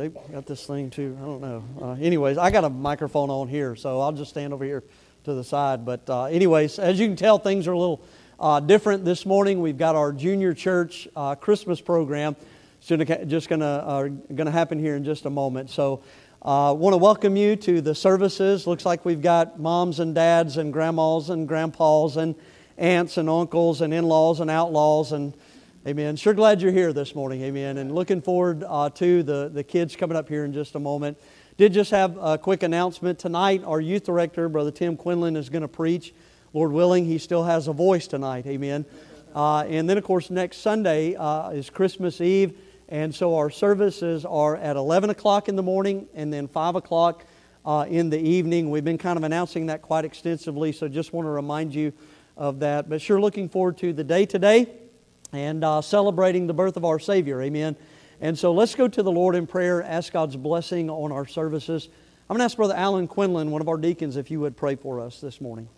They 0.00 0.08
got 0.08 0.46
this 0.46 0.64
thing 0.64 0.88
too. 0.88 1.14
I 1.20 1.26
don't 1.26 1.40
know. 1.42 1.64
Uh, 1.78 1.90
anyways, 2.00 2.38
I 2.38 2.50
got 2.50 2.64
a 2.64 2.70
microphone 2.70 3.28
on 3.28 3.48
here, 3.48 3.76
so 3.76 4.00
I'll 4.00 4.12
just 4.12 4.30
stand 4.30 4.54
over 4.54 4.64
here 4.64 4.82
to 5.24 5.34
the 5.34 5.44
side. 5.44 5.84
But 5.84 6.08
uh, 6.08 6.24
anyways, 6.24 6.78
as 6.78 6.98
you 6.98 7.06
can 7.06 7.16
tell, 7.16 7.38
things 7.38 7.68
are 7.68 7.72
a 7.72 7.78
little 7.78 8.02
uh, 8.38 8.60
different 8.60 9.04
this 9.04 9.26
morning. 9.26 9.60
We've 9.60 9.76
got 9.76 9.96
our 9.96 10.10
junior 10.14 10.54
church 10.54 11.06
uh, 11.14 11.34
Christmas 11.34 11.82
program. 11.82 12.34
It's 12.80 12.88
just 13.28 13.50
gonna 13.50 13.66
uh, 13.66 14.08
gonna 14.34 14.50
happen 14.50 14.78
here 14.78 14.96
in 14.96 15.04
just 15.04 15.26
a 15.26 15.30
moment. 15.30 15.68
So. 15.68 16.02
I 16.42 16.70
uh, 16.70 16.72
want 16.72 16.94
to 16.94 16.96
welcome 16.96 17.36
you 17.36 17.54
to 17.54 17.82
the 17.82 17.94
services. 17.94 18.66
Looks 18.66 18.86
like 18.86 19.04
we've 19.04 19.20
got 19.20 19.60
moms 19.60 20.00
and 20.00 20.14
dads 20.14 20.56
and 20.56 20.72
grandmas 20.72 21.28
and 21.28 21.46
grandpas 21.46 22.16
and 22.16 22.34
aunts 22.78 23.18
and 23.18 23.28
uncles 23.28 23.82
and 23.82 23.92
in 23.92 24.04
laws 24.04 24.40
and 24.40 24.50
outlaws 24.50 25.12
and 25.12 25.34
Amen. 25.86 26.14
Sure 26.14 26.34
glad 26.34 26.60
you're 26.60 26.72
here 26.72 26.92
this 26.92 27.14
morning. 27.14 27.40
Amen. 27.40 27.78
And 27.78 27.94
looking 27.94 28.20
forward 28.20 28.62
uh, 28.68 28.90
to 28.90 29.22
the, 29.22 29.48
the 29.48 29.64
kids 29.64 29.96
coming 29.96 30.14
up 30.14 30.28
here 30.28 30.44
in 30.44 30.52
just 30.52 30.74
a 30.74 30.78
moment. 30.78 31.16
Did 31.56 31.72
just 31.72 31.90
have 31.90 32.18
a 32.20 32.36
quick 32.36 32.62
announcement. 32.62 33.18
Tonight, 33.18 33.64
our 33.64 33.80
youth 33.80 34.04
director, 34.04 34.50
Brother 34.50 34.70
Tim 34.70 34.94
Quinlan, 34.94 35.36
is 35.36 35.48
going 35.48 35.62
to 35.62 35.68
preach. 35.68 36.12
Lord 36.52 36.72
willing, 36.72 37.06
he 37.06 37.16
still 37.16 37.44
has 37.44 37.66
a 37.66 37.72
voice 37.72 38.06
tonight. 38.06 38.46
Amen. 38.46 38.84
Uh, 39.34 39.60
and 39.60 39.88
then, 39.88 39.96
of 39.96 40.04
course, 40.04 40.28
next 40.28 40.58
Sunday 40.58 41.14
uh, 41.14 41.48
is 41.48 41.70
Christmas 41.70 42.20
Eve. 42.20 42.58
And 42.90 43.14
so 43.14 43.34
our 43.36 43.48
services 43.48 44.26
are 44.26 44.56
at 44.58 44.76
11 44.76 45.08
o'clock 45.08 45.48
in 45.48 45.56
the 45.56 45.62
morning 45.62 46.08
and 46.12 46.30
then 46.30 46.46
5 46.46 46.74
o'clock 46.74 47.24
uh, 47.64 47.86
in 47.88 48.10
the 48.10 48.20
evening. 48.20 48.68
We've 48.68 48.84
been 48.84 48.98
kind 48.98 49.16
of 49.16 49.24
announcing 49.24 49.64
that 49.66 49.80
quite 49.80 50.04
extensively, 50.04 50.72
so 50.72 50.88
just 50.88 51.14
want 51.14 51.24
to 51.24 51.30
remind 51.30 51.74
you 51.74 51.94
of 52.36 52.58
that. 52.58 52.90
But 52.90 53.00
sure 53.00 53.18
looking 53.18 53.48
forward 53.48 53.78
to 53.78 53.94
the 53.94 54.04
day 54.04 54.26
today 54.26 54.76
and 55.32 55.64
uh, 55.64 55.80
celebrating 55.80 56.46
the 56.46 56.54
birth 56.54 56.76
of 56.76 56.84
our 56.84 56.98
Savior. 56.98 57.40
Amen. 57.42 57.76
And 58.20 58.38
so 58.38 58.52
let's 58.52 58.74
go 58.74 58.86
to 58.88 59.02
the 59.02 59.10
Lord 59.10 59.34
in 59.34 59.46
prayer, 59.46 59.82
ask 59.82 60.12
God's 60.12 60.36
blessing 60.36 60.90
on 60.90 61.12
our 61.12 61.26
services. 61.26 61.88
I'm 62.28 62.36
going 62.36 62.40
to 62.40 62.44
ask 62.44 62.56
Brother 62.56 62.74
Alan 62.76 63.08
Quinlan, 63.08 63.50
one 63.50 63.60
of 63.60 63.68
our 63.68 63.78
deacons, 63.78 64.16
if 64.16 64.30
you 64.30 64.40
would 64.40 64.56
pray 64.56 64.76
for 64.76 65.00
us 65.00 65.20
this 65.20 65.40
morning. 65.40 65.68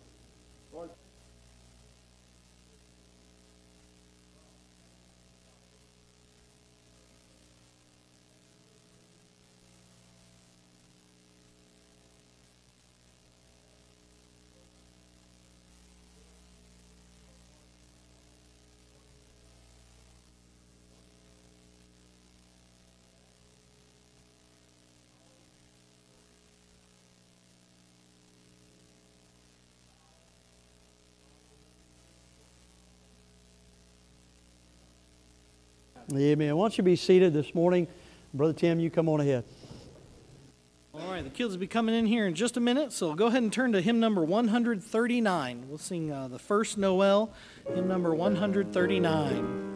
Amen. 36.17 36.55
Why 36.55 36.63
don't 36.63 36.77
you 36.77 36.83
be 36.83 36.95
seated 36.95 37.33
this 37.33 37.55
morning? 37.55 37.87
Brother 38.33 38.53
Tim, 38.53 38.79
you 38.79 38.89
come 38.89 39.09
on 39.09 39.19
ahead. 39.19 39.43
All 40.93 41.11
right, 41.11 41.23
the 41.23 41.29
kids 41.31 41.53
will 41.53 41.59
be 41.59 41.65
coming 41.65 41.95
in 41.95 42.05
here 42.05 42.27
in 42.27 42.35
just 42.35 42.55
a 42.55 42.59
minute, 42.59 42.93
so 42.93 43.15
go 43.15 43.25
ahead 43.25 43.41
and 43.41 43.51
turn 43.51 43.71
to 43.71 43.81
hymn 43.81 43.99
number 43.99 44.23
139. 44.23 45.65
We'll 45.67 45.79
sing 45.79 46.11
uh, 46.11 46.27
the 46.27 46.37
first 46.37 46.77
Noel, 46.77 47.33
hymn 47.73 47.87
number 47.87 48.13
139. 48.13 49.71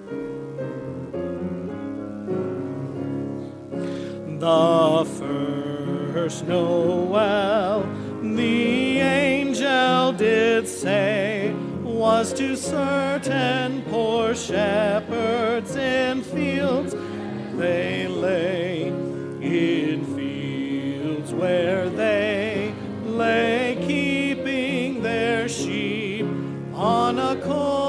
The 4.39 5.05
first 6.13 6.45
Noel, 6.45 7.81
the 8.21 8.99
angel 8.99 10.11
did 10.13 10.67
say, 10.67 11.51
was 12.07 12.31
to 12.31 12.55
certain 12.55 13.81
poor 13.89 14.33
shepherds 14.33 15.75
in 15.75 16.21
fields. 16.21 16.95
They 17.57 18.07
lay 18.07 18.83
in 19.41 20.05
fields 20.15 21.33
where 21.33 21.89
they 21.89 22.73
lay 23.03 23.77
keeping 23.85 25.01
their 25.03 25.49
sheep 25.49 26.25
on 26.73 27.19
a 27.19 27.35
cold 27.41 27.86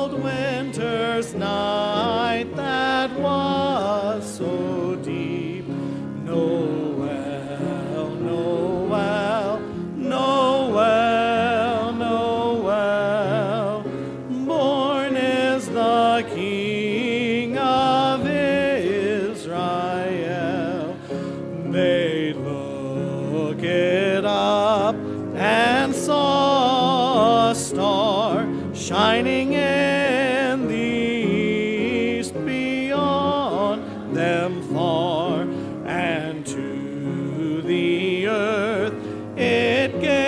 it 39.95 40.28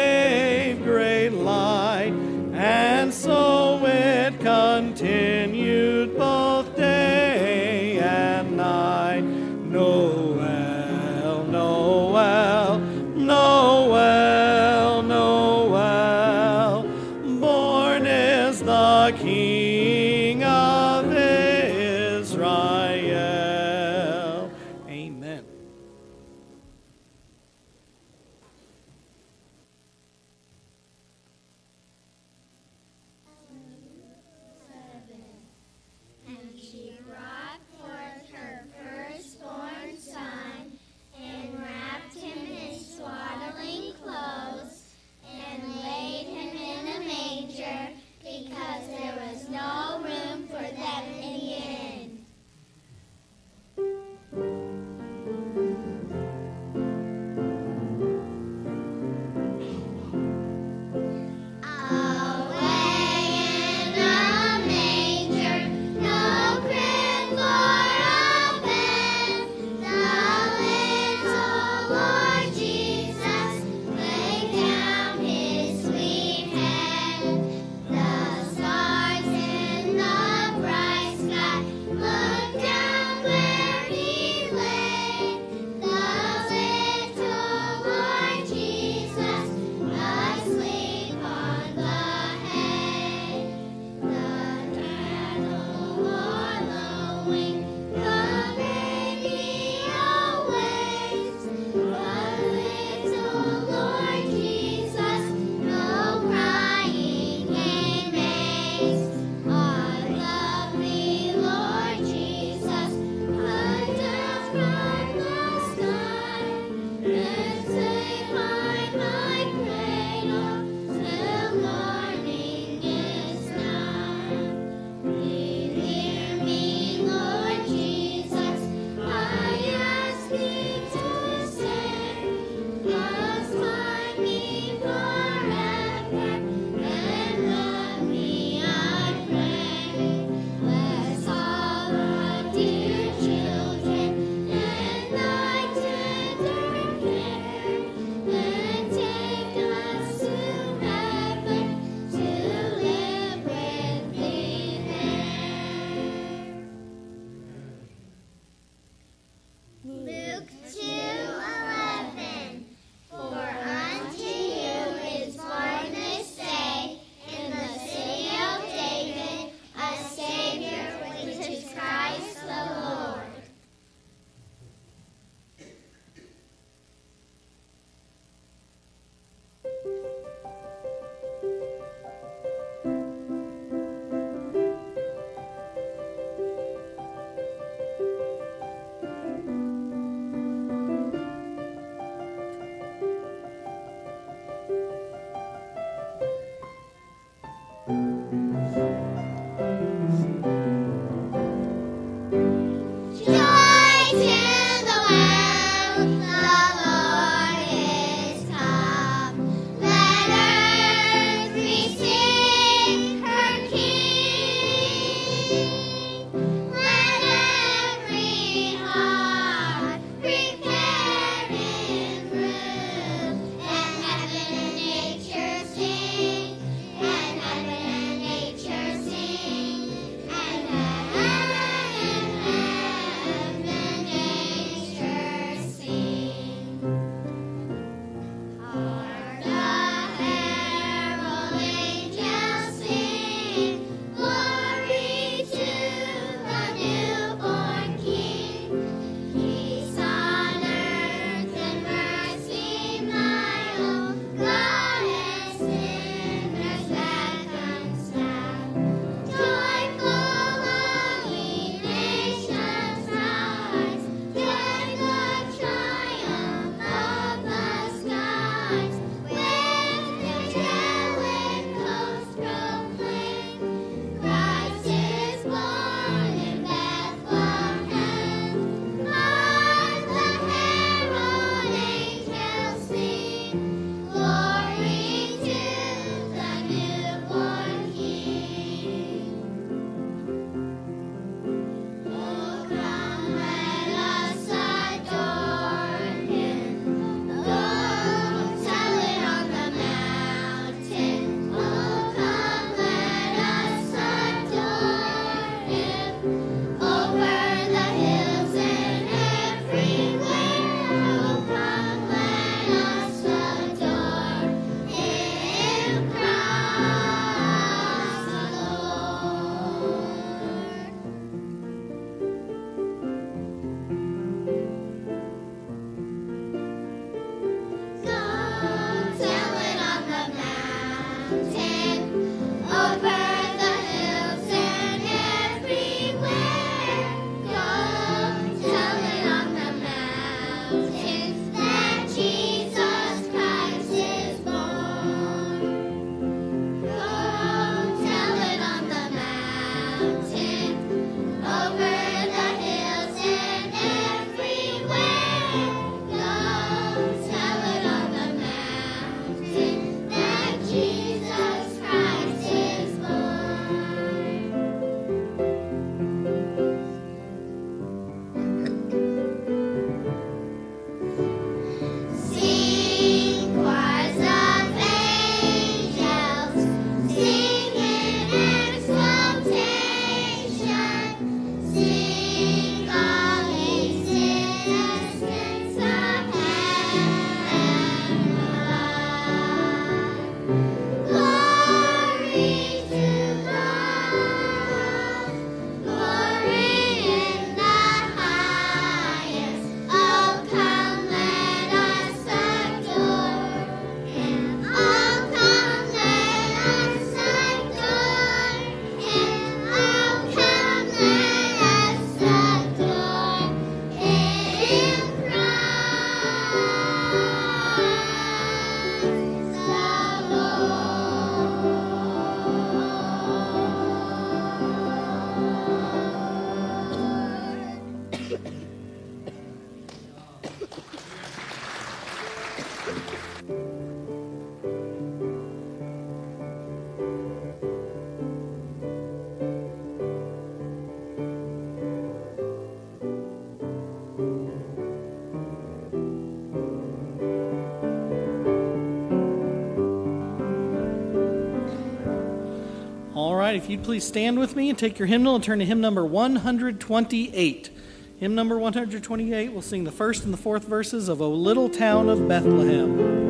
if 453.61 453.69
you'd 453.69 453.85
please 453.85 454.05
stand 454.05 454.39
with 454.39 454.57
me 454.57 454.71
and 454.71 454.79
take 454.79 454.99
your 454.99 455.07
hymnal 455.07 455.35
and 455.35 455.45
turn 455.45 455.59
to 455.59 455.67
hymn 455.67 455.83
number 455.83 456.03
128. 456.03 457.71
Hymn 458.19 458.35
number 458.35 458.59
128, 458.59 459.53
we'll 459.53 459.61
sing 459.61 459.85
the 459.85 459.93
first 459.93 460.25
and 460.25 460.33
the 460.33 460.39
fourth 460.39 460.65
verses 460.65 461.11
of 461.11 461.21
O 461.21 461.29
Little 461.29 461.69
Town 461.69 462.09
of 462.09 462.27
Bethlehem. 462.27 463.30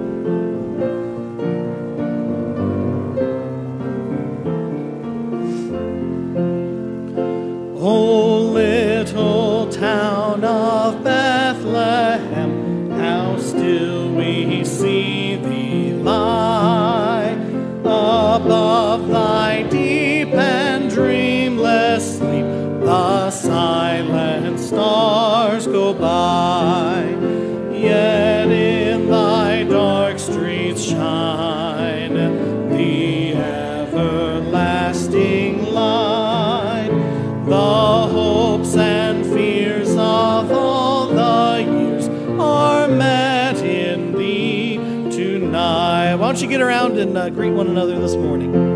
And 47.00 47.16
uh, 47.16 47.30
greet 47.30 47.50
one 47.52 47.66
another 47.66 47.98
this 47.98 48.14
morning? 48.14 48.69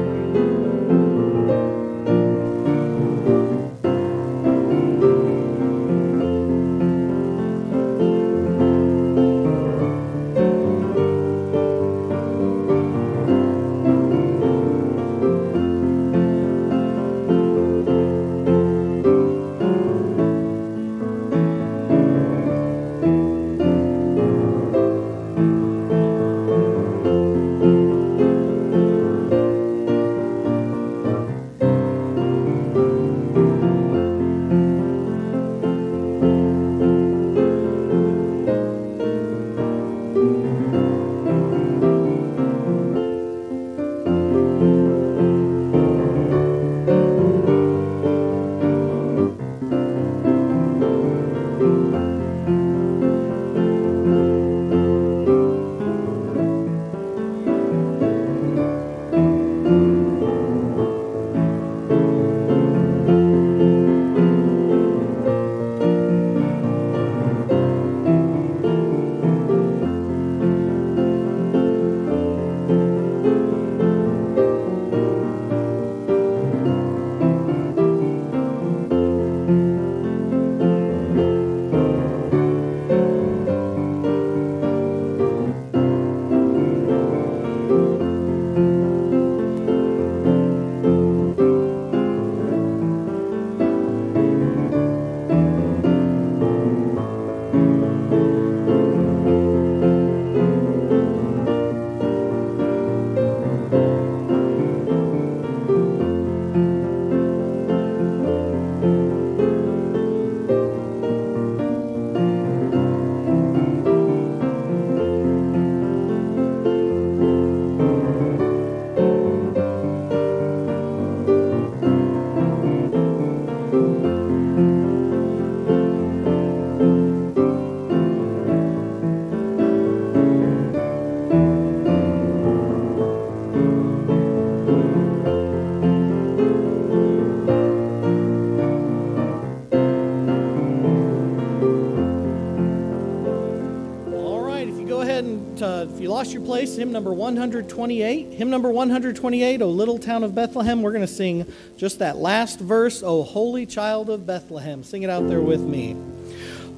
Go 144.95 145.01
ahead 145.01 145.25
and 145.25 145.61
uh, 145.61 145.87
if 145.93 146.01
you 146.01 146.09
lost 146.09 146.33
your 146.33 146.43
place, 146.43 146.77
hymn 146.77 146.93
number 146.93 147.13
128. 147.13 148.33
Hymn 148.35 148.49
number 148.49 148.71
128, 148.71 149.61
O 149.61 149.69
Little 149.69 149.99
Town 149.99 150.23
of 150.23 150.37
Bethlehem. 150.37 150.83
We're 150.83 150.93
going 150.93 151.05
to 151.05 151.13
sing 151.13 151.53
just 151.77 151.99
that 151.99 152.17
last 152.17 152.61
verse, 152.61 153.03
O 153.03 153.25
Holy 153.25 153.67
Child 153.67 154.09
of 154.09 154.25
Bethlehem. 154.25 154.85
Sing 154.85 155.03
it 155.03 155.11
out 155.11 155.27
there 155.27 155.41
with 155.41 155.63
me. 155.63 155.97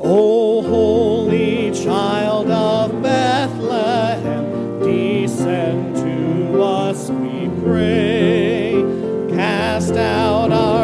O 0.01 0.63
Holy 0.63 1.73
Child 1.73 2.51
of 2.51 3.03
Bethlehem, 3.03 4.81
descend 4.81 5.97
to 5.97 6.63
us, 6.63 7.11
we 7.11 7.51
pray. 7.63 8.83
Cast 9.29 9.93
out 9.93 10.53
our 10.53 10.76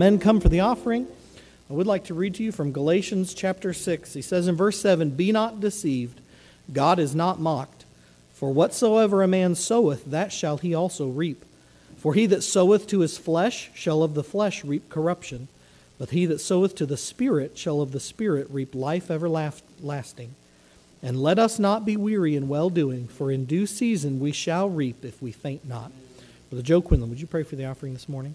men 0.00 0.18
come 0.18 0.40
for 0.40 0.48
the 0.48 0.60
offering, 0.60 1.06
I 1.68 1.74
would 1.74 1.86
like 1.86 2.04
to 2.04 2.14
read 2.14 2.34
to 2.36 2.42
you 2.42 2.52
from 2.52 2.72
Galatians 2.72 3.34
chapter 3.34 3.74
6. 3.74 4.14
He 4.14 4.22
says 4.22 4.48
in 4.48 4.56
verse 4.56 4.80
7 4.80 5.10
Be 5.10 5.30
not 5.30 5.60
deceived, 5.60 6.22
God 6.72 6.98
is 6.98 7.14
not 7.14 7.38
mocked. 7.38 7.84
For 8.32 8.50
whatsoever 8.50 9.22
a 9.22 9.28
man 9.28 9.54
soweth, 9.54 10.06
that 10.06 10.32
shall 10.32 10.56
he 10.56 10.74
also 10.74 11.08
reap. 11.08 11.44
For 11.98 12.14
he 12.14 12.24
that 12.26 12.40
soweth 12.40 12.86
to 12.86 13.00
his 13.00 13.18
flesh 13.18 13.70
shall 13.74 14.02
of 14.02 14.14
the 14.14 14.24
flesh 14.24 14.64
reap 14.64 14.88
corruption, 14.88 15.48
but 15.98 16.10
he 16.10 16.24
that 16.24 16.40
soweth 16.40 16.74
to 16.76 16.86
the 16.86 16.96
Spirit 16.96 17.58
shall 17.58 17.82
of 17.82 17.92
the 17.92 18.00
Spirit 18.00 18.46
reap 18.50 18.74
life 18.74 19.10
everlasting. 19.10 20.34
And 21.02 21.22
let 21.22 21.38
us 21.38 21.58
not 21.58 21.84
be 21.84 21.98
weary 21.98 22.36
in 22.36 22.48
well 22.48 22.70
doing, 22.70 23.06
for 23.06 23.30
in 23.30 23.44
due 23.44 23.66
season 23.66 24.18
we 24.18 24.32
shall 24.32 24.70
reap 24.70 25.04
if 25.04 25.20
we 25.20 25.30
faint 25.30 25.68
not. 25.68 25.92
Brother 26.48 26.62
Joe 26.62 26.80
Quinlan, 26.80 27.10
would 27.10 27.20
you 27.20 27.26
pray 27.26 27.42
for 27.42 27.56
the 27.56 27.66
offering 27.66 27.92
this 27.92 28.08
morning? 28.08 28.34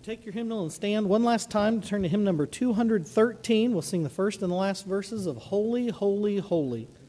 You 0.00 0.14
take 0.16 0.24
your 0.24 0.32
hymnal 0.32 0.62
and 0.62 0.72
stand 0.72 1.06
one 1.06 1.24
last 1.24 1.50
time 1.50 1.78
to 1.78 1.86
turn 1.86 2.02
to 2.02 2.08
hymn 2.08 2.24
number 2.24 2.46
213, 2.46 3.72
we'll 3.72 3.82
sing 3.82 4.02
the 4.02 4.08
first 4.08 4.40
and 4.40 4.50
the 4.50 4.56
last 4.56 4.86
verses 4.86 5.26
of 5.26 5.36
Holy, 5.36 5.88
Holy, 5.88 6.38
Holy. 6.38 6.88
Holy, 6.88 6.99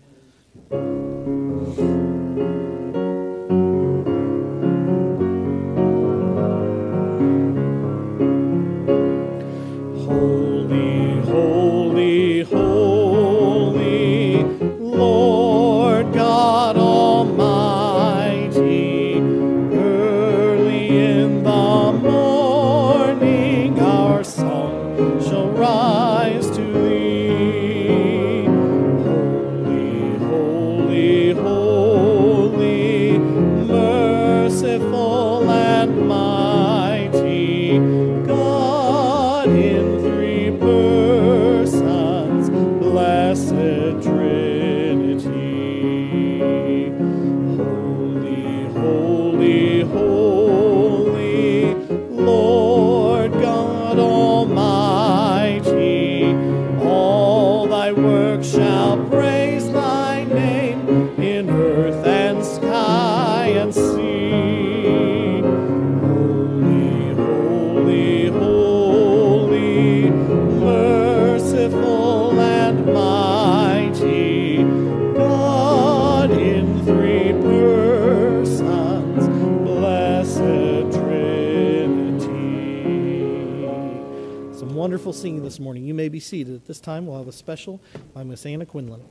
seated. 86.22 86.56
At 86.56 86.66
this 86.66 86.80
time, 86.80 87.06
we'll 87.06 87.18
have 87.18 87.28
a 87.28 87.34
special 87.34 87.82
by 88.14 88.24
Miss 88.24 88.46
Anna 88.46 88.66
Quinlan. 88.66 89.02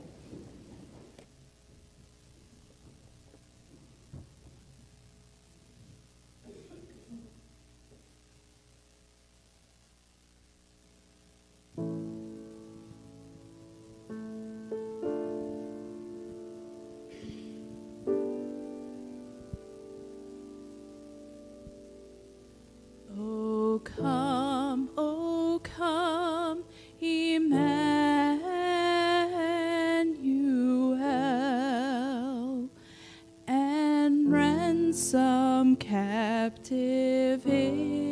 Some 34.93 35.77
captive 35.77 37.47
Israel 37.47 38.11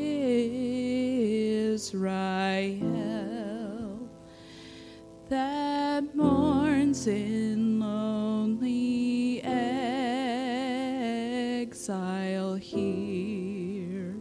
that 5.27 6.15
mourns 6.15 7.05
in 7.05 7.81
lonely 7.81 9.41
exile 11.63 12.55
here 12.55 14.15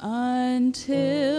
until 0.00 1.35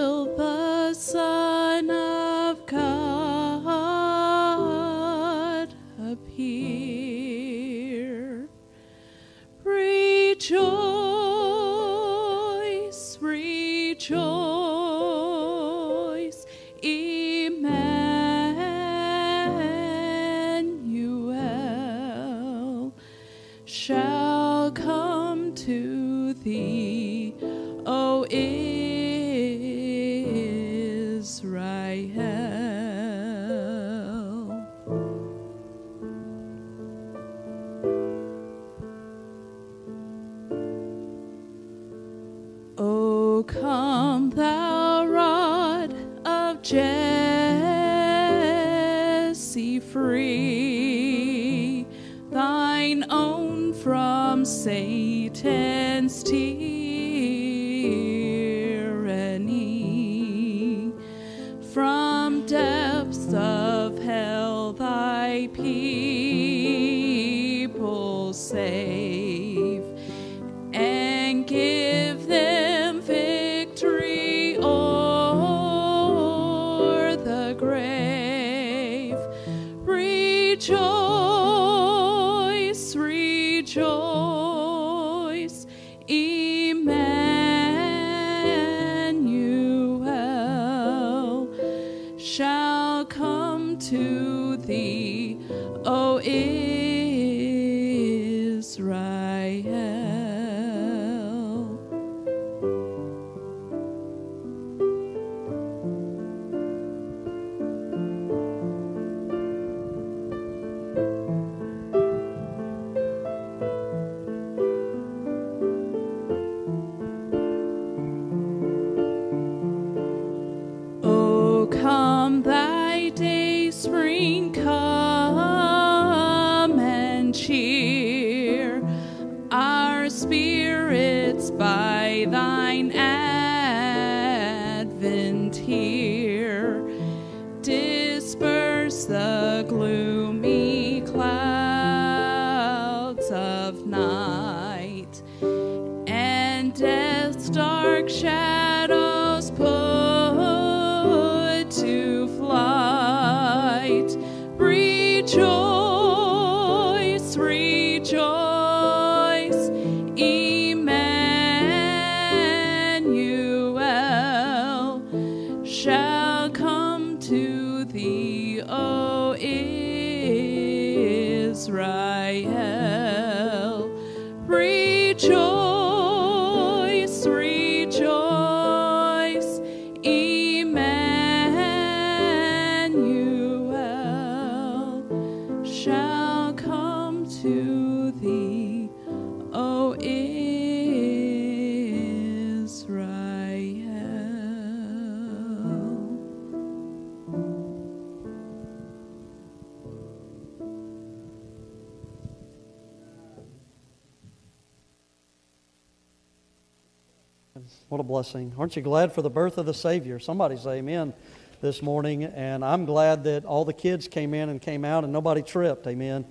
blessing. 208.17 208.51
Aren't 208.57 208.75
you 208.75 208.81
glad 208.81 209.13
for 209.13 209.21
the 209.21 209.29
birth 209.29 209.59
of 209.59 209.67
the 209.67 209.75
Savior? 209.75 210.17
Somebody 210.17 210.57
say 210.57 210.79
amen 210.79 211.13
this 211.61 211.83
morning. 211.83 212.23
And 212.23 212.65
I'm 212.65 212.83
glad 212.83 213.23
that 213.25 213.45
all 213.45 213.63
the 213.63 213.73
kids 213.73 214.07
came 214.07 214.33
in 214.33 214.49
and 214.49 214.59
came 214.59 214.83
out 214.83 215.03
and 215.03 215.13
nobody 215.13 215.43
tripped. 215.43 215.85
Amen. 215.85 216.25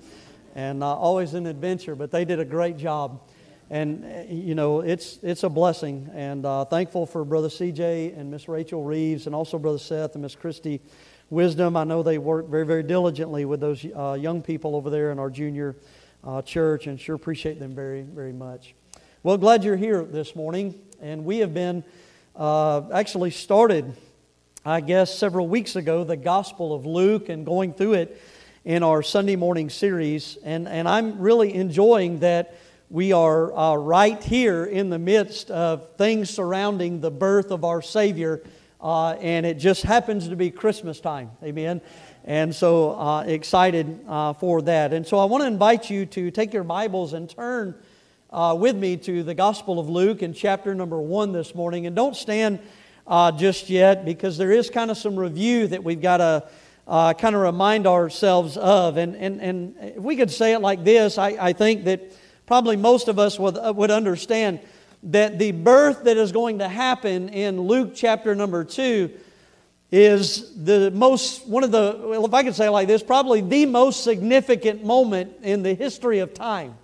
And 0.57 0.83
uh, 0.83 0.97
always 0.97 1.35
an 1.35 1.47
adventure, 1.47 1.95
but 1.95 2.11
they 2.11 2.25
did 2.25 2.41
a 2.41 2.45
great 2.45 2.77
job. 2.77 3.21
And, 3.71 4.05
uh, 4.05 4.25
you 4.29 4.57
know, 4.57 4.81
it's, 4.81 5.21
it's 5.23 5.45
a 5.45 5.49
blessing. 5.49 6.11
And 6.13 6.45
uh, 6.45 6.65
thankful 6.65 7.07
for 7.07 7.25
Brother 7.25 7.47
CJ 7.47 8.19
and 8.19 8.33
Miss 8.33 8.49
Rachel 8.49 8.83
Reeves 8.83 9.27
and 9.27 9.35
also 9.37 9.57
Brother 9.57 9.79
Seth 9.79 10.15
and 10.17 10.23
Miss 10.23 10.35
Christy 10.35 10.81
Wisdom. 11.31 11.77
I 11.77 11.85
know 11.85 12.03
they 12.03 12.19
work 12.19 12.49
very, 12.49 12.67
very 12.67 12.83
diligently 12.83 13.45
with 13.45 13.61
those 13.61 13.87
uh, 13.97 14.19
young 14.21 14.43
people 14.43 14.75
over 14.75 14.91
there 14.91 15.13
in 15.13 15.21
our 15.21 15.31
junior 15.31 15.77
uh, 16.25 16.43
church 16.43 16.89
and 16.89 16.99
sure 16.99 17.15
appreciate 17.15 17.61
them 17.61 17.77
very, 17.77 18.03
very 18.03 18.33
much. 18.33 18.75
Well, 19.23 19.39
glad 19.39 19.63
you're 19.63 19.77
here 19.77 20.05
this 20.05 20.35
morning. 20.35 20.81
And 21.01 21.25
we 21.25 21.39
have 21.39 21.53
been 21.53 21.85
uh, 22.35 22.83
actually 22.93 23.31
started, 23.31 23.95
I 24.65 24.81
guess, 24.81 25.17
several 25.17 25.47
weeks 25.47 25.77
ago, 25.77 26.05
the 26.05 26.17
Gospel 26.17 26.75
of 26.75 26.87
Luke 26.87 27.29
and 27.29 27.45
going 27.45 27.75
through 27.75 27.95
it 27.95 28.21
in 28.65 28.83
our 28.83 29.03
Sunday 29.03 29.37
morning 29.37 29.69
series. 29.69 30.39
And, 30.43 30.67
and 30.67 30.89
I'm 30.89 31.19
really 31.19 31.55
enjoying 31.55 32.21
that 32.21 32.55
we 32.89 33.13
are 33.13 33.53
uh, 33.55 33.75
right 33.75 34.23
here 34.23 34.65
in 34.65 34.89
the 34.89 34.99
midst 34.99 35.51
of 35.51 35.97
things 35.97 36.31
surrounding 36.31 37.01
the 37.01 37.11
birth 37.11 37.51
of 37.51 37.65
our 37.65 37.83
Savior. 37.83 38.43
Uh, 38.81 39.13
and 39.15 39.45
it 39.45 39.59
just 39.59 39.83
happens 39.83 40.29
to 40.29 40.37
be 40.37 40.51
Christmas 40.51 40.99
time. 41.01 41.31
Amen. 41.43 41.83
And 42.25 42.55
so 42.55 42.99
uh, 42.99 43.25
excited 43.27 44.01
uh, 44.09 44.33
for 44.33 44.63
that. 44.63 44.95
And 44.95 45.07
so 45.07 45.19
I 45.19 45.27
want 45.27 45.43
to 45.43 45.47
invite 45.47 45.91
you 45.91 46.07
to 46.07 46.31
take 46.31 46.55
your 46.55 46.65
Bibles 46.65 47.13
and 47.13 47.29
turn 47.29 47.75
uh, 48.37 48.55
with 48.55 48.77
me 48.77 48.99
to 48.99 49.23
the 49.23 49.35
Gospel 49.35 49.81
of 49.81 49.89
Luke 49.89 50.23
in 50.23 50.35
chapter 50.35 50.75
number 50.75 51.01
one 51.01 51.33
this 51.33 51.55
morning. 51.55 51.87
And 51.87 51.97
don't 51.97 52.15
stand 52.15 52.59
uh, 53.07 53.33
just 53.33 53.71
yet 53.71 54.05
because 54.05 54.37
there 54.37 54.53
is 54.53 54.69
kind 54.69 54.91
of 54.91 54.99
some 54.99 55.17
review 55.17 55.67
that 55.69 55.83
we've 55.83 56.03
got 56.03 56.19
to 56.19 56.45
uh, 56.87 57.15
kind 57.15 57.35
of 57.35 57.41
remind 57.41 57.87
ourselves 57.87 58.59
of. 58.59 58.99
And, 58.99 59.17
and, 59.17 59.41
and 59.41 59.75
if 59.81 60.03
we 60.03 60.17
could 60.17 60.31
say 60.31 60.53
it 60.53 60.59
like 60.59 60.85
this, 60.85 61.17
I, 61.17 61.29
I 61.41 61.53
think 61.55 61.85
that 61.85 62.13
probably 62.45 62.77
most 62.77 63.09
of 63.09 63.19
us 63.19 63.39
would, 63.39 63.57
uh, 63.57 63.73
would 63.75 63.91
understand 63.91 64.61
that 65.05 65.39
the 65.39 65.53
birth 65.53 66.05
that 66.05 66.19
is 66.19 66.31
going 66.31 66.59
to 66.59 66.69
happen 66.69 67.31
in 67.31 67.59
Luke 67.63 67.93
chapter 67.95 68.35
number 68.35 68.65
two 68.65 69.13
is 69.91 70.63
the 70.63 70.91
most, 70.91 71.49
one 71.49 71.65
of 71.65 71.71
the, 71.71 71.99
well, 72.05 72.27
if 72.27 72.35
I 72.35 72.43
could 72.43 72.55
say 72.55 72.67
it 72.67 72.71
like 72.71 72.87
this, 72.87 73.03
probably 73.03 73.41
the 73.41 73.65
most 73.65 74.05
significant 74.05 74.85
moment 74.85 75.33
in 75.43 75.63
the 75.63 75.73
history 75.73 76.19
of 76.19 76.35
time. 76.35 76.75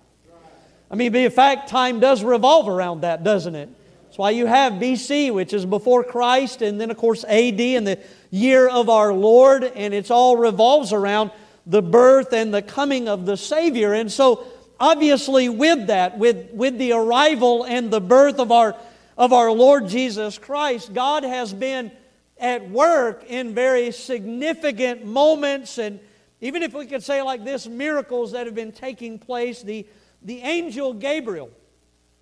I 0.93 0.95
mean, 0.95 1.15
in 1.15 1.31
fact, 1.31 1.69
time 1.69 1.99
does 1.99 2.23
revolve 2.23 2.67
around 2.67 3.01
that, 3.01 3.23
doesn't 3.23 3.55
it? 3.55 3.67
That's 4.03 4.17
why 4.19 4.29
you 4.29 4.45
have 4.45 4.73
BC, 4.73 5.33
which 5.33 5.51
is 5.51 5.65
before 5.65 6.03
Christ, 6.03 6.61
and 6.61 6.79
then, 6.79 6.91
of 6.91 6.97
course, 6.97 7.23
AD 7.23 7.59
and 7.59 7.87
the 7.87 7.99
year 8.29 8.69
of 8.69 8.89
our 8.89 9.11
Lord, 9.11 9.63
and 9.63 9.91
it's 9.91 10.11
all 10.11 10.37
revolves 10.37 10.93
around 10.93 11.31
the 11.65 11.81
birth 11.81 12.31
and 12.31 12.53
the 12.53 12.61
coming 12.61 13.09
of 13.09 13.25
the 13.25 13.35
Savior. 13.37 13.93
And 13.93 14.11
so, 14.11 14.45
obviously, 14.79 15.49
with 15.49 15.87
that, 15.87 16.19
with, 16.19 16.51
with 16.51 16.77
the 16.77 16.91
arrival 16.91 17.63
and 17.63 17.89
the 17.89 17.99
birth 17.99 18.37
of 18.37 18.51
our, 18.51 18.75
of 19.17 19.33
our 19.33 19.51
Lord 19.51 19.87
Jesus 19.87 20.37
Christ, 20.37 20.93
God 20.93 21.23
has 21.23 21.51
been 21.51 21.91
at 22.37 22.69
work 22.69 23.23
in 23.27 23.55
very 23.55 23.91
significant 23.91 25.03
moments, 25.03 25.79
and 25.79 25.99
even 26.39 26.61
if 26.61 26.75
we 26.75 26.85
could 26.85 27.01
say 27.01 27.23
like 27.23 27.43
this, 27.43 27.65
miracles 27.65 28.33
that 28.33 28.45
have 28.45 28.53
been 28.53 28.71
taking 28.71 29.17
place. 29.17 29.63
The, 29.63 29.87
the 30.23 30.41
angel 30.41 30.93
Gabriel 30.93 31.49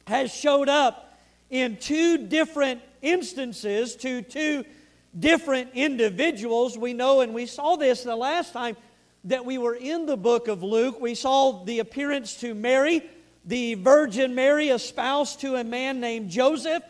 has 0.07 0.33
showed 0.33 0.69
up 0.69 1.19
in 1.49 1.77
two 1.77 2.17
different 2.27 2.81
instances 3.01 3.95
to 3.97 4.21
two 4.21 4.63
different 5.17 5.71
individuals. 5.73 6.77
We 6.77 6.93
know, 6.93 7.21
and 7.21 7.33
we 7.33 7.45
saw 7.45 7.75
this 7.75 8.03
the 8.03 8.15
last 8.15 8.53
time 8.53 8.77
that 9.25 9.45
we 9.45 9.57
were 9.57 9.75
in 9.75 10.05
the 10.05 10.17
book 10.17 10.47
of 10.47 10.63
Luke. 10.63 10.99
We 10.99 11.15
saw 11.15 11.63
the 11.63 11.79
appearance 11.79 12.39
to 12.41 12.55
Mary, 12.55 13.03
the 13.45 13.75
Virgin 13.75 14.33
Mary, 14.33 14.69
espoused 14.69 15.41
to 15.41 15.55
a 15.55 15.63
man 15.63 15.99
named 15.99 16.29
Joseph. 16.29 16.83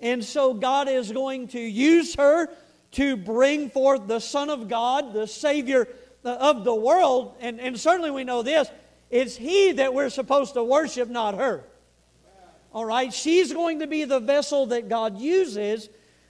And 0.00 0.24
so 0.24 0.54
God 0.54 0.88
is 0.88 1.12
going 1.12 1.48
to 1.48 1.60
use 1.60 2.14
her 2.16 2.48
to 2.92 3.16
bring 3.16 3.70
forth 3.70 4.06
the 4.06 4.20
Son 4.20 4.50
of 4.50 4.68
God, 4.68 5.12
the 5.12 5.26
Savior 5.26 5.88
uh, 6.24 6.30
of 6.30 6.64
the 6.64 6.74
world. 6.74 7.36
And, 7.40 7.60
and 7.60 7.78
certainly 7.78 8.10
we 8.10 8.24
know 8.24 8.42
this 8.42 8.68
it's 9.10 9.36
He 9.36 9.72
that 9.72 9.94
we're 9.94 10.10
supposed 10.10 10.54
to 10.54 10.64
worship, 10.64 11.08
not 11.08 11.34
her. 11.34 11.64
All 12.72 12.84
right, 12.84 13.12
she's 13.12 13.52
going 13.52 13.80
to 13.80 13.86
be 13.86 14.04
the 14.04 14.20
vessel 14.20 14.66
that 14.66 14.88
God 14.88 15.18
uses, 15.18 15.88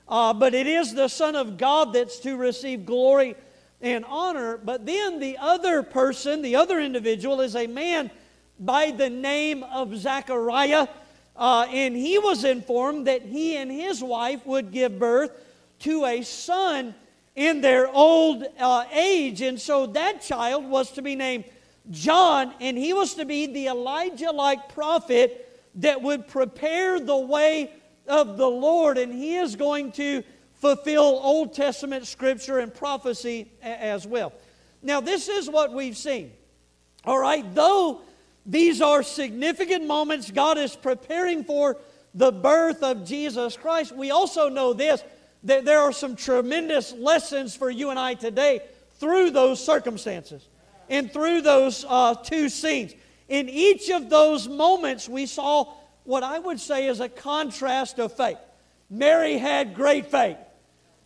uh, 0.08 0.32
but 0.32 0.54
it 0.54 0.66
is 0.66 0.94
the 0.94 1.08
Son 1.08 1.34
of 1.34 1.58
God 1.58 1.92
that's 1.92 2.20
to 2.20 2.36
receive 2.36 2.86
glory 2.86 3.34
and 3.80 4.04
honor. 4.04 4.56
But 4.56 4.86
then 4.86 5.18
the 5.18 5.38
other 5.38 5.82
person, 5.82 6.42
the 6.42 6.56
other 6.56 6.78
individual, 6.78 7.40
is 7.40 7.56
a 7.56 7.66
man 7.66 8.10
by 8.60 8.90
the 8.90 9.10
name 9.10 9.64
of 9.64 9.96
Zechariah. 9.96 10.88
Uh, 11.34 11.66
and 11.70 11.96
he 11.96 12.18
was 12.18 12.44
informed 12.44 13.06
that 13.06 13.22
he 13.22 13.56
and 13.56 13.70
his 13.70 14.02
wife 14.02 14.46
would 14.46 14.72
give 14.72 14.98
birth 14.98 15.32
to 15.80 16.04
a 16.06 16.22
son 16.22 16.94
in 17.34 17.60
their 17.60 17.88
old 17.88 18.44
uh, 18.58 18.84
age. 18.92 19.42
And 19.42 19.60
so 19.60 19.86
that 19.88 20.22
child 20.22 20.64
was 20.64 20.92
to 20.92 21.02
be 21.02 21.14
named 21.14 21.44
John, 21.90 22.52
and 22.60 22.76
he 22.76 22.92
was 22.92 23.14
to 23.14 23.24
be 23.24 23.46
the 23.46 23.66
Elijah 23.68 24.30
like 24.30 24.74
prophet 24.74 25.42
that 25.76 26.02
would 26.02 26.26
prepare 26.26 26.98
the 26.98 27.16
way 27.16 27.70
of 28.06 28.36
the 28.36 28.48
Lord, 28.48 28.98
and 28.98 29.12
He 29.12 29.36
is 29.36 29.56
going 29.56 29.92
to 29.92 30.22
fulfill 30.54 31.02
Old 31.02 31.54
Testament 31.54 32.06
scripture 32.06 32.58
and 32.58 32.74
prophecy 32.74 33.50
as 33.62 34.06
well. 34.06 34.32
Now, 34.82 35.00
this 35.00 35.28
is 35.28 35.50
what 35.50 35.72
we've 35.72 35.96
seen. 35.96 36.32
All 37.04 37.18
right, 37.18 37.44
though 37.54 38.00
these 38.44 38.80
are 38.80 39.02
significant 39.02 39.86
moments 39.86 40.30
God 40.30 40.58
is 40.58 40.74
preparing 40.74 41.44
for 41.44 41.76
the 42.14 42.32
birth 42.32 42.82
of 42.82 43.04
Jesus 43.04 43.56
Christ, 43.56 43.94
we 43.94 44.10
also 44.10 44.48
know 44.48 44.72
this 44.72 45.02
that 45.44 45.64
there 45.64 45.80
are 45.80 45.92
some 45.92 46.16
tremendous 46.16 46.92
lessons 46.92 47.54
for 47.54 47.70
you 47.70 47.90
and 47.90 47.98
I 47.98 48.14
today 48.14 48.62
through 48.98 49.30
those 49.30 49.64
circumstances 49.64 50.48
and 50.88 51.12
through 51.12 51.42
those 51.42 51.84
uh, 51.88 52.14
two 52.14 52.48
scenes. 52.48 52.94
In 53.28 53.48
each 53.48 53.90
of 53.90 54.08
those 54.08 54.48
moments, 54.48 55.08
we 55.08 55.26
saw 55.26 55.72
what 56.04 56.22
I 56.22 56.38
would 56.38 56.60
say 56.60 56.86
is 56.86 57.00
a 57.00 57.08
contrast 57.08 57.98
of 57.98 58.16
faith. 58.16 58.38
Mary 58.88 59.36
had 59.36 59.74
great 59.74 60.06
faith 60.06 60.36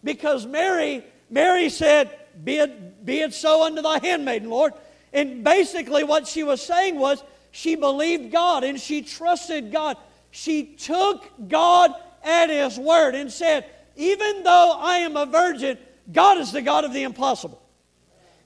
because 0.04 0.46
Mary, 0.46 1.02
Mary 1.30 1.70
said, 1.70 2.16
be 2.44 2.56
it, 2.58 3.04
be 3.04 3.20
it 3.20 3.34
so 3.34 3.64
unto 3.64 3.82
thy 3.82 3.98
handmaiden, 3.98 4.50
Lord. 4.50 4.74
And 5.12 5.42
basically, 5.42 6.04
what 6.04 6.28
she 6.28 6.44
was 6.44 6.62
saying 6.62 6.98
was 6.98 7.22
she 7.50 7.74
believed 7.74 8.30
God 8.30 8.64
and 8.64 8.80
she 8.80 9.02
trusted 9.02 9.72
God. 9.72 9.96
She 10.30 10.64
took 10.64 11.28
God 11.48 11.92
at 12.22 12.50
His 12.50 12.78
word 12.78 13.14
and 13.14 13.32
said, 13.32 13.66
Even 13.96 14.42
though 14.42 14.76
I 14.78 14.98
am 14.98 15.16
a 15.16 15.26
virgin, 15.26 15.78
God 16.12 16.38
is 16.38 16.52
the 16.52 16.62
God 16.62 16.84
of 16.84 16.92
the 16.92 17.02
impossible. 17.02 17.60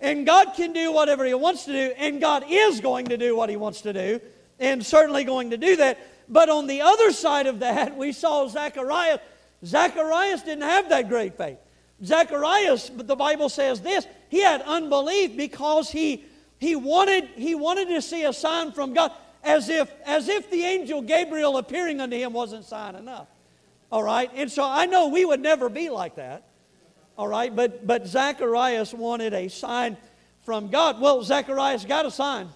And 0.00 0.26
God 0.26 0.54
can 0.54 0.72
do 0.72 0.92
whatever 0.92 1.24
He 1.24 1.34
wants 1.34 1.64
to 1.64 1.72
do, 1.72 1.94
and 1.96 2.20
God 2.20 2.44
is 2.48 2.80
going 2.80 3.06
to 3.06 3.16
do 3.16 3.36
what 3.36 3.48
He 3.48 3.56
wants 3.56 3.82
to 3.82 3.92
do, 3.92 4.20
and 4.58 4.84
certainly 4.84 5.24
going 5.24 5.50
to 5.50 5.56
do 5.56 5.76
that. 5.76 5.98
But 6.28 6.48
on 6.48 6.66
the 6.66 6.82
other 6.82 7.12
side 7.12 7.46
of 7.46 7.60
that, 7.60 7.96
we 7.96 8.12
saw 8.12 8.48
Zacharias. 8.48 9.20
Zacharias 9.64 10.42
didn't 10.42 10.62
have 10.62 10.88
that 10.90 11.08
great 11.08 11.36
faith. 11.36 11.58
Zacharias, 12.02 12.90
the 12.92 13.16
Bible 13.16 13.48
says 13.48 13.80
this, 13.80 14.06
he 14.28 14.42
had 14.42 14.62
unbelief 14.62 15.36
because 15.36 15.90
he, 15.90 16.24
he, 16.58 16.76
wanted, 16.76 17.24
he 17.36 17.54
wanted 17.54 17.88
to 17.88 18.02
see 18.02 18.24
a 18.24 18.32
sign 18.32 18.72
from 18.72 18.94
God 18.94 19.12
as 19.42 19.68
if, 19.68 19.90
as 20.04 20.28
if 20.28 20.50
the 20.50 20.64
angel 20.64 21.02
Gabriel 21.02 21.56
appearing 21.58 22.00
unto 22.00 22.16
him 22.16 22.32
wasn't 22.32 22.64
sign 22.64 22.94
enough. 22.94 23.28
All 23.92 24.02
right? 24.02 24.30
And 24.34 24.50
so 24.50 24.64
I 24.64 24.86
know 24.86 25.08
we 25.08 25.24
would 25.24 25.40
never 25.40 25.68
be 25.68 25.90
like 25.90 26.16
that. 26.16 26.44
All 27.16 27.28
right? 27.28 27.54
But, 27.54 27.86
but 27.86 28.06
Zacharias 28.06 28.92
wanted 28.92 29.34
a 29.34 29.48
sign 29.48 29.96
from 30.42 30.68
God. 30.68 31.00
Well, 31.00 31.22
Zacharias 31.22 31.84
got 31.84 32.06
a 32.06 32.10
sign. 32.10 32.48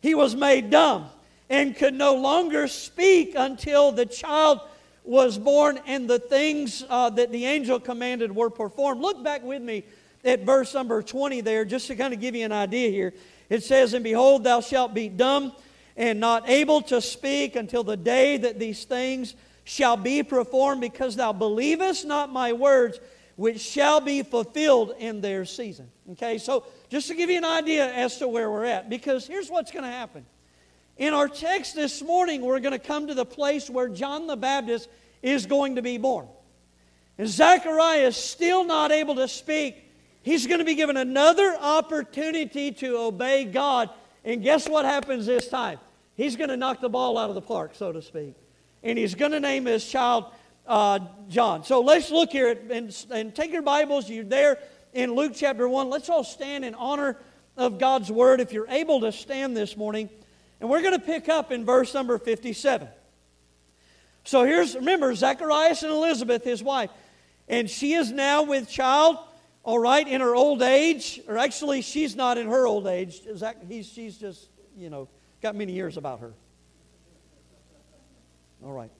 He 0.00 0.14
was 0.14 0.34
made 0.34 0.70
dumb 0.70 1.10
and 1.50 1.76
could 1.76 1.94
no 1.94 2.14
longer 2.14 2.68
speak 2.68 3.34
until 3.36 3.92
the 3.92 4.06
child 4.06 4.60
was 5.04 5.38
born 5.38 5.80
and 5.86 6.08
the 6.08 6.18
things 6.18 6.84
uh, 6.88 7.10
that 7.10 7.32
the 7.32 7.46
angel 7.46 7.80
commanded 7.80 8.34
were 8.34 8.50
performed. 8.50 9.00
Look 9.00 9.24
back 9.24 9.42
with 9.42 9.62
me 9.62 9.84
at 10.24 10.44
verse 10.44 10.74
number 10.74 11.02
20 11.02 11.40
there, 11.40 11.64
just 11.64 11.86
to 11.86 11.96
kind 11.96 12.12
of 12.12 12.20
give 12.20 12.34
you 12.34 12.44
an 12.44 12.52
idea 12.52 12.90
here. 12.90 13.14
It 13.48 13.64
says, 13.64 13.94
And 13.94 14.04
behold, 14.04 14.44
thou 14.44 14.60
shalt 14.60 14.92
be 14.92 15.08
dumb 15.08 15.52
and 15.96 16.20
not 16.20 16.48
able 16.48 16.82
to 16.82 17.00
speak 17.00 17.56
until 17.56 17.82
the 17.82 17.96
day 17.96 18.36
that 18.36 18.58
these 18.58 18.84
things 18.84 19.34
shall 19.68 19.98
be 19.98 20.22
performed, 20.22 20.80
because 20.80 21.14
thou 21.14 21.30
believest 21.30 22.06
not 22.06 22.32
my 22.32 22.54
words, 22.54 22.98
which 23.36 23.60
shall 23.60 24.00
be 24.00 24.22
fulfilled 24.22 24.94
in 24.98 25.20
their 25.20 25.44
season. 25.44 25.90
Okay, 26.12 26.38
so 26.38 26.64
just 26.88 27.08
to 27.08 27.14
give 27.14 27.28
you 27.28 27.36
an 27.36 27.44
idea 27.44 27.92
as 27.92 28.16
to 28.16 28.26
where 28.26 28.50
we're 28.50 28.64
at, 28.64 28.88
because 28.88 29.26
here's 29.26 29.50
what's 29.50 29.70
going 29.70 29.84
to 29.84 29.90
happen. 29.90 30.24
In 30.96 31.12
our 31.12 31.28
text 31.28 31.74
this 31.74 32.02
morning, 32.02 32.40
we're 32.40 32.60
going 32.60 32.72
to 32.72 32.78
come 32.78 33.08
to 33.08 33.14
the 33.14 33.26
place 33.26 33.68
where 33.68 33.90
John 33.90 34.26
the 34.26 34.36
Baptist 34.36 34.88
is 35.22 35.44
going 35.44 35.76
to 35.76 35.82
be 35.82 35.98
born. 35.98 36.26
And 37.18 37.28
Zechariah 37.28 38.06
is 38.06 38.16
still 38.16 38.64
not 38.64 38.90
able 38.90 39.16
to 39.16 39.28
speak. 39.28 39.76
He's 40.22 40.46
going 40.46 40.60
to 40.60 40.64
be 40.64 40.76
given 40.76 40.96
another 40.96 41.54
opportunity 41.60 42.72
to 42.72 42.96
obey 42.96 43.44
God. 43.44 43.90
And 44.24 44.42
guess 44.42 44.66
what 44.66 44.86
happens 44.86 45.26
this 45.26 45.48
time? 45.48 45.78
He's 46.14 46.36
going 46.36 46.48
to 46.48 46.56
knock 46.56 46.80
the 46.80 46.88
ball 46.88 47.18
out 47.18 47.28
of 47.28 47.34
the 47.34 47.42
park, 47.42 47.72
so 47.74 47.92
to 47.92 48.00
speak. 48.00 48.34
And 48.82 48.98
he's 48.98 49.14
going 49.14 49.32
to 49.32 49.40
name 49.40 49.66
his 49.66 49.88
child 49.88 50.26
uh, 50.66 51.00
John. 51.28 51.64
So 51.64 51.80
let's 51.80 52.10
look 52.10 52.30
here 52.30 52.48
at, 52.48 52.58
and, 52.70 53.06
and 53.10 53.34
take 53.34 53.52
your 53.52 53.62
Bibles. 53.62 54.08
You're 54.08 54.24
there 54.24 54.58
in 54.92 55.14
Luke 55.14 55.32
chapter 55.34 55.68
1. 55.68 55.90
Let's 55.90 56.08
all 56.08 56.24
stand 56.24 56.64
in 56.64 56.74
honor 56.74 57.16
of 57.56 57.78
God's 57.78 58.10
word. 58.10 58.40
If 58.40 58.52
you're 58.52 58.68
able 58.68 59.00
to 59.00 59.12
stand 59.12 59.56
this 59.56 59.76
morning, 59.76 60.08
and 60.60 60.68
we're 60.68 60.82
going 60.82 60.98
to 60.98 61.04
pick 61.04 61.28
up 61.28 61.50
in 61.52 61.64
verse 61.64 61.94
number 61.94 62.18
57. 62.18 62.88
So 64.24 64.44
here's, 64.44 64.74
remember, 64.74 65.14
Zacharias 65.14 65.82
and 65.82 65.92
Elizabeth, 65.92 66.44
his 66.44 66.62
wife. 66.62 66.90
And 67.48 67.70
she 67.70 67.94
is 67.94 68.12
now 68.12 68.42
with 68.42 68.68
child, 68.68 69.16
all 69.62 69.78
right, 69.78 70.06
in 70.06 70.20
her 70.20 70.34
old 70.34 70.62
age. 70.62 71.20
Or 71.26 71.38
actually, 71.38 71.80
she's 71.80 72.14
not 72.14 72.36
in 72.36 72.46
her 72.46 72.66
old 72.66 72.86
age. 72.86 73.22
Zach, 73.36 73.56
he's, 73.66 73.86
she's 73.86 74.18
just, 74.18 74.48
you 74.76 74.90
know, 74.90 75.08
got 75.40 75.56
many 75.56 75.72
years 75.72 75.96
about 75.96 76.20
her. 76.20 76.34
All 78.64 78.72
right. 78.72 78.90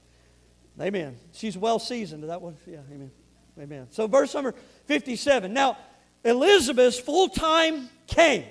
Amen. 0.80 1.16
She's 1.32 1.58
well 1.58 1.78
seasoned. 1.78 2.24
That 2.24 2.40
one? 2.40 2.56
Yeah, 2.66 2.78
amen. 2.92 3.10
Amen. 3.58 3.88
So, 3.90 4.06
verse 4.06 4.34
number 4.34 4.54
57. 4.86 5.52
Now, 5.52 5.76
Elizabeth's 6.24 6.98
full 6.98 7.28
time 7.28 7.88
came 8.06 8.44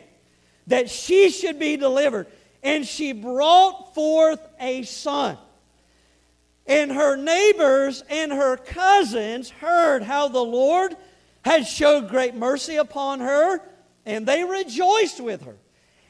that 0.67 0.89
she 0.89 1.29
should 1.29 1.59
be 1.59 1.77
delivered 1.77 2.27
and 2.61 2.85
she 2.85 3.13
brought 3.13 3.93
forth 3.95 4.45
a 4.59 4.83
son. 4.83 5.37
And 6.65 6.91
her 6.91 7.15
neighbors 7.15 8.03
and 8.09 8.31
her 8.31 8.57
cousins 8.57 9.49
heard 9.49 10.03
how 10.03 10.27
the 10.27 10.43
Lord 10.43 10.95
had 11.45 11.65
showed 11.65 12.09
great 12.09 12.35
mercy 12.35 12.75
upon 12.75 13.21
her, 13.21 13.61
and 14.05 14.25
they 14.25 14.43
rejoiced 14.43 15.21
with 15.21 15.43
her. 15.43 15.55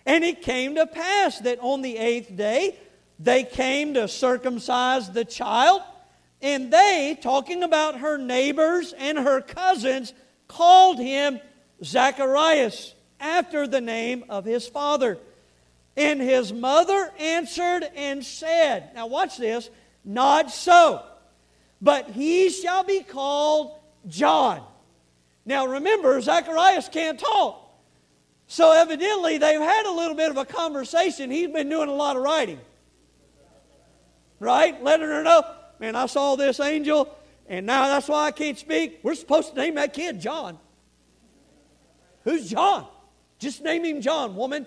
And 0.07 0.23
it 0.23 0.41
came 0.41 0.73
to 0.75 0.87
pass 0.87 1.39
that 1.41 1.59
on 1.61 1.83
the 1.83 1.97
eighth 1.97 2.35
day 2.35 2.79
they 3.19 3.43
came 3.43 3.95
to 3.95 4.07
circumcise 4.07 5.09
the 5.11 5.25
child, 5.25 5.81
and 6.41 6.71
they, 6.71 7.17
talking 7.21 7.63
about 7.63 7.99
her 7.99 8.17
neighbors 8.17 8.93
and 8.97 9.17
her 9.17 9.41
cousins, 9.41 10.13
called 10.47 10.99
him 10.99 11.39
Zacharias 11.83 12.93
after 13.19 13.67
the 13.67 13.81
name 13.81 14.25
of 14.29 14.45
his 14.45 14.67
father. 14.67 15.17
And 15.95 16.21
his 16.21 16.53
mother 16.53 17.11
answered 17.17 17.83
and 17.95 18.23
said, 18.23 18.91
Now 18.93 19.07
watch 19.07 19.37
this. 19.37 19.69
Not 20.05 20.51
so, 20.51 21.03
but 21.81 22.11
he 22.11 22.49
shall 22.49 22.83
be 22.83 23.01
called 23.01 23.79
John. 24.07 24.61
Now 25.43 25.65
remember, 25.65 26.21
Zacharias 26.21 26.87
can't 26.89 27.19
talk. 27.19 27.63
So 28.47 28.71
evidently 28.71 29.37
they've 29.37 29.59
had 29.59 29.85
a 29.85 29.91
little 29.91 30.15
bit 30.15 30.29
of 30.29 30.37
a 30.37 30.45
conversation. 30.45 31.31
He's 31.31 31.49
been 31.49 31.67
doing 31.67 31.89
a 31.89 31.93
lot 31.93 32.15
of 32.15 32.21
writing. 32.21 32.59
Right? 34.39 34.81
Letting 34.81 35.07
her 35.07 35.23
know, 35.23 35.43
man, 35.79 35.95
I 35.95 36.05
saw 36.05 36.35
this 36.35 36.59
angel, 36.59 37.15
and 37.47 37.65
now 37.65 37.87
that's 37.87 38.07
why 38.07 38.25
I 38.25 38.31
can't 38.31 38.57
speak. 38.57 38.99
We're 39.03 39.15
supposed 39.15 39.53
to 39.53 39.55
name 39.55 39.75
that 39.75 39.93
kid 39.93 40.19
John. 40.19 40.59
Who's 42.23 42.49
John? 42.49 42.87
Just 43.39 43.63
name 43.63 43.85
him 43.85 44.01
John, 44.01 44.35
woman. 44.35 44.65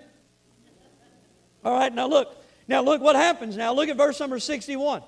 All 1.63 1.73
right, 1.73 1.93
now 1.93 2.07
look. 2.07 2.37
Now 2.67 2.81
look 2.81 3.01
what 3.01 3.15
happens 3.15 3.57
now. 3.57 3.73
Look 3.73 3.89
at 3.89 3.97
verse 3.97 4.19
number 4.19 4.39
61. 4.39 5.03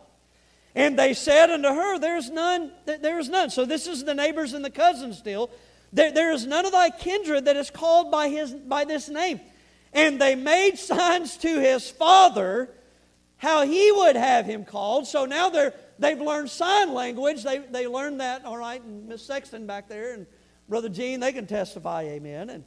And 0.75 0.97
they 0.97 1.13
said 1.13 1.49
unto 1.49 1.69
her, 1.69 1.99
There's 1.99 2.29
none, 2.29 2.71
there 2.85 3.19
is 3.19 3.29
none. 3.29 3.49
So 3.49 3.65
this 3.65 3.87
is 3.87 4.03
the 4.03 4.13
neighbors 4.13 4.53
and 4.53 4.65
the 4.65 4.69
cousins 4.69 5.17
still. 5.17 5.49
There, 5.93 6.11
there 6.11 6.31
is 6.31 6.45
none 6.47 6.65
of 6.65 6.71
thy 6.71 6.89
kindred 6.89 7.45
that 7.45 7.55
is 7.55 7.69
called 7.69 8.11
by, 8.11 8.29
his, 8.29 8.51
by 8.51 8.85
this 8.85 9.07
name. 9.07 9.39
And 9.93 10.19
they 10.19 10.35
made 10.35 10.77
signs 10.77 11.37
to 11.37 11.59
his 11.59 11.89
father 11.89 12.69
how 13.43 13.65
he 13.65 13.91
would 13.91 14.15
have 14.15 14.45
him 14.45 14.63
called. 14.63 15.05
So 15.05 15.25
now 15.25 15.49
they're, 15.49 15.73
they've 15.99 16.19
learned 16.19 16.49
sign 16.49 16.93
language. 16.93 17.43
They, 17.43 17.57
they 17.57 17.87
learned 17.87 18.21
that, 18.21 18.45
all 18.45 18.57
right, 18.57 18.81
and 18.81 19.05
Miss 19.05 19.21
Sexton 19.21 19.67
back 19.67 19.89
there 19.89 20.13
and 20.13 20.25
Brother 20.69 20.87
Gene, 20.87 21.19
they 21.19 21.33
can 21.33 21.45
testify, 21.45 22.03
amen. 22.03 22.49
And 22.49 22.63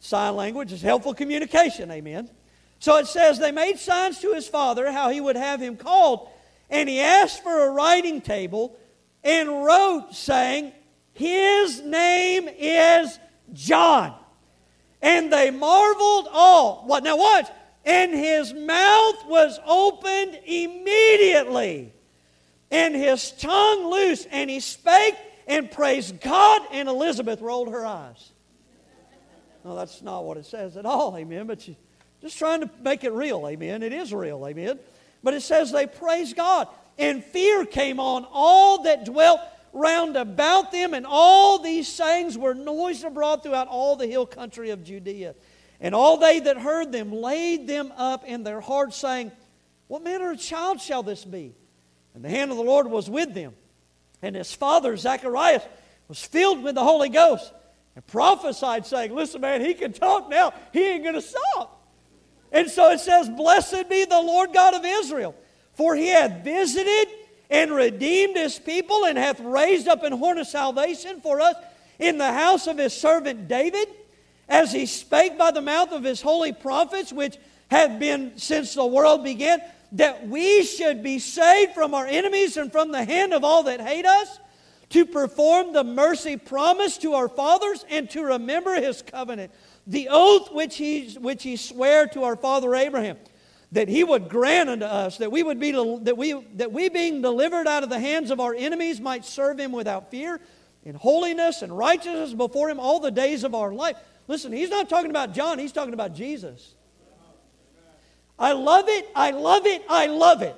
sign 0.00 0.34
language 0.34 0.72
is 0.72 0.82
helpful 0.82 1.14
communication, 1.14 1.92
amen. 1.92 2.28
So 2.80 2.96
it 2.96 3.06
says, 3.06 3.38
they 3.38 3.52
made 3.52 3.78
signs 3.78 4.18
to 4.18 4.34
his 4.34 4.48
father 4.48 4.90
how 4.90 5.10
he 5.10 5.20
would 5.20 5.36
have 5.36 5.60
him 5.60 5.76
called. 5.76 6.28
And 6.68 6.88
he 6.88 6.98
asked 6.98 7.44
for 7.44 7.68
a 7.68 7.70
writing 7.70 8.20
table 8.20 8.76
and 9.22 9.64
wrote, 9.64 10.08
saying, 10.10 10.72
His 11.12 11.80
name 11.82 12.48
is 12.48 13.16
John. 13.52 14.12
And 15.00 15.32
they 15.32 15.52
marveled 15.52 16.26
all. 16.32 16.82
What 16.84 17.04
now 17.04 17.16
watch. 17.16 17.46
And 17.86 18.12
his 18.12 18.54
mouth 18.54 19.26
was 19.26 19.60
opened 19.66 20.38
immediately, 20.46 21.92
and 22.70 22.94
his 22.94 23.30
tongue 23.32 23.90
loose, 23.90 24.26
and 24.30 24.48
he 24.48 24.60
spake 24.60 25.16
and 25.46 25.70
praised 25.70 26.20
God, 26.20 26.62
and 26.72 26.88
Elizabeth 26.88 27.42
rolled 27.42 27.68
her 27.68 27.84
eyes. 27.84 28.32
No, 29.64 29.74
that's 29.74 30.02
not 30.02 30.24
what 30.24 30.36
it 30.36 30.46
says 30.46 30.76
at 30.76 30.86
all, 30.86 31.16
amen. 31.16 31.46
But 31.46 31.68
just 32.20 32.38
trying 32.38 32.60
to 32.60 32.70
make 32.82 33.04
it 33.04 33.12
real, 33.12 33.46
amen. 33.46 33.82
It 33.82 33.92
is 33.92 34.12
real, 34.14 34.46
amen. 34.46 34.78
But 35.22 35.34
it 35.34 35.42
says 35.42 35.70
they 35.70 35.86
praised 35.86 36.36
God, 36.36 36.68
and 36.98 37.22
fear 37.22 37.66
came 37.66 38.00
on 38.00 38.26
all 38.30 38.82
that 38.84 39.04
dwelt 39.04 39.40
round 39.74 40.16
about 40.16 40.70
them, 40.70 40.94
and 40.94 41.06
all 41.06 41.58
these 41.58 41.88
sayings 41.88 42.38
were 42.38 42.54
noised 42.54 43.04
abroad 43.04 43.42
throughout 43.42 43.68
all 43.68 43.96
the 43.96 44.06
hill 44.06 44.24
country 44.24 44.70
of 44.70 44.84
Judea. 44.84 45.34
And 45.80 45.94
all 45.94 46.16
they 46.16 46.40
that 46.40 46.58
heard 46.58 46.92
them 46.92 47.12
laid 47.12 47.66
them 47.66 47.92
up 47.96 48.24
in 48.24 48.44
their 48.44 48.60
hearts, 48.60 48.96
saying, 48.96 49.32
What 49.88 50.02
manner 50.02 50.30
of 50.30 50.40
child 50.40 50.80
shall 50.80 51.02
this 51.02 51.24
be? 51.24 51.54
And 52.14 52.24
the 52.24 52.28
hand 52.28 52.50
of 52.50 52.56
the 52.56 52.62
Lord 52.62 52.86
was 52.86 53.10
with 53.10 53.34
them. 53.34 53.54
And 54.22 54.36
his 54.36 54.54
father, 54.54 54.96
Zacharias, 54.96 55.62
was 56.08 56.24
filled 56.24 56.62
with 56.62 56.74
the 56.74 56.84
Holy 56.84 57.08
Ghost 57.08 57.52
and 57.94 58.06
prophesied, 58.06 58.86
saying, 58.86 59.14
Listen, 59.14 59.40
man, 59.40 59.60
he 59.60 59.74
can 59.74 59.92
talk 59.92 60.28
now. 60.28 60.52
He 60.72 60.82
ain't 60.82 61.02
going 61.02 61.14
to 61.14 61.22
stop. 61.22 61.82
And 62.52 62.70
so 62.70 62.90
it 62.92 63.00
says, 63.00 63.28
Blessed 63.28 63.88
be 63.88 64.04
the 64.04 64.20
Lord 64.20 64.52
God 64.52 64.74
of 64.74 64.84
Israel, 64.84 65.34
for 65.74 65.94
he 65.96 66.08
hath 66.08 66.44
visited 66.44 67.08
and 67.50 67.72
redeemed 67.72 68.36
his 68.36 68.58
people 68.58 69.04
and 69.04 69.18
hath 69.18 69.40
raised 69.40 69.88
up 69.88 70.02
an 70.02 70.12
horn 70.12 70.38
of 70.38 70.46
salvation 70.46 71.20
for 71.20 71.40
us 71.40 71.56
in 71.98 72.18
the 72.18 72.32
house 72.32 72.66
of 72.66 72.78
his 72.78 72.92
servant 72.92 73.48
David, 73.48 73.88
as 74.48 74.72
he 74.72 74.86
spake 74.86 75.38
by 75.38 75.50
the 75.50 75.62
mouth 75.62 75.92
of 75.92 76.04
his 76.04 76.20
holy 76.20 76.52
prophets, 76.52 77.12
which 77.12 77.36
have 77.70 77.98
been 77.98 78.32
since 78.36 78.74
the 78.74 78.86
world 78.86 79.24
began, 79.24 79.60
that 79.92 80.28
we 80.28 80.62
should 80.64 81.02
be 81.02 81.18
saved 81.18 81.72
from 81.72 81.94
our 81.94 82.06
enemies 82.06 82.56
and 82.56 82.72
from 82.72 82.92
the 82.92 83.04
hand 83.04 83.32
of 83.32 83.44
all 83.44 83.62
that 83.64 83.80
hate 83.80 84.06
us, 84.06 84.38
to 84.90 85.06
perform 85.06 85.72
the 85.72 85.84
mercy 85.84 86.36
promised 86.36 87.02
to 87.02 87.14
our 87.14 87.28
fathers, 87.28 87.84
and 87.90 88.08
to 88.10 88.22
remember 88.22 88.74
his 88.74 89.02
covenant 89.02 89.50
the 89.86 90.08
oath 90.10 90.52
which 90.52 90.76
he, 90.76 91.10
which 91.20 91.42
he 91.42 91.56
sware 91.56 92.06
to 92.08 92.24
our 92.24 92.36
father 92.36 92.74
Abraham, 92.74 93.18
that 93.72 93.88
he 93.88 94.04
would 94.04 94.28
grant 94.28 94.70
unto 94.70 94.84
us 94.84 95.18
that 95.18 95.30
we 95.30 95.42
would 95.42 95.58
be 95.58 95.72
that 95.72 96.16
we 96.16 96.32
that 96.54 96.72
we 96.72 96.88
being 96.88 97.20
delivered 97.22 97.66
out 97.66 97.82
of 97.82 97.90
the 97.90 97.98
hands 97.98 98.30
of 98.30 98.40
our 98.40 98.54
enemies 98.54 99.00
might 99.00 99.24
serve 99.24 99.58
him 99.58 99.72
without 99.72 100.10
fear, 100.10 100.40
in 100.84 100.94
holiness 100.94 101.62
and 101.62 101.76
righteousness 101.76 102.32
before 102.32 102.70
him 102.70 102.78
all 102.78 103.00
the 103.00 103.10
days 103.10 103.44
of 103.44 103.54
our 103.54 103.72
life. 103.72 103.96
Listen, 104.26 104.52
he's 104.52 104.70
not 104.70 104.88
talking 104.88 105.10
about 105.10 105.34
John, 105.34 105.58
he's 105.58 105.72
talking 105.72 105.94
about 105.94 106.14
Jesus. 106.14 106.74
I 108.38 108.52
love 108.52 108.88
it, 108.88 109.08
I 109.14 109.30
love 109.30 109.66
it, 109.66 109.84
I 109.88 110.06
love 110.06 110.42
it. 110.42 110.56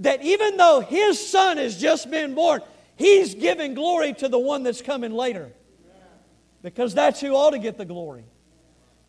That 0.00 0.22
even 0.22 0.56
though 0.56 0.80
his 0.80 1.28
son 1.28 1.56
has 1.56 1.78
just 1.78 2.10
been 2.10 2.34
born, 2.34 2.62
he's 2.96 3.34
giving 3.34 3.74
glory 3.74 4.14
to 4.14 4.28
the 4.28 4.38
one 4.38 4.62
that's 4.62 4.80
coming 4.80 5.12
later. 5.12 5.52
Because 6.62 6.94
that's 6.94 7.20
who 7.20 7.34
ought 7.34 7.50
to 7.50 7.58
get 7.58 7.76
the 7.76 7.84
glory. 7.84 8.24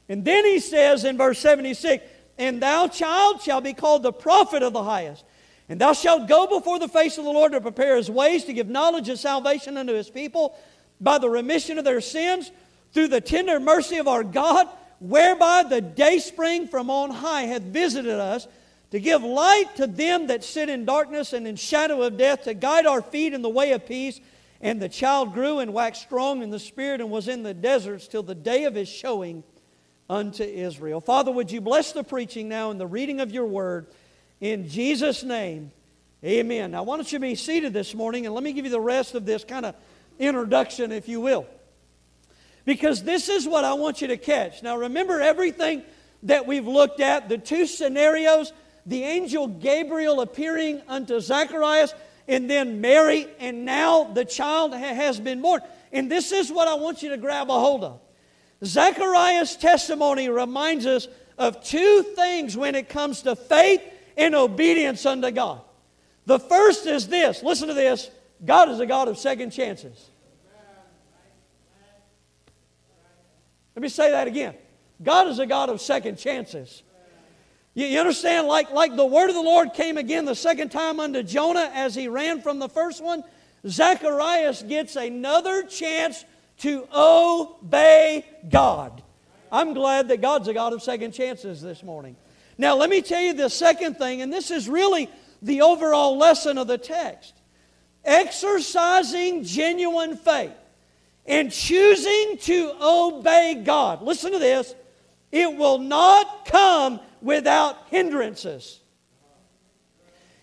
And 0.07 0.26
then 0.26 0.43
he 0.43 0.60
says 0.60 1.05
in 1.05 1.18
verse 1.18 1.39
76 1.39 2.03
And 2.38 2.62
thou, 2.62 2.88
child, 2.88 3.41
shall 3.41 3.62
be 3.62 3.74
called 3.74 4.03
the 4.03 4.12
prophet 4.12 4.64
of 4.64 4.74
the 4.74 4.84
highest. 4.84 5.24
And 5.70 5.80
thou 5.80 5.93
shalt 5.93 6.28
go 6.28 6.47
before 6.47 6.80
the 6.80 6.88
face 6.88 7.20
of 7.20 7.26
the 7.26 7.32
Lord 7.32 7.51
to 7.51 7.62
prepare 7.62 7.95
his 7.95 8.10
ways, 8.10 8.43
to 8.45 8.53
give 8.53 8.68
knowledge 8.68 9.07
of 9.07 9.20
salvation 9.20 9.78
unto 9.78 9.93
his 9.93 10.10
people 10.10 10.57
by 10.99 11.20
the 11.20 11.30
remission 11.30 11.78
of 11.78 11.86
their 11.86 12.01
sins, 12.01 12.51
through 12.94 13.10
the 13.10 13.22
tender 13.22 13.60
mercy 13.60 13.98
of 13.98 14.08
our 14.08 14.24
God, 14.24 14.68
whereby 15.00 15.64
the 15.64 15.82
day 15.82 16.20
spring 16.20 16.68
from 16.68 16.90
on 16.90 17.12
high 17.12 17.44
hath 17.44 17.62
visited 17.62 18.20
us, 18.20 18.48
to 18.92 19.00
give 19.00 19.24
light 19.24 19.76
to 19.76 19.86
them 19.86 20.28
that 20.28 20.44
sit 20.44 20.68
in 20.68 20.86
darkness 20.86 21.34
and 21.34 21.48
in 21.48 21.56
shadow 21.56 22.02
of 22.02 22.18
death, 22.18 22.44
to 22.44 22.54
guide 22.54 22.86
our 22.86 23.02
feet 23.02 23.34
in 23.34 23.42
the 23.42 23.50
way 23.50 23.72
of 23.74 23.86
peace. 23.86 24.20
And 24.62 24.82
the 24.82 24.90
child 24.90 25.34
grew 25.34 25.60
and 25.60 25.74
waxed 25.74 26.02
strong 26.02 26.42
in 26.42 26.50
the 26.50 26.60
spirit 26.60 27.00
and 27.00 27.10
was 27.10 27.28
in 27.28 27.44
the 27.44 27.54
deserts 27.54 28.08
till 28.08 28.24
the 28.24 28.36
day 28.36 28.66
of 28.66 28.76
his 28.76 28.90
showing 28.90 29.44
unto 30.10 30.44
Israel. 30.44 31.00
Father, 31.00 31.32
would 31.32 31.52
you 31.52 31.62
bless 31.62 31.92
the 31.92 32.04
preaching 32.04 32.50
now 32.50 32.72
and 32.72 32.80
the 32.80 32.88
reading 32.88 33.22
of 33.22 33.32
your 33.32 33.46
word 33.46 33.88
in 34.42 34.68
Jesus' 34.68 35.24
name? 35.24 35.72
Amen. 36.26 36.72
Now, 36.72 36.84
why 36.84 36.98
don't 36.98 37.10
you 37.10 37.20
be 37.20 37.36
seated 37.36 37.72
this 37.72 37.94
morning 37.94 38.26
and 38.26 38.36
let 38.36 38.44
me 38.44 38.52
give 38.52 38.66
you 38.66 38.72
the 38.72 38.82
rest 38.82 39.16
of 39.16 39.26
this 39.26 39.46
kind 39.46 39.66
of 39.66 39.76
introduction, 40.18 40.92
if 40.92 41.08
you 41.08 41.22
will. 41.22 41.46
Because 42.70 43.01
this 43.01 43.30
is 43.30 43.47
what 43.47 43.65
I 43.65 43.74
want 43.74 43.99
you 43.99 44.09
to 44.09 44.17
catch. 44.17 44.61
Now, 44.61 44.78
remember 44.78 45.20
everything 45.22 45.82
that 46.22 46.45
we've 46.45 46.67
looked 46.67 46.99
at, 46.99 47.28
the 47.28 47.39
two 47.39 47.65
scenarios 47.65 48.53
the 48.86 49.03
angel 49.05 49.47
Gabriel 49.47 50.22
appearing 50.22 50.84
unto 50.88 51.20
Zacharias, 51.20 51.95
and 52.28 52.47
then 52.47 52.80
Mary, 52.80 53.26
and 53.39 53.65
now 53.65 54.03
the 54.03 54.24
child 54.24 54.76
has 54.76 55.20
been 55.20 55.41
born. 55.41 55.61
And 55.91 56.11
this 56.11 56.32
is 56.32 56.51
what 56.51 56.67
I 56.67 56.76
want 56.76 57.01
you 57.01 57.09
to 57.09 57.17
grab 57.17 57.49
a 57.49 57.53
hold 57.53 57.84
of. 57.84 58.01
Zechariah's 58.63 59.55
testimony 59.55 60.30
reminds 60.30 60.86
us 60.86 61.07
of 61.39 61.63
two 61.63 62.03
things 62.15 62.55
when 62.55 62.76
it 62.76 62.88
comes 62.88 63.24
to 63.24 63.36
faith 63.36 63.82
and 64.15 64.36
obedience 64.36 65.07
unto 65.07 65.32
God. 65.32 65.61
The 66.28 66.38
first 66.38 66.86
is 66.86 67.07
this 67.07 67.41
listen 67.41 67.67
to 67.70 67.74
this 67.74 68.11
God 68.45 68.70
is 68.70 68.80
a 68.80 68.86
God 68.86 69.07
of 69.07 69.17
second 69.17 69.49
chances. 69.53 70.09
Let 73.80 73.84
me 73.84 73.88
say 73.88 74.11
that 74.11 74.27
again. 74.27 74.55
God 75.01 75.30
is 75.30 75.39
a 75.39 75.45
God 75.45 75.69
of 75.69 75.80
second 75.80 76.17
chances. 76.17 76.84
You, 77.73 77.86
you 77.86 77.97
understand? 77.97 78.45
Like, 78.45 78.71
like 78.71 78.93
the 78.97 79.05
word 79.05 79.30
of 79.30 79.36
the 79.36 79.41
Lord 79.41 79.73
came 79.73 79.97
again 79.97 80.25
the 80.25 80.36
second 80.36 80.67
time 80.67 80.99
unto 80.99 81.23
Jonah 81.23 81.71
as 81.73 81.95
he 81.95 82.09
ran 82.09 82.41
from 82.41 82.59
the 82.59 82.67
first 82.67 83.01
one, 83.01 83.23
Zacharias 83.65 84.63
gets 84.63 84.97
another 84.97 85.63
chance 85.63 86.25
to 86.57 86.89
obey 86.93 88.25
God. 88.49 89.01
I'm 89.49 89.73
glad 89.73 90.09
that 90.09 90.19
God's 90.19 90.49
a 90.49 90.53
God 90.53 90.73
of 90.73 90.84
second 90.84 91.13
chances 91.13 91.61
this 91.61 91.82
morning. 91.82 92.17
Now, 92.57 92.75
let 92.75 92.89
me 92.89 93.01
tell 93.01 93.21
you 93.21 93.32
the 93.32 93.47
second 93.47 93.93
thing, 93.93 94.21
and 94.21 94.34
this 94.34 94.51
is 94.51 94.67
really 94.67 95.09
the 95.41 95.61
overall 95.61 96.17
lesson 96.17 96.57
of 96.57 96.67
the 96.67 96.77
text. 96.77 97.34
Exercising 98.03 99.45
genuine 99.45 100.17
faith 100.17 100.51
and 101.30 101.51
choosing 101.51 102.38
to 102.39 102.73
obey 102.82 103.61
God. 103.63 104.01
Listen 104.01 104.32
to 104.34 104.39
this. 104.39 104.75
It 105.32 105.55
will 105.55 105.77
not 105.77 106.45
come 106.45 106.99
without 107.21 107.77
hindrances. 107.89 108.80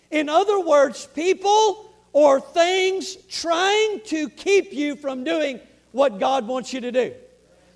In 0.09 0.29
other 0.29 0.59
words, 0.59 1.05
people 1.13 1.93
or 2.13 2.39
things 2.39 3.17
trying 3.29 3.99
to 4.05 4.29
keep 4.29 4.71
you 4.71 4.95
from 4.95 5.25
doing 5.25 5.59
what 5.91 6.19
God 6.19 6.47
wants 6.47 6.73
you 6.73 6.81
to 6.81 6.91
do. 6.91 7.13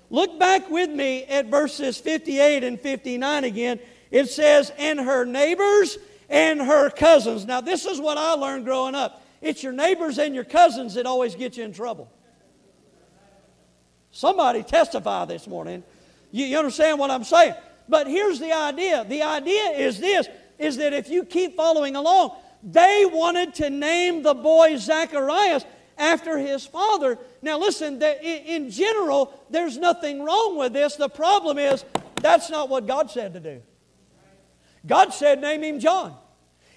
Look 0.08 0.38
back 0.38 0.70
with 0.70 0.90
me 0.90 1.24
at 1.24 1.46
verses 1.46 1.98
58 1.98 2.64
and 2.64 2.80
59 2.80 3.44
again. 3.44 3.78
It 4.10 4.30
says, 4.30 4.72
And 4.78 4.98
her 4.98 5.24
neighbors 5.24 5.98
and 6.30 6.60
her 6.60 6.90
cousins. 6.90 7.44
Now, 7.44 7.60
this 7.60 7.84
is 7.84 8.00
what 8.00 8.16
I 8.16 8.32
learned 8.32 8.64
growing 8.64 8.94
up 8.94 9.22
it's 9.42 9.62
your 9.62 9.72
neighbors 9.72 10.18
and 10.18 10.34
your 10.34 10.44
cousins 10.44 10.94
that 10.94 11.04
always 11.04 11.34
get 11.34 11.56
you 11.56 11.64
in 11.64 11.72
trouble. 11.72 12.10
Somebody 14.12 14.62
testify 14.62 15.24
this 15.24 15.48
morning. 15.48 15.82
You, 16.30 16.44
you 16.44 16.58
understand 16.58 16.98
what 16.98 17.10
I'm 17.10 17.24
saying? 17.24 17.54
But 17.88 18.06
here's 18.06 18.38
the 18.38 18.52
idea 18.52 19.04
the 19.04 19.22
idea 19.22 19.70
is 19.70 19.98
this 19.98 20.28
is 20.58 20.76
that 20.76 20.92
if 20.92 21.08
you 21.08 21.24
keep 21.24 21.56
following 21.56 21.96
along, 21.96 22.36
they 22.62 23.04
wanted 23.10 23.54
to 23.54 23.70
name 23.70 24.22
the 24.22 24.34
boy 24.34 24.76
Zacharias 24.76 25.64
after 25.98 26.38
his 26.38 26.64
father. 26.64 27.18
Now, 27.40 27.58
listen, 27.58 28.00
in 28.00 28.70
general, 28.70 29.38
there's 29.50 29.78
nothing 29.78 30.22
wrong 30.22 30.56
with 30.56 30.72
this. 30.72 30.94
The 30.94 31.08
problem 31.08 31.58
is 31.58 31.84
that's 32.20 32.50
not 32.50 32.68
what 32.68 32.86
God 32.86 33.10
said 33.10 33.32
to 33.34 33.40
do. 33.40 33.62
God 34.86 35.12
said, 35.12 35.40
name 35.40 35.62
him 35.62 35.80
John. 35.80 36.16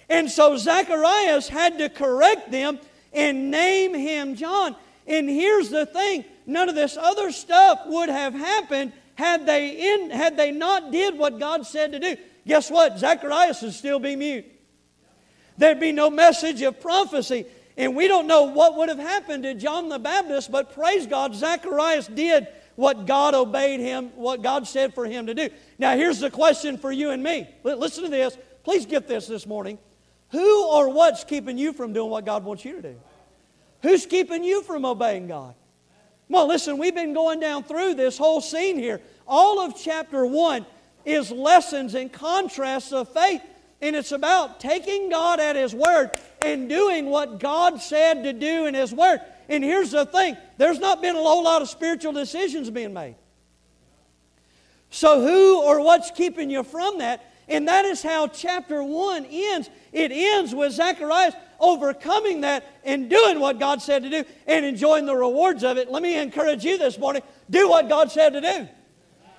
And 0.08 0.30
so 0.30 0.56
Zacharias 0.56 1.48
had 1.48 1.78
to 1.78 1.88
correct 1.88 2.50
them 2.50 2.78
and 3.12 3.50
name 3.50 3.94
him 3.94 4.36
John. 4.36 4.76
And 5.06 5.28
here's 5.28 5.70
the 5.70 5.86
thing 5.86 6.24
none 6.46 6.68
of 6.68 6.74
this 6.74 6.96
other 6.96 7.30
stuff 7.32 7.80
would 7.86 8.08
have 8.08 8.34
happened 8.34 8.92
had 9.14 9.46
they, 9.46 9.94
in, 9.94 10.10
had 10.10 10.36
they 10.36 10.50
not 10.50 10.92
did 10.92 11.18
what 11.18 11.38
God 11.38 11.66
said 11.66 11.92
to 11.92 11.98
do. 11.98 12.16
Guess 12.46 12.70
what? 12.70 12.98
Zacharias 12.98 13.62
would 13.62 13.72
still 13.72 13.98
be 13.98 14.14
mute. 14.14 14.44
There'd 15.58 15.80
be 15.80 15.92
no 15.92 16.10
message 16.10 16.62
of 16.62 16.80
prophecy. 16.80 17.46
And 17.76 17.94
we 17.94 18.08
don't 18.08 18.26
know 18.26 18.44
what 18.44 18.76
would 18.76 18.88
have 18.88 18.98
happened 18.98 19.42
to 19.42 19.54
John 19.54 19.88
the 19.88 19.98
Baptist, 19.98 20.50
but 20.50 20.74
praise 20.74 21.06
God, 21.06 21.34
Zacharias 21.34 22.06
did 22.06 22.46
what 22.74 23.06
God 23.06 23.34
obeyed 23.34 23.80
him, 23.80 24.10
what 24.16 24.42
God 24.42 24.66
said 24.66 24.94
for 24.94 25.06
him 25.06 25.26
to 25.26 25.34
do. 25.34 25.48
Now, 25.78 25.96
here's 25.96 26.20
the 26.20 26.30
question 26.30 26.78
for 26.78 26.92
you 26.92 27.10
and 27.10 27.22
me. 27.22 27.48
Listen 27.64 28.04
to 28.04 28.10
this. 28.10 28.36
Please 28.64 28.86
get 28.86 29.08
this 29.08 29.26
this 29.26 29.46
morning. 29.46 29.78
Who 30.30 30.66
or 30.68 30.88
what's 30.88 31.24
keeping 31.24 31.56
you 31.58 31.72
from 31.72 31.92
doing 31.92 32.10
what 32.10 32.24
God 32.24 32.44
wants 32.44 32.64
you 32.64 32.76
to 32.76 32.82
do? 32.82 32.96
Who's 33.82 34.06
keeping 34.06 34.42
you 34.42 34.62
from 34.62 34.84
obeying 34.84 35.26
God? 35.26 35.54
Well, 36.28 36.48
listen, 36.48 36.78
we've 36.78 36.94
been 36.94 37.14
going 37.14 37.40
down 37.40 37.64
through 37.64 37.94
this 37.94 38.18
whole 38.18 38.40
scene 38.40 38.78
here. 38.78 39.00
All 39.26 39.60
of 39.60 39.76
chapter 39.76 40.26
1 40.26 40.66
is 41.04 41.30
lessons 41.30 41.94
and 41.94 42.12
contrasts 42.12 42.92
of 42.92 43.08
faith. 43.08 43.42
And 43.80 43.94
it's 43.94 44.12
about 44.12 44.58
taking 44.58 45.10
God 45.10 45.38
at 45.38 45.54
His 45.54 45.74
word 45.74 46.10
and 46.42 46.68
doing 46.68 47.06
what 47.06 47.38
God 47.38 47.80
said 47.80 48.24
to 48.24 48.32
do 48.32 48.66
in 48.66 48.74
His 48.74 48.92
word. 48.92 49.20
And 49.48 49.62
here's 49.62 49.92
the 49.92 50.06
thing 50.06 50.36
there's 50.58 50.78
not 50.78 51.00
been 51.00 51.14
a 51.14 51.22
whole 51.22 51.44
lot 51.44 51.62
of 51.62 51.68
spiritual 51.68 52.12
decisions 52.12 52.70
being 52.70 52.92
made. 52.92 53.16
So, 54.90 55.20
who 55.20 55.62
or 55.62 55.80
what's 55.80 56.10
keeping 56.10 56.50
you 56.50 56.62
from 56.62 56.98
that? 56.98 57.32
And 57.48 57.68
that 57.68 57.84
is 57.84 58.02
how 58.02 58.26
chapter 58.26 58.82
1 58.82 59.26
ends. 59.26 59.70
It 59.92 60.10
ends 60.10 60.54
with 60.54 60.72
Zacharias 60.72 61.34
overcoming 61.58 62.42
that 62.42 62.64
and 62.84 63.08
doing 63.08 63.40
what 63.40 63.58
God 63.58 63.82
said 63.82 64.02
to 64.02 64.10
do 64.10 64.24
and 64.46 64.64
enjoying 64.64 65.06
the 65.06 65.16
rewards 65.16 65.64
of 65.64 65.76
it. 65.76 65.90
Let 65.90 66.02
me 66.02 66.18
encourage 66.18 66.64
you 66.64 66.78
this 66.78 66.98
morning 66.98 67.22
do 67.48 67.68
what 67.68 67.88
God 67.88 68.10
said 68.10 68.34
to 68.34 68.40
do. 68.40 68.68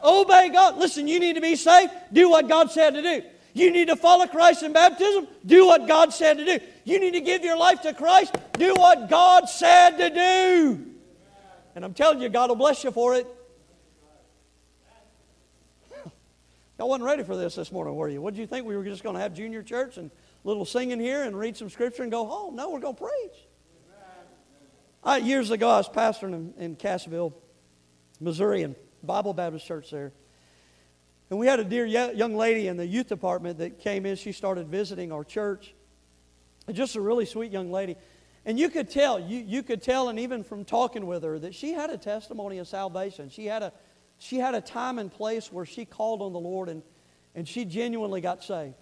Obey 0.03 0.49
God. 0.49 0.77
Listen, 0.77 1.07
you 1.07 1.19
need 1.19 1.35
to 1.35 1.41
be 1.41 1.55
saved, 1.55 1.91
do 2.13 2.29
what 2.29 2.47
God 2.47 2.71
said 2.71 2.93
to 2.93 3.01
do. 3.01 3.23
You 3.53 3.71
need 3.71 3.87
to 3.87 3.95
follow 3.95 4.27
Christ 4.27 4.61
in 4.61 4.71
baptism, 4.71 5.27
do 5.45 5.65
what 5.65 5.87
God 5.87 6.13
said 6.13 6.37
to 6.37 6.45
do. 6.45 6.59
You 6.83 6.99
need 6.99 7.11
to 7.11 7.21
give 7.21 7.43
your 7.43 7.57
life 7.57 7.81
to 7.81 7.93
Christ, 7.93 8.35
do 8.53 8.75
what 8.75 9.09
God 9.09 9.49
said 9.49 9.97
to 9.97 10.09
do. 10.11 10.85
And 11.75 11.83
I'm 11.83 11.93
telling 11.93 12.21
you, 12.21 12.29
God 12.29 12.49
will 12.49 12.55
bless 12.55 12.83
you 12.83 12.91
for 12.91 13.15
it. 13.15 13.25
Y'all 16.79 16.89
wasn't 16.89 17.05
ready 17.05 17.23
for 17.23 17.35
this 17.35 17.55
this 17.55 17.71
morning, 17.71 17.95
were 17.95 18.09
you? 18.09 18.21
What 18.21 18.35
did 18.35 18.41
you 18.41 18.47
think? 18.47 18.67
We 18.67 18.77
were 18.77 18.83
just 18.83 19.03
going 19.03 19.15
to 19.15 19.21
have 19.21 19.33
junior 19.33 19.63
church 19.63 19.97
and 19.97 20.11
little 20.47 20.65
singing 20.65 20.99
here 20.99 21.23
and 21.23 21.37
read 21.37 21.57
some 21.57 21.69
scripture 21.69 22.03
and 22.03 22.11
go 22.11 22.25
home? 22.25 22.55
No, 22.55 22.69
we're 22.69 22.79
going 22.79 22.95
to 22.95 23.03
preach. 23.03 23.47
I, 25.03 25.17
years 25.17 25.51
ago, 25.51 25.69
I 25.69 25.77
was 25.77 25.89
pastoring 25.89 26.33
in, 26.33 26.53
in 26.57 26.75
Cassville, 26.75 27.33
Missouri, 28.19 28.63
and 28.63 28.75
Bible 29.03 29.33
Baptist 29.33 29.65
Church 29.65 29.91
there. 29.91 30.13
And 31.29 31.37
we 31.37 31.47
had 31.47 31.59
a 31.59 31.65
dear 31.65 31.85
young 31.85 32.35
lady 32.35 32.67
in 32.67 32.77
the 32.77 32.85
youth 32.85 33.07
department 33.07 33.57
that 33.57 33.79
came 33.79 34.05
in. 34.05 34.15
She 34.15 34.31
started 34.31 34.69
visiting 34.69 35.11
our 35.11 35.25
church. 35.25 35.73
Just 36.71 36.95
a 36.95 37.01
really 37.01 37.25
sweet 37.25 37.51
young 37.51 37.69
lady. 37.69 37.97
And 38.45 38.57
you 38.57 38.69
could 38.69 38.89
tell, 38.89 39.19
you, 39.19 39.39
you 39.39 39.63
could 39.63 39.81
tell, 39.81 40.07
and 40.07 40.17
even 40.19 40.45
from 40.45 40.63
talking 40.63 41.05
with 41.05 41.23
her, 41.23 41.37
that 41.39 41.53
she 41.53 41.73
had 41.73 41.89
a 41.89 41.97
testimony 41.97 42.59
of 42.59 42.67
salvation. 42.69 43.29
She 43.29 43.45
had 43.45 43.63
a, 43.63 43.73
she 44.17 44.37
had 44.37 44.55
a 44.55 44.61
time 44.61 44.99
and 44.99 45.11
place 45.11 45.51
where 45.51 45.65
she 45.65 45.83
called 45.83 46.21
on 46.21 46.31
the 46.31 46.39
Lord 46.39 46.69
and, 46.69 46.81
and 47.35 47.45
she 47.45 47.65
genuinely 47.65 48.21
got 48.21 48.43
saved. 48.43 48.75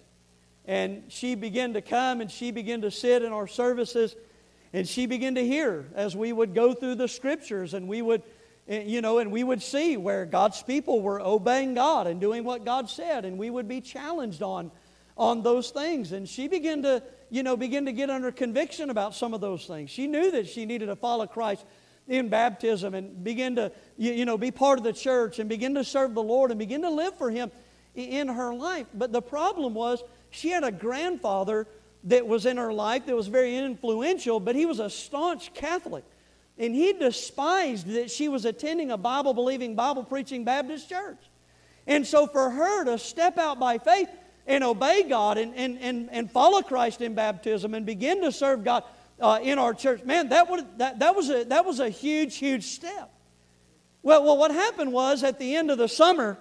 And 0.66 1.04
she 1.08 1.34
began 1.34 1.74
to 1.74 1.80
come 1.80 2.20
and 2.20 2.30
she 2.30 2.50
began 2.50 2.80
to 2.82 2.90
sit 2.90 3.22
in 3.22 3.32
our 3.32 3.46
services 3.46 4.16
and 4.72 4.86
she 4.86 5.06
began 5.06 5.36
to 5.36 5.46
hear 5.46 5.86
as 5.94 6.16
we 6.16 6.32
would 6.32 6.54
go 6.54 6.74
through 6.74 6.96
the 6.96 7.08
scriptures 7.08 7.72
and 7.72 7.88
we 7.88 8.02
would, 8.02 8.22
eh, 8.68 8.82
you 8.82 9.00
know, 9.00 9.18
and 9.18 9.30
we 9.30 9.44
would 9.44 9.62
see 9.62 9.96
where 9.96 10.26
God's 10.26 10.62
people 10.62 11.00
were 11.00 11.20
obeying 11.20 11.74
God 11.74 12.08
and 12.08 12.20
doing 12.20 12.42
what 12.42 12.64
God 12.64 12.90
said 12.90 13.24
and 13.24 13.38
we 13.38 13.48
would 13.48 13.68
be 13.68 13.80
challenged 13.80 14.42
on, 14.42 14.72
on 15.16 15.42
those 15.42 15.70
things. 15.70 16.10
And 16.10 16.28
she 16.28 16.48
began 16.48 16.82
to, 16.82 17.02
you 17.30 17.44
know, 17.44 17.56
begin 17.56 17.86
to 17.86 17.92
get 17.92 18.10
under 18.10 18.32
conviction 18.32 18.90
about 18.90 19.14
some 19.14 19.34
of 19.34 19.40
those 19.40 19.66
things. 19.66 19.90
She 19.90 20.08
knew 20.08 20.32
that 20.32 20.48
she 20.48 20.66
needed 20.66 20.86
to 20.86 20.96
follow 20.96 21.28
Christ 21.28 21.64
in 22.08 22.28
baptism 22.28 22.94
and 22.94 23.22
begin 23.22 23.56
to, 23.56 23.72
you 23.96 24.24
know, 24.24 24.36
be 24.36 24.50
part 24.50 24.78
of 24.78 24.84
the 24.84 24.92
church 24.92 25.38
and 25.38 25.48
begin 25.48 25.74
to 25.74 25.84
serve 25.84 26.14
the 26.14 26.22
Lord 26.22 26.50
and 26.50 26.58
begin 26.58 26.82
to 26.82 26.90
live 26.90 27.16
for 27.16 27.30
Him 27.30 27.50
in 27.94 28.28
her 28.28 28.54
life. 28.54 28.86
But 28.94 29.12
the 29.12 29.22
problem 29.22 29.74
was 29.74 30.02
she 30.36 30.50
had 30.50 30.64
a 30.64 30.72
grandfather 30.72 31.66
that 32.04 32.26
was 32.26 32.46
in 32.46 32.56
her 32.56 32.72
life 32.72 33.06
that 33.06 33.16
was 33.16 33.26
very 33.26 33.56
influential, 33.56 34.38
but 34.38 34.54
he 34.54 34.66
was 34.66 34.78
a 34.78 34.90
staunch 34.90 35.52
Catholic. 35.54 36.04
And 36.58 36.74
he 36.74 36.92
despised 36.92 37.86
that 37.88 38.10
she 38.10 38.28
was 38.28 38.44
attending 38.44 38.90
a 38.90 38.96
Bible 38.96 39.34
believing, 39.34 39.74
Bible 39.74 40.04
preaching 40.04 40.44
Baptist 40.44 40.88
church. 40.88 41.18
And 41.86 42.06
so 42.06 42.26
for 42.26 42.50
her 42.50 42.84
to 42.84 42.98
step 42.98 43.38
out 43.38 43.58
by 43.58 43.78
faith 43.78 44.08
and 44.46 44.62
obey 44.62 45.02
God 45.02 45.38
and, 45.38 45.54
and, 45.54 45.78
and, 45.80 46.08
and 46.10 46.30
follow 46.30 46.62
Christ 46.62 47.00
in 47.00 47.14
baptism 47.14 47.74
and 47.74 47.84
begin 47.84 48.22
to 48.22 48.32
serve 48.32 48.64
God 48.64 48.84
uh, 49.20 49.38
in 49.42 49.58
our 49.58 49.74
church. 49.74 50.04
Man, 50.04 50.28
that, 50.30 50.48
would, 50.50 50.78
that, 50.78 51.00
that, 51.00 51.14
was 51.14 51.30
a, 51.30 51.44
that 51.44 51.64
was 51.64 51.80
a 51.80 51.88
huge, 51.88 52.36
huge 52.36 52.64
step. 52.64 53.12
Well, 54.02 54.24
well, 54.24 54.36
what 54.36 54.52
happened 54.52 54.92
was 54.92 55.24
at 55.24 55.38
the 55.38 55.56
end 55.56 55.70
of 55.70 55.78
the 55.78 55.88
summer, 55.88 56.38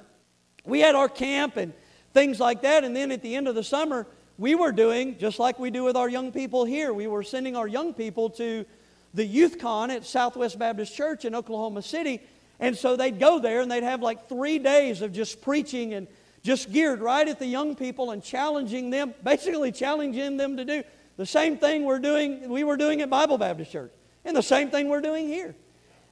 we 0.66 0.82
had 0.82 0.96
our 0.96 1.10
camp 1.10 1.58
and 1.58 1.74
things 2.16 2.40
like 2.40 2.64
that. 2.64 2.84
And 2.84 2.96
then 2.96 3.12
at 3.12 3.22
the 3.22 3.36
end 3.36 3.48
of 3.48 3.54
the 3.54 3.64
summer, 3.64 4.08
we 4.40 4.56
were 4.56 4.72
doing, 4.72 5.20
just 5.20 5.38
like 5.38 5.60
we 5.60 5.70
do 5.70 5.84
with 5.84 5.98
our 5.98 6.10
young 6.10 6.32
people 6.32 6.66
here, 6.66 6.94
we 6.94 7.08
were 7.08 7.24
sending 7.24 7.56
our 7.56 7.68
young 7.68 7.94
people 7.94 8.32
to 8.32 8.66
the 9.14 9.26
youth 9.26 9.60
con 9.60 9.92
at 9.92 10.06
Southwest 10.06 10.58
Baptist 10.58 10.96
Church 10.96 11.26
in 11.26 11.36
Oklahoma 11.36 11.82
City. 11.82 12.22
And 12.60 12.76
so 12.76 12.96
they'd 12.96 13.20
go 13.20 13.40
there 13.40 13.62
and 13.62 13.70
they'd 13.70 13.84
have 13.84 14.02
like 14.02 14.30
three 14.30 14.60
days 14.60 15.02
of 15.02 15.12
just 15.12 15.42
preaching 15.42 15.94
and 15.94 16.08
just 16.42 16.72
geared 16.72 17.02
right 17.02 17.28
at 17.28 17.38
the 17.38 17.46
young 17.46 17.76
people 17.76 18.12
and 18.12 18.24
challenging 18.24 18.90
them, 18.90 19.14
basically 19.24 19.72
challenging 19.72 20.38
them 20.38 20.58
to 20.58 20.66
do 20.66 20.84
the 21.18 21.26
same 21.26 21.58
thing 21.58 21.84
we're 21.84 22.00
doing, 22.00 22.50
we 22.50 22.64
were 22.64 22.78
doing 22.78 23.02
at 23.02 23.10
Bible 23.10 23.38
Baptist 23.38 23.72
Church, 23.72 23.92
and 24.26 24.36
the 24.36 24.44
same 24.44 24.70
thing 24.70 24.90
we're 24.90 25.02
doing 25.02 25.28
here. 25.28 25.56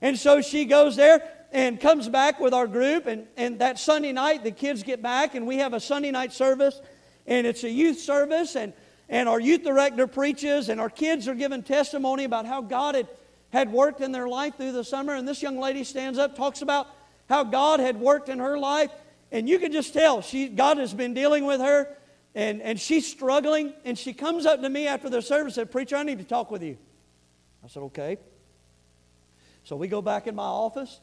And 0.01 0.17
so 0.17 0.41
she 0.41 0.65
goes 0.65 0.95
there 0.95 1.29
and 1.53 1.79
comes 1.79 2.09
back 2.09 2.39
with 2.39 2.53
our 2.53 2.67
group, 2.67 3.05
and, 3.05 3.27
and 3.37 3.59
that 3.59 3.79
Sunday 3.79 4.11
night, 4.11 4.43
the 4.43 4.51
kids 4.51 4.83
get 4.83 5.01
back, 5.01 5.35
and 5.35 5.47
we 5.47 5.57
have 5.57 5.73
a 5.73 5.79
Sunday 5.79 6.11
night 6.11 6.33
service, 6.33 6.81
and 7.27 7.47
it's 7.47 7.63
a 7.63 7.69
youth 7.69 7.99
service, 7.99 8.55
and, 8.55 8.73
and 9.07 9.29
our 9.29 9.39
youth 9.39 9.63
director 9.63 10.07
preaches, 10.07 10.67
and 10.67 10.81
our 10.81 10.89
kids 10.89 11.27
are 11.27 11.35
giving 11.35 11.63
testimony 11.63 12.25
about 12.25 12.45
how 12.45 12.61
God 12.61 12.95
had, 12.95 13.07
had 13.51 13.71
worked 13.71 14.01
in 14.01 14.11
their 14.11 14.27
life 14.27 14.57
through 14.57 14.71
the 14.73 14.83
summer. 14.83 15.13
And 15.13 15.27
this 15.27 15.41
young 15.41 15.59
lady 15.59 15.83
stands 15.83 16.19
up, 16.19 16.35
talks 16.35 16.61
about 16.61 16.87
how 17.29 17.43
God 17.43 17.79
had 17.79 17.97
worked 17.99 18.27
in 18.27 18.39
her 18.39 18.57
life, 18.57 18.91
and 19.31 19.47
you 19.47 19.59
can 19.59 19.71
just 19.71 19.93
tell 19.93 20.21
she, 20.21 20.49
God 20.49 20.77
has 20.77 20.93
been 20.93 21.13
dealing 21.13 21.45
with 21.45 21.61
her 21.61 21.95
and, 22.35 22.61
and 22.61 22.79
she's 22.79 23.09
struggling, 23.09 23.73
and 23.85 23.97
she 23.97 24.13
comes 24.13 24.45
up 24.45 24.61
to 24.61 24.69
me 24.69 24.87
after 24.87 25.09
the 25.09 25.21
service 25.21 25.57
and 25.57 25.67
said, 25.67 25.71
Preacher, 25.71 25.95
I 25.95 26.03
need 26.03 26.17
to 26.17 26.23
talk 26.23 26.49
with 26.49 26.63
you. 26.63 26.77
I 27.63 27.67
said, 27.67 27.83
Okay. 27.83 28.17
So 29.65 29.77
we 29.77 29.87
go 29.87 30.01
back 30.01 30.27
in 30.27 30.35
my 30.35 30.43
office, 30.43 30.99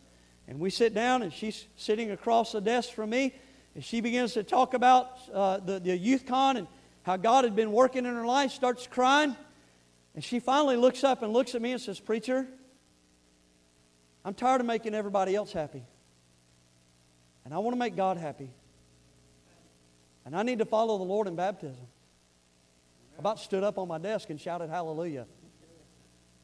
and 0.51 0.59
we 0.59 0.69
sit 0.69 0.95
down, 0.95 1.23
and 1.23 1.33
she's 1.33 1.65
sitting 1.77 2.11
across 2.11 2.51
the 2.51 2.61
desk 2.61 2.91
from 2.93 3.11
me, 3.11 3.33
and 3.77 3.85
she 3.85 4.01
begins 4.01 4.33
to 4.33 4.43
talk 4.43 4.75
about 4.75 5.17
uh, 5.33 5.59
the, 5.59 5.79
the 5.79 5.97
youth 5.97 6.27
con 6.27 6.57
and 6.57 6.67
how 7.05 7.17
God 7.17 7.45
had 7.45 7.55
been 7.55 7.71
working 7.71 8.05
in 8.05 8.13
her 8.13 8.27
life, 8.27 8.51
starts 8.51 8.89
crying, 8.89 9.37
and 10.17 10.25
she 10.25 10.41
finally 10.41 10.75
looks 10.75 11.05
up 11.05 11.23
and 11.23 11.33
looks 11.33 11.55
at 11.55 11.63
me 11.63 11.71
and 11.71 11.81
says, 11.81 12.01
Preacher, 12.01 12.49
I'm 14.25 14.35
tired 14.35 14.61
of 14.61 14.67
making 14.67 14.93
everybody 14.93 15.37
else 15.37 15.53
happy. 15.53 15.85
And 17.45 17.55
I 17.55 17.59
want 17.59 17.75
to 17.75 17.79
make 17.79 17.95
God 17.95 18.17
happy. 18.17 18.51
And 20.27 20.35
I 20.35 20.43
need 20.43 20.59
to 20.59 20.67
follow 20.67 20.99
the 20.99 21.05
Lord 21.05 21.29
in 21.29 21.37
baptism. 21.37 21.87
I 23.17 23.21
about 23.21 23.39
stood 23.39 23.63
up 23.63 23.79
on 23.79 23.87
my 23.87 23.99
desk 23.99 24.31
and 24.31 24.41
shouted 24.41 24.69
hallelujah. 24.69 25.27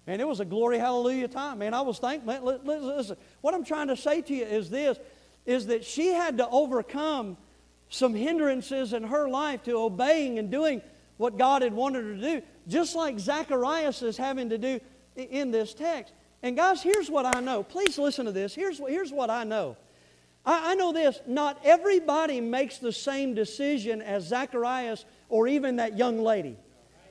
And 0.07 0.23
it 0.23 0.29
was 0.29 0.39
a 0.39 0.45
glory 0.45 0.79
hallelujah 0.79 1.27
time. 1.27 1.59
Man, 1.59 1.75
I 1.75 1.81
was 1.81 1.99
thankful. 1.99 2.61
Listen, 2.65 3.17
what 3.41 3.55
I'm 3.55 3.65
trying 3.65 3.89
to 3.89 3.97
say 3.97 4.23
to 4.23 4.35
you 4.35 4.45
is 4.45 4.71
this, 4.71 4.99
is 5.45 5.67
that 5.67 5.85
she 5.85 6.09
had 6.09 6.39
to 6.39 6.49
overcome 6.49 7.37
some 7.89 8.15
hindrances 8.15 8.93
in 8.93 9.05
her 9.05 9.29
life 9.29 9.63
to 9.65 9.73
obeying 9.73 10.39
and 10.39 10.51
doing 10.51 10.83
what 11.17 11.39
God 11.39 11.63
had 11.63 11.73
wanted 11.73 12.05
her 12.05 12.15
to 12.15 12.21
do, 12.21 12.43
just 12.69 12.97
like 12.97 13.19
Zacharias 13.19 14.03
is 14.03 14.17
having 14.17 14.51
to 14.51 14.59
do 14.59 14.81
in 15.15 15.51
this 15.51 15.73
text. 15.73 16.13
And 16.43 16.57
guys, 16.57 16.83
here's 16.83 17.09
what 17.09 17.25
I 17.25 17.41
know. 17.41 17.63
Please 17.63 17.99
listen 17.99 18.27
to 18.27 18.33
this. 18.33 18.55
Here's, 18.55 18.79
here's 18.79 19.13
what 19.13 19.31
I 19.31 19.45
know. 19.45 19.77
I, 20.45 20.73
I 20.73 20.75
know 20.75 20.93
this. 20.93 21.21
Not 21.27 21.59
everybody 21.65 22.41
makes 22.41 22.79
the 22.79 22.93
same 22.93 23.35
decision 23.35 24.03
as 24.03 24.27
Zacharias 24.27 25.05
or 25.29 25.49
even 25.49 25.77
that 25.77 25.97
young 25.97 26.19
lady 26.19 26.57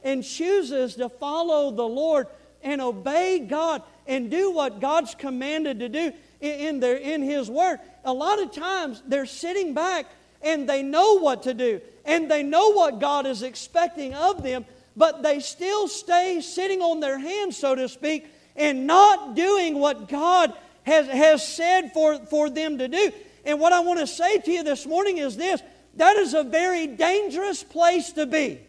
and 0.03 0.23
chooses 0.23 0.95
to 0.95 1.09
follow 1.09 1.71
the 1.71 1.84
Lord 1.84 2.28
and 2.66 2.82
obey 2.82 3.39
God 3.39 3.84
and 4.07 4.30
do 4.30 4.51
what 4.51 4.82
God's 4.82 5.16
commanded 5.16 5.80
to 5.80 5.88
do 5.88 6.11
in, 6.41 6.82
their, 6.82 6.97
in 6.97 7.22
His 7.22 7.49
Word. 7.49 7.80
A 8.03 8.11
lot 8.11 8.41
of 8.41 8.51
times 8.51 9.01
they're 9.07 9.26
sitting 9.26 9.74
back 9.74 10.07
and 10.41 10.68
they 10.68 10.84
know 10.84 11.20
what 11.20 11.43
to 11.43 11.53
do 11.53 11.80
and 12.03 12.30
they 12.30 12.43
know 12.43 12.72
what 12.72 12.99
God 12.99 13.26
is 13.26 13.43
expecting 13.43 14.13
of 14.13 14.43
them, 14.43 14.66
but 14.97 15.24
they 15.24 15.39
still 15.39 15.88
stay 15.88 16.41
sitting 16.41 16.82
on 16.82 16.99
their 16.99 17.18
hands, 17.18 17.55
so 17.55 17.76
to 17.76 17.88
speak, 17.88 18.28
and 18.55 18.88
not 18.88 19.36
doing 19.36 19.80
what 19.80 20.07
God 20.07 20.53
has, 20.84 21.07
has 21.07 21.47
said 21.47 21.91
for, 21.93 22.18
for 22.26 22.49
them 22.49 22.78
to 22.80 22.88
do. 22.88 23.11
And 23.43 23.59
what 23.59 23.74
I 23.74 23.80
want 23.82 23.99
to 23.99 24.07
say 24.07 24.39
to 24.39 24.51
you 24.51 24.63
this 24.63 24.86
morning 24.86 25.20
is 25.20 25.38
this 25.38 25.61
that 25.97 26.18
is 26.18 26.34
a 26.34 26.43
very 26.43 26.88
dangerous 26.88 27.63
place 27.63 28.11
to 28.13 28.26
be. 28.26 28.59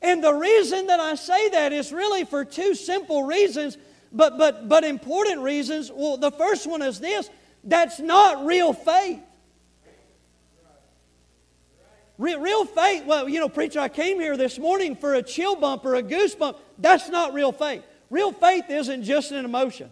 And 0.00 0.22
the 0.22 0.32
reason 0.32 0.86
that 0.86 1.00
I 1.00 1.14
say 1.16 1.48
that 1.50 1.72
is 1.72 1.92
really 1.92 2.24
for 2.24 2.44
two 2.44 2.74
simple 2.74 3.24
reasons, 3.24 3.76
but, 4.12 4.38
but, 4.38 4.68
but 4.68 4.84
important 4.84 5.40
reasons. 5.40 5.90
Well, 5.92 6.16
the 6.16 6.30
first 6.30 6.66
one 6.66 6.82
is 6.82 7.00
this 7.00 7.28
that's 7.64 7.98
not 7.98 8.46
real 8.46 8.72
faith. 8.72 9.20
Real, 12.16 12.40
real 12.40 12.64
faith, 12.64 13.04
well, 13.04 13.28
you 13.28 13.38
know, 13.38 13.48
preacher, 13.48 13.78
I 13.78 13.88
came 13.88 14.18
here 14.18 14.36
this 14.36 14.58
morning 14.58 14.96
for 14.96 15.14
a 15.14 15.22
chill 15.22 15.54
bump 15.54 15.84
or 15.84 15.94
a 15.94 16.02
goosebump. 16.02 16.56
That's 16.78 17.08
not 17.08 17.32
real 17.32 17.52
faith. 17.52 17.84
Real 18.10 18.32
faith 18.32 18.64
isn't 18.68 19.04
just 19.04 19.30
an 19.30 19.44
emotion. 19.44 19.90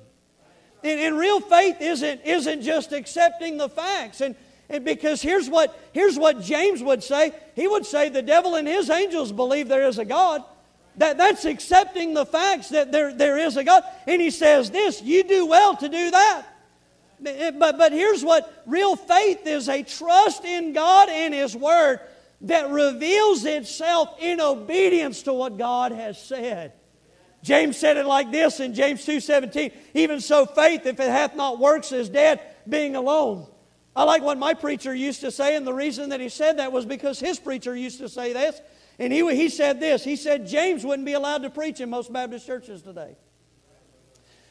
And, 0.83 1.01
and 1.01 1.19
real 1.19 1.41
faith 1.41 1.81
isn't, 1.81 2.23
isn't 2.25 2.63
just 2.63 2.93
accepting 2.93 3.59
the 3.59 3.69
facts. 3.69 4.21
And, 4.21 4.35
and 4.69 4.85
because 4.85 5.23
here's 5.23 5.49
what, 5.49 5.79
here's 5.93 6.19
what 6.19 6.41
James 6.41 6.83
would 6.83 7.03
say 7.03 7.33
he 7.55 7.69
would 7.69 7.87
say 7.87 8.09
the 8.09 8.23
devil 8.23 8.57
and 8.57 8.67
his 8.67 8.91
angels 8.91 9.33
believe 9.33 9.69
there 9.69 9.87
is 9.87 9.99
a 9.99 10.05
God. 10.05 10.43
That, 10.97 11.19
that's 11.19 11.45
accepting 11.45 12.15
the 12.15 12.25
facts 12.25 12.71
that 12.71 12.91
there, 12.91 13.13
there 13.13 13.39
is 13.39 13.57
a 13.57 13.65
God. 13.65 13.85
And 14.07 14.21
he 14.21 14.31
says 14.31 14.71
this 14.71 15.03
you 15.03 15.25
do 15.25 15.47
well 15.47 15.77
to 15.77 15.89
do 15.89 16.11
that. 16.11 16.47
But, 17.21 17.79
but 17.79 17.93
here's 17.93 18.25
what 18.25 18.63
real 18.67 18.97
faith 18.97 19.47
is 19.47 19.69
a 19.69 19.83
trust 19.83 20.45
in 20.45 20.73
God 20.73 21.09
and 21.09 21.33
His 21.33 21.57
Word 21.57 22.01
that 22.43 22.69
reveals 22.69 23.45
itself 23.47 24.17
in 24.21 24.41
obedience 24.41 25.23
to 25.23 25.33
what 25.33 25.57
God 25.57 25.93
has 25.93 26.23
said. 26.23 26.75
James 27.43 27.79
said 27.79 27.97
it 27.97 28.05
like 28.05 28.31
this 28.31 28.61
in 28.61 28.75
James 28.75 29.07
2:17, 29.07 29.73
even 29.95 30.21
so 30.21 30.45
faith 30.45 30.85
if 30.85 31.01
it 31.01 31.09
hath 31.09 31.35
not 31.37 31.59
works 31.59 31.93
is 31.93 32.09
dead 32.09 32.41
being 32.69 32.97
alone. 32.97 33.47
I 33.97 34.05
like 34.05 34.23
what 34.23 34.37
my 34.37 34.53
preacher 34.53 34.95
used 34.95 35.23
to 35.23 35.31
say 35.31 35.57
and 35.57 35.67
the 35.67 35.73
reason 35.73 36.11
that 36.11 36.21
he 36.21 36.29
said 36.29 36.59
that 36.59 36.71
was 36.71 36.85
because 36.85 37.19
his 37.19 37.41
preacher 37.41 37.75
used 37.75 37.99
to 38.01 38.11
say 38.11 38.35
this 38.35 38.61
and 38.99 39.13
he, 39.13 39.27
he 39.35 39.49
said 39.49 39.81
this, 39.81 40.05
he 40.05 40.17
said 40.17 40.47
James 40.47 40.85
wouldn't 40.85 41.07
be 41.07 41.15
allowed 41.15 41.43
to 41.43 41.51
preach 41.51 41.81
in 41.81 41.91
most 41.91 42.13
Baptist 42.13 42.47
churches 42.47 42.83
today. 42.83 43.17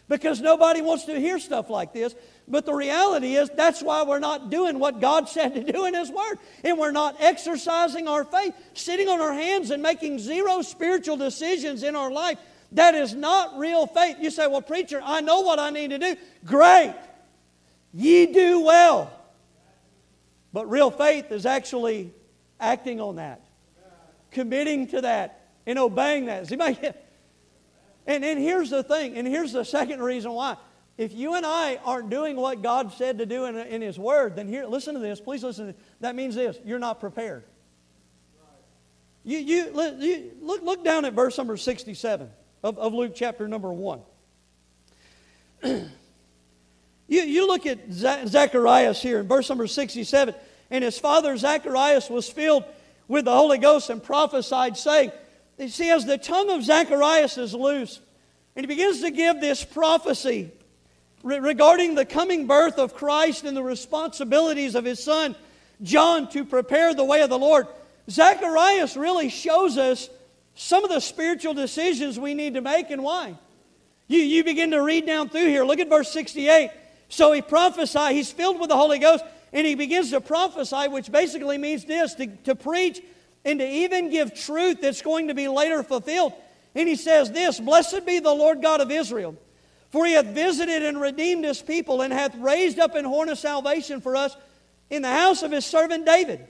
Because 0.07 0.39
nobody 0.39 0.81
wants 0.81 1.05
to 1.05 1.19
hear 1.19 1.39
stuff 1.39 1.69
like 1.69 1.91
this. 1.91 2.13
But 2.47 2.67
the 2.67 2.73
reality 2.73 3.35
is, 3.35 3.49
that's 3.55 3.81
why 3.81 4.03
we're 4.03 4.19
not 4.19 4.51
doing 4.51 4.77
what 4.77 5.01
God 5.01 5.27
said 5.29 5.55
to 5.55 5.63
do 5.63 5.85
in 5.85 5.95
His 5.95 6.11
Word. 6.11 6.37
And 6.63 6.77
we're 6.77 6.91
not 6.91 7.15
exercising 7.19 8.07
our 8.07 8.23
faith, 8.23 8.53
sitting 8.75 9.09
on 9.09 9.19
our 9.19 9.33
hands 9.33 9.71
and 9.71 9.81
making 9.81 10.19
zero 10.19 10.61
spiritual 10.61 11.17
decisions 11.17 11.81
in 11.81 11.95
our 11.95 12.11
life. 12.11 12.37
That 12.73 12.93
is 12.93 13.15
not 13.15 13.57
real 13.57 13.87
faith. 13.87 14.17
You 14.19 14.29
say, 14.29 14.45
Well, 14.45 14.61
preacher, 14.61 15.01
I 15.03 15.21
know 15.21 15.41
what 15.41 15.57
I 15.57 15.71
need 15.71 15.89
to 15.89 15.97
do. 15.97 16.15
Great. 16.45 16.93
Ye 17.91 18.31
do 18.31 18.61
well. 18.61 19.11
But 20.55 20.69
real 20.69 20.89
faith 20.89 21.33
is 21.33 21.45
actually 21.45 22.13
acting 22.61 23.01
on 23.01 23.17
that, 23.17 23.41
committing 24.31 24.87
to 24.87 25.01
that, 25.01 25.49
and 25.65 25.77
obeying 25.77 26.27
that. 26.27 26.49
Anybody 26.49 26.75
get 26.75 27.05
and, 28.07 28.23
and 28.23 28.39
here's 28.39 28.69
the 28.69 28.81
thing, 28.81 29.17
and 29.17 29.27
here's 29.27 29.51
the 29.51 29.65
second 29.65 30.01
reason 30.01 30.31
why. 30.31 30.55
If 30.97 31.11
you 31.11 31.33
and 31.33 31.45
I 31.45 31.75
aren't 31.83 32.09
doing 32.09 32.37
what 32.37 32.61
God 32.61 32.93
said 32.93 33.17
to 33.17 33.25
do 33.25 33.43
in, 33.43 33.57
in 33.57 33.81
His 33.81 33.99
Word, 33.99 34.37
then 34.37 34.47
here, 34.47 34.65
listen 34.65 34.93
to 34.93 35.01
this. 35.01 35.19
Please 35.19 35.43
listen 35.43 35.67
this. 35.67 35.75
That 35.99 36.15
means 36.15 36.35
this 36.35 36.57
you're 36.63 36.79
not 36.79 37.01
prepared. 37.01 37.43
You, 39.25 39.39
you, 39.39 39.97
you 39.99 40.31
look, 40.41 40.61
look 40.61 40.85
down 40.85 41.03
at 41.03 41.11
verse 41.11 41.37
number 41.37 41.57
67 41.57 42.29
of, 42.63 42.77
of 42.77 42.93
Luke 42.93 43.11
chapter 43.13 43.45
number 43.49 43.73
1. 43.73 43.99
you, 47.07 47.21
you 47.21 47.47
look 47.47 47.65
at 47.65 47.79
Zacharias 47.91 49.01
here 49.01 49.19
in 49.19 49.27
verse 49.27 49.49
number 49.49 49.67
67, 49.67 50.33
and 50.71 50.83
his 50.83 50.97
father 50.97 51.37
Zacharias 51.37 52.09
was 52.09 52.29
filled 52.29 52.63
with 53.07 53.25
the 53.25 53.33
Holy 53.33 53.57
Ghost 53.57 53.89
and 53.89 54.01
prophesied, 54.01 54.77
saying, 54.77 55.11
you 55.57 55.69
see, 55.69 55.89
as 55.89 56.05
the 56.05 56.17
tongue 56.17 56.49
of 56.49 56.63
Zacharias 56.63 57.37
is 57.37 57.53
loose, 57.53 57.99
and 58.55 58.63
he 58.63 58.67
begins 58.67 59.01
to 59.01 59.11
give 59.11 59.39
this 59.39 59.63
prophecy 59.63 60.51
re- 61.23 61.39
regarding 61.39 61.95
the 61.95 62.05
coming 62.05 62.47
birth 62.47 62.77
of 62.77 62.95
Christ 62.95 63.43
and 63.43 63.55
the 63.55 63.63
responsibilities 63.63 64.75
of 64.75 64.85
his 64.85 65.03
son, 65.03 65.35
John, 65.81 66.29
to 66.29 66.45
prepare 66.45 66.93
the 66.93 67.03
way 67.03 67.21
of 67.21 67.29
the 67.29 67.37
Lord, 67.37 67.67
Zacharias 68.09 68.97
really 68.97 69.29
shows 69.29 69.77
us 69.77 70.09
some 70.55 70.83
of 70.83 70.89
the 70.89 71.01
spiritual 71.01 71.53
decisions 71.53 72.19
we 72.19 72.33
need 72.33 72.53
to 72.53 72.61
make 72.61 72.89
and 72.89 73.03
why. 73.03 73.35
You, 74.07 74.19
you 74.19 74.43
begin 74.43 74.71
to 74.71 74.81
read 74.81 75.05
down 75.05 75.29
through 75.29 75.47
here. 75.47 75.65
Look 75.65 75.79
at 75.79 75.89
verse 75.89 76.11
68. 76.11 76.71
So 77.09 77.31
he 77.31 77.41
prophesied, 77.41 78.15
he's 78.15 78.31
filled 78.31 78.59
with 78.59 78.69
the 78.69 78.75
Holy 78.75 78.99
Ghost, 78.99 79.23
and 79.53 79.65
he 79.65 79.75
begins 79.75 80.11
to 80.11 80.21
prophesy, 80.21 80.87
which 80.89 81.11
basically 81.11 81.57
means 81.57 81.85
this 81.85 82.13
to, 82.15 82.27
to 82.27 82.55
preach 82.55 83.01
and 83.45 83.59
to 83.59 83.67
even 83.67 84.09
give 84.09 84.33
truth 84.33 84.81
that's 84.81 85.01
going 85.01 85.27
to 85.27 85.33
be 85.33 85.47
later 85.47 85.83
fulfilled. 85.83 86.33
And 86.73 86.89
he 86.89 86.95
says 86.95 87.31
this 87.31 87.59
Blessed 87.59 88.05
be 88.05 88.19
the 88.19 88.33
Lord 88.33 88.61
God 88.61 88.81
of 88.81 88.91
Israel, 88.91 89.37
for 89.91 90.05
he 90.05 90.13
hath 90.13 90.25
visited 90.25 90.83
and 90.83 90.99
redeemed 90.99 91.45
his 91.45 91.61
people, 91.61 92.01
and 92.01 92.11
hath 92.11 92.35
raised 92.35 92.79
up 92.79 92.95
an 92.95 93.05
horn 93.05 93.29
of 93.29 93.37
salvation 93.37 94.01
for 94.01 94.15
us 94.15 94.35
in 94.89 95.01
the 95.01 95.09
house 95.09 95.41
of 95.43 95.51
his 95.51 95.65
servant 95.65 96.05
David. 96.05 96.45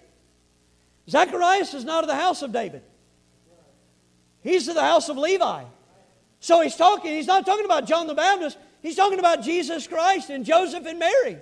Zacharias 1.08 1.74
is 1.74 1.86
not 1.86 2.04
of 2.04 2.08
the 2.08 2.16
house 2.16 2.42
of 2.42 2.52
David, 2.52 2.82
he's 4.42 4.68
of 4.68 4.76
the 4.76 4.82
house 4.82 5.10
of 5.10 5.18
Levi. 5.18 5.64
So 6.42 6.62
he's 6.62 6.76
talking, 6.76 7.12
he's 7.12 7.26
not 7.26 7.44
talking 7.46 7.66
about 7.66 7.88
John 7.88 8.06
the 8.06 8.14
Baptist, 8.14 8.58
he's 8.86 8.96
talking 8.96 9.20
about 9.20 9.44
Jesus 9.44 9.88
Christ 9.88 10.30
and 10.30 10.46
Joseph 10.46 10.86
and 10.86 11.00
Mary. 11.00 11.38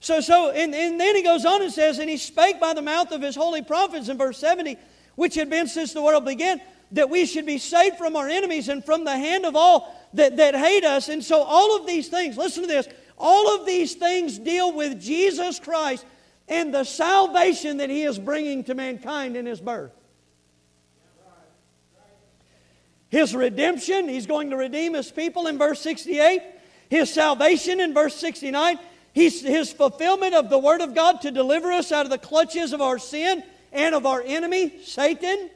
So, 0.00 0.20
so 0.20 0.50
and, 0.50 0.74
and 0.74 1.00
then 1.00 1.16
he 1.16 1.22
goes 1.22 1.44
on 1.44 1.62
and 1.62 1.72
says, 1.72 1.98
And 1.98 2.08
he 2.08 2.16
spake 2.16 2.60
by 2.60 2.72
the 2.72 2.82
mouth 2.82 3.10
of 3.12 3.22
his 3.22 3.34
holy 3.34 3.62
prophets 3.62 4.08
in 4.08 4.16
verse 4.16 4.38
70, 4.38 4.76
which 5.16 5.34
had 5.34 5.50
been 5.50 5.66
since 5.66 5.92
the 5.92 6.02
world 6.02 6.24
began, 6.24 6.60
that 6.92 7.10
we 7.10 7.26
should 7.26 7.46
be 7.46 7.58
saved 7.58 7.96
from 7.96 8.16
our 8.16 8.28
enemies 8.28 8.68
and 8.68 8.84
from 8.84 9.04
the 9.04 9.16
hand 9.16 9.44
of 9.44 9.56
all 9.56 9.94
that, 10.14 10.36
that 10.36 10.54
hate 10.54 10.84
us. 10.84 11.08
And 11.08 11.22
so, 11.22 11.42
all 11.42 11.76
of 11.76 11.86
these 11.86 12.08
things, 12.08 12.36
listen 12.36 12.62
to 12.62 12.68
this, 12.68 12.88
all 13.18 13.56
of 13.56 13.66
these 13.66 13.94
things 13.94 14.38
deal 14.38 14.72
with 14.72 15.00
Jesus 15.00 15.58
Christ 15.58 16.06
and 16.46 16.72
the 16.72 16.84
salvation 16.84 17.78
that 17.78 17.90
he 17.90 18.02
is 18.02 18.18
bringing 18.18 18.64
to 18.64 18.74
mankind 18.74 19.36
in 19.36 19.44
his 19.44 19.60
birth. 19.60 19.92
His 23.08 23.34
redemption, 23.34 24.08
he's 24.08 24.26
going 24.26 24.50
to 24.50 24.56
redeem 24.56 24.94
his 24.94 25.10
people 25.10 25.46
in 25.46 25.58
verse 25.58 25.80
68. 25.80 26.42
His 26.90 27.12
salvation 27.12 27.80
in 27.80 27.94
verse 27.94 28.14
69 28.16 28.78
He's, 29.12 29.42
his 29.42 29.72
fulfillment 29.72 30.34
of 30.34 30.48
the 30.48 30.58
Word 30.58 30.80
of 30.80 30.94
God 30.94 31.22
to 31.22 31.32
deliver 31.32 31.72
us 31.72 31.90
out 31.90 32.06
of 32.06 32.10
the 32.10 32.18
clutches 32.18 32.72
of 32.72 32.80
our 32.80 32.98
sin 32.98 33.42
and 33.72 33.94
of 33.94 34.06
our 34.06 34.22
enemy, 34.24 34.80
Satan. 34.84 35.50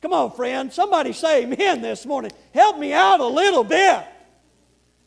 Come 0.00 0.14
on, 0.14 0.30
friend. 0.30 0.72
Somebody 0.72 1.12
say 1.12 1.42
amen 1.42 1.82
this 1.82 2.06
morning. 2.06 2.30
Help 2.54 2.78
me 2.78 2.94
out 2.94 3.20
a 3.20 3.26
little 3.26 3.64
bit. 3.64 4.06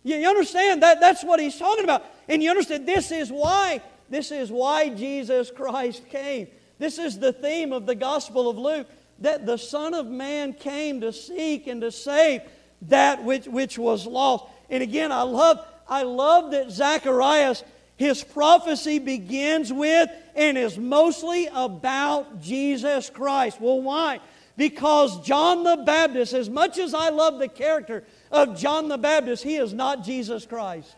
You, 0.04 0.18
you 0.18 0.28
understand 0.28 0.84
that 0.84 1.00
that's 1.00 1.24
what 1.24 1.40
he's 1.40 1.58
talking 1.58 1.86
about. 1.86 2.06
And 2.28 2.44
you 2.44 2.52
understand 2.52 2.88
this 2.88 3.12
is 3.12 3.32
why 3.32 3.82
this 4.10 4.32
is 4.32 4.52
why 4.52 4.90
Jesus 4.90 5.50
Christ 5.50 6.08
came. 6.10 6.50
This 6.78 7.00
is 7.00 7.18
the 7.18 7.32
theme 7.32 7.72
of 7.72 7.86
the 7.86 7.96
Gospel 7.96 8.50
of 8.50 8.58
Luke 8.58 8.88
that 9.22 9.46
the 9.46 9.58
Son 9.58 9.94
of 9.94 10.08
Man 10.08 10.54
came 10.54 11.02
to 11.02 11.14
seek 11.14 11.68
and 11.68 11.82
to 11.82 11.92
save 11.92 12.42
that 12.84 13.24
which, 13.24 13.48
which 13.48 13.78
was 13.78 14.06
lost. 14.06 14.46
And 14.70 14.84
again, 14.84 15.12
I 15.12 15.22
love 15.24 15.66
I 15.92 16.04
love 16.04 16.52
that 16.52 16.72
Zacharias, 16.72 17.66
his 17.98 18.24
prophecy 18.24 18.98
begins 18.98 19.74
with 19.74 20.10
and 20.36 20.58
is 20.58 20.78
mostly 20.78 21.50
about 21.54 22.42
Jesus 22.42 23.10
Christ. 23.10 23.60
Well, 23.60 23.82
why? 23.82 24.22
Because 24.56 25.20
John 25.22 25.66
the 25.66 25.84
Baptist, 25.86 26.34
as 26.34 26.50
much 26.50 26.78
as 26.78 26.94
I 26.94 27.10
love 27.10 27.40
the 27.40 27.50
character 27.50 28.06
of 28.32 28.58
John 28.58 28.88
the 28.88 28.98
Baptist, 28.98 29.44
he 29.44 29.58
is 29.58 29.74
not 29.74 30.06
Jesus 30.06 30.46
Christ. 30.46 30.96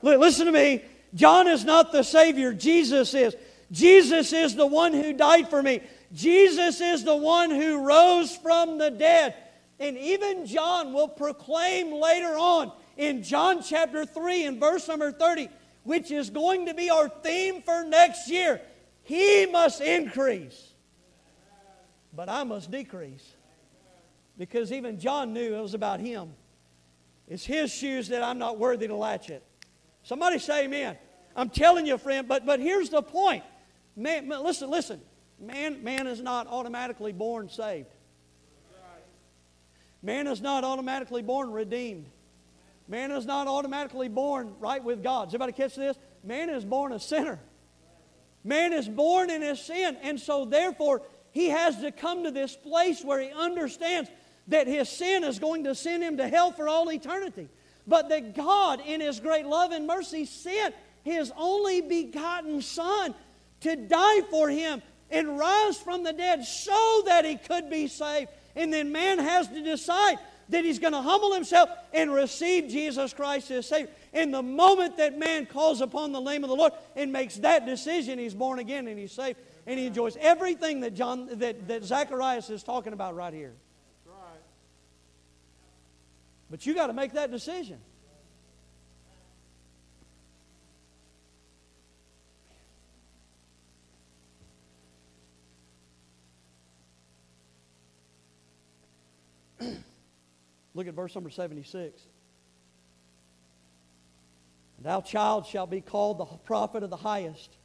Listen 0.00 0.46
to 0.46 0.52
me. 0.52 0.82
John 1.14 1.46
is 1.46 1.62
not 1.62 1.92
the 1.92 2.02
Savior, 2.02 2.54
Jesus 2.54 3.12
is. 3.12 3.36
Jesus 3.70 4.32
is 4.32 4.54
the 4.54 4.66
one 4.66 4.94
who 4.94 5.12
died 5.12 5.50
for 5.50 5.62
me. 5.62 5.82
Jesus 6.12 6.80
is 6.80 7.04
the 7.04 7.16
one 7.16 7.50
who 7.50 7.86
rose 7.86 8.36
from 8.36 8.78
the 8.78 8.90
dead. 8.90 9.34
And 9.80 9.96
even 9.96 10.46
John 10.46 10.92
will 10.92 11.08
proclaim 11.08 11.92
later 11.92 12.36
on 12.36 12.72
in 12.96 13.22
John 13.22 13.62
chapter 13.62 14.04
3 14.04 14.46
and 14.46 14.60
verse 14.60 14.86
number 14.86 15.10
30, 15.10 15.48
which 15.84 16.10
is 16.10 16.30
going 16.30 16.66
to 16.66 16.74
be 16.74 16.90
our 16.90 17.08
theme 17.08 17.62
for 17.62 17.84
next 17.84 18.28
year. 18.30 18.60
He 19.02 19.46
must 19.46 19.80
increase, 19.80 20.72
but 22.12 22.28
I 22.28 22.44
must 22.44 22.70
decrease. 22.70 23.34
Because 24.38 24.72
even 24.72 24.98
John 24.98 25.32
knew 25.32 25.56
it 25.56 25.60
was 25.60 25.74
about 25.74 26.00
him. 26.00 26.32
It's 27.28 27.44
his 27.44 27.72
shoes 27.72 28.08
that 28.08 28.22
I'm 28.22 28.38
not 28.38 28.58
worthy 28.58 28.86
to 28.86 28.94
latch 28.94 29.30
it. 29.30 29.42
Somebody 30.02 30.38
say 30.38 30.64
amen. 30.64 30.96
I'm 31.34 31.48
telling 31.48 31.86
you, 31.86 31.98
friend, 31.98 32.28
but, 32.28 32.44
but 32.44 32.60
here's 32.60 32.90
the 32.90 33.02
point. 33.02 33.44
Man, 33.96 34.28
listen, 34.28 34.70
listen. 34.70 35.00
Man, 35.42 35.82
man 35.82 36.06
is 36.06 36.20
not 36.20 36.46
automatically 36.46 37.12
born 37.12 37.48
saved. 37.48 37.88
Man 40.00 40.26
is 40.26 40.40
not 40.40 40.64
automatically 40.64 41.22
born 41.22 41.50
redeemed. 41.50 42.06
Man 42.88 43.10
is 43.10 43.26
not 43.26 43.48
automatically 43.48 44.08
born 44.08 44.54
right 44.60 44.82
with 44.82 45.02
God. 45.02 45.26
Does 45.26 45.34
everybody 45.34 45.52
catch 45.52 45.74
this? 45.74 45.96
Man 46.22 46.48
is 46.48 46.64
born 46.64 46.92
a 46.92 47.00
sinner. 47.00 47.40
Man 48.44 48.72
is 48.72 48.88
born 48.88 49.30
in 49.30 49.42
his 49.42 49.60
sin. 49.60 49.96
And 50.02 50.18
so, 50.18 50.44
therefore, 50.44 51.02
he 51.30 51.48
has 51.48 51.80
to 51.80 51.90
come 51.90 52.24
to 52.24 52.30
this 52.30 52.54
place 52.56 53.04
where 53.04 53.20
he 53.20 53.30
understands 53.30 54.10
that 54.48 54.66
his 54.66 54.88
sin 54.88 55.24
is 55.24 55.38
going 55.38 55.64
to 55.64 55.74
send 55.74 56.02
him 56.02 56.16
to 56.18 56.28
hell 56.28 56.52
for 56.52 56.68
all 56.68 56.90
eternity. 56.90 57.48
But 57.86 58.08
that 58.10 58.34
God, 58.34 58.80
in 58.84 59.00
his 59.00 59.20
great 59.20 59.46
love 59.46 59.72
and 59.72 59.86
mercy, 59.86 60.24
sent 60.24 60.74
his 61.02 61.32
only 61.36 61.80
begotten 61.80 62.62
Son 62.62 63.14
to 63.60 63.76
die 63.76 64.20
for 64.22 64.48
him 64.48 64.82
and 65.12 65.38
rise 65.38 65.76
from 65.76 66.02
the 66.02 66.12
dead 66.12 66.44
so 66.44 67.02
that 67.06 67.24
he 67.24 67.36
could 67.36 67.70
be 67.70 67.86
saved. 67.86 68.30
And 68.56 68.72
then 68.72 68.90
man 68.90 69.18
has 69.18 69.46
to 69.48 69.62
decide 69.62 70.16
that 70.48 70.64
he's 70.64 70.78
going 70.78 70.92
to 70.92 71.00
humble 71.00 71.32
himself 71.32 71.70
and 71.92 72.12
receive 72.12 72.68
Jesus 72.68 73.14
Christ 73.14 73.50
as 73.50 73.66
Savior. 73.66 73.90
And 74.12 74.32
the 74.34 74.42
moment 74.42 74.96
that 74.96 75.18
man 75.18 75.46
calls 75.46 75.80
upon 75.80 76.12
the 76.12 76.20
name 76.20 76.44
of 76.44 76.50
the 76.50 76.56
Lord 76.56 76.72
and 76.96 77.12
makes 77.12 77.36
that 77.36 77.64
decision, 77.66 78.18
he's 78.18 78.34
born 78.34 78.58
again 78.58 78.88
and 78.88 78.98
he's 78.98 79.12
saved 79.12 79.38
and 79.66 79.78
he 79.78 79.86
enjoys 79.86 80.16
everything 80.16 80.80
that 80.80 80.94
John 80.94 81.28
that, 81.38 81.68
that 81.68 81.84
Zacharias 81.84 82.50
is 82.50 82.62
talking 82.62 82.92
about 82.92 83.14
right 83.14 83.32
here. 83.32 83.54
Right. 84.06 84.16
But 86.50 86.66
you 86.66 86.74
got 86.74 86.88
to 86.88 86.92
make 86.92 87.12
that 87.12 87.30
decision. 87.30 87.78
Look 100.74 100.86
at 100.86 100.94
verse 100.94 101.14
number 101.14 101.30
76. 101.30 102.00
Thou 104.80 105.00
child 105.00 105.46
shalt 105.46 105.70
be 105.70 105.80
called 105.80 106.18
the 106.18 106.24
prophet 106.24 106.82
of 106.82 106.90
the 106.90 106.96
highest. 106.96 107.56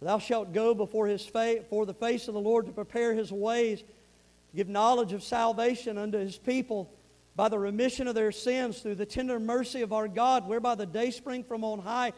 Thou 0.00 0.18
shalt 0.18 0.52
go 0.52 0.74
before 0.74 1.06
his 1.06 1.24
face, 1.24 1.62
for 1.70 1.86
the 1.86 1.94
face 1.94 2.28
of 2.28 2.34
the 2.34 2.40
Lord 2.40 2.66
to 2.66 2.72
prepare 2.72 3.14
his 3.14 3.32
ways, 3.32 3.80
to 3.80 4.56
give 4.56 4.68
knowledge 4.68 5.12
of 5.12 5.22
salvation 5.22 5.98
unto 5.98 6.18
his 6.18 6.38
people 6.38 6.92
by 7.34 7.48
the 7.48 7.58
remission 7.58 8.08
of 8.08 8.14
their 8.14 8.32
sins 8.32 8.80
through 8.80 8.96
the 8.96 9.06
tender 9.06 9.38
mercy 9.40 9.80
of 9.82 9.92
our 9.92 10.08
God, 10.08 10.46
whereby 10.46 10.74
the 10.74 10.86
day 10.86 11.10
spring 11.10 11.42
from 11.42 11.64
on 11.64 11.78
high 11.78 12.12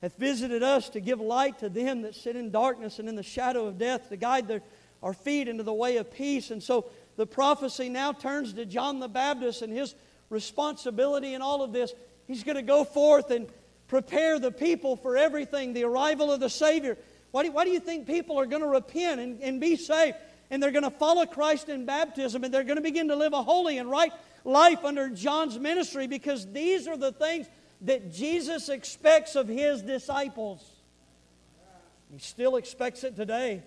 hath 0.00 0.16
visited 0.16 0.62
us 0.62 0.88
to 0.90 1.00
give 1.00 1.20
light 1.20 1.58
to 1.58 1.68
them 1.68 2.02
that 2.02 2.14
sit 2.14 2.36
in 2.36 2.50
darkness 2.50 2.98
and 2.98 3.08
in 3.08 3.16
the 3.16 3.22
shadow 3.22 3.66
of 3.66 3.78
death, 3.78 4.08
to 4.08 4.16
guide 4.16 4.48
their, 4.48 4.62
our 5.02 5.12
feet 5.12 5.48
into 5.48 5.62
the 5.62 5.74
way 5.74 5.98
of 5.98 6.10
peace. 6.10 6.50
And 6.50 6.62
so 6.62 6.90
the 7.16 7.26
prophecy 7.26 7.88
now 7.88 8.12
turns 8.12 8.52
to 8.54 8.64
John 8.66 9.00
the 9.00 9.08
Baptist 9.08 9.62
and 9.62 9.72
his 9.72 9.94
responsibility 10.28 11.34
in 11.34 11.42
all 11.42 11.62
of 11.62 11.72
this. 11.72 11.92
He's 12.26 12.44
going 12.44 12.56
to 12.56 12.62
go 12.62 12.84
forth 12.84 13.30
and 13.30 13.48
prepare 13.88 14.38
the 14.38 14.52
people 14.52 14.96
for 14.96 15.16
everything, 15.16 15.72
the 15.72 15.84
arrival 15.84 16.32
of 16.32 16.40
the 16.40 16.48
Savior. 16.48 16.96
Why 17.32 17.44
do, 17.44 17.52
why 17.52 17.64
do 17.64 17.70
you 17.70 17.80
think 17.80 18.06
people 18.06 18.38
are 18.38 18.46
going 18.46 18.62
to 18.62 18.68
repent 18.68 19.20
and, 19.20 19.40
and 19.42 19.60
be 19.60 19.76
saved? 19.76 20.16
And 20.50 20.62
they're 20.62 20.70
going 20.70 20.84
to 20.84 20.90
follow 20.90 21.26
Christ 21.26 21.68
in 21.68 21.84
baptism 21.84 22.44
and 22.44 22.52
they're 22.52 22.64
going 22.64 22.76
to 22.76 22.82
begin 22.82 23.08
to 23.08 23.16
live 23.16 23.32
a 23.32 23.42
holy 23.42 23.78
and 23.78 23.90
right 23.90 24.12
life 24.44 24.84
under 24.84 25.08
John's 25.10 25.58
ministry 25.58 26.06
because 26.06 26.50
these 26.52 26.88
are 26.88 26.96
the 26.96 27.12
things 27.12 27.46
that 27.82 28.12
Jesus 28.12 28.68
expects 28.68 29.36
of 29.36 29.48
his 29.48 29.82
disciples. 29.82 30.64
He 32.12 32.18
still 32.18 32.56
expects 32.56 33.04
it 33.04 33.16
today. 33.16 33.62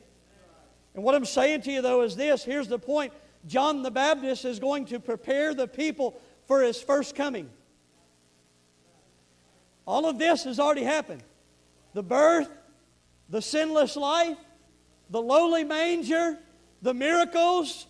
And 0.94 1.04
what 1.04 1.16
I'm 1.16 1.26
saying 1.26 1.62
to 1.62 1.72
you, 1.72 1.82
though, 1.82 2.02
is 2.02 2.16
this 2.16 2.44
here's 2.44 2.68
the 2.68 2.80
point 2.80 3.14
John 3.46 3.82
the 3.82 3.92
Baptist 3.92 4.46
is 4.46 4.60
going 4.60 4.86
to 4.86 5.00
prepare 5.00 5.54
the 5.54 5.68
people 5.68 6.20
for 6.48 6.62
his 6.62 6.82
first 6.82 7.16
coming. 7.16 7.50
All 9.86 10.06
of 10.06 10.18
this 10.18 10.46
has 10.46 10.60
already 10.60 10.84
happened 10.84 11.24
the 11.94 12.04
birth, 12.04 12.50
the 13.30 13.42
sinless 13.42 13.96
life, 13.96 14.38
the 15.10 15.22
lowly 15.22 15.64
manger, 15.64 16.40
the 16.82 16.94
miracles, 16.94 17.86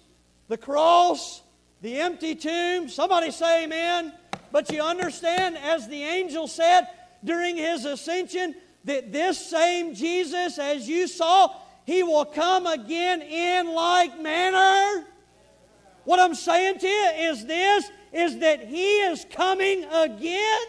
the 0.47 0.57
cross, 0.57 1.41
the 1.81 1.99
empty 1.99 2.35
tomb. 2.35 2.89
Somebody 2.89 3.31
say 3.31 3.63
amen. 3.63 4.13
But 4.51 4.71
you 4.71 4.81
understand, 4.81 5.57
as 5.57 5.87
the 5.87 6.03
angel 6.03 6.47
said 6.47 6.87
during 7.23 7.57
his 7.57 7.85
ascension, 7.85 8.55
that 8.83 9.11
this 9.11 9.49
same 9.49 9.95
Jesus, 9.95 10.59
as 10.59 10.87
you 10.87 11.07
saw, 11.07 11.55
he 11.85 12.03
will 12.03 12.25
come 12.25 12.65
again 12.67 13.21
in 13.21 13.73
like 13.73 14.19
manner. 14.21 15.05
What 16.05 16.19
I'm 16.19 16.35
saying 16.35 16.79
to 16.79 16.87
you 16.87 17.11
is 17.17 17.45
this 17.45 17.89
is 18.11 18.39
that 18.39 18.65
he 18.65 18.99
is 18.99 19.25
coming 19.31 19.85
again. 19.85 20.65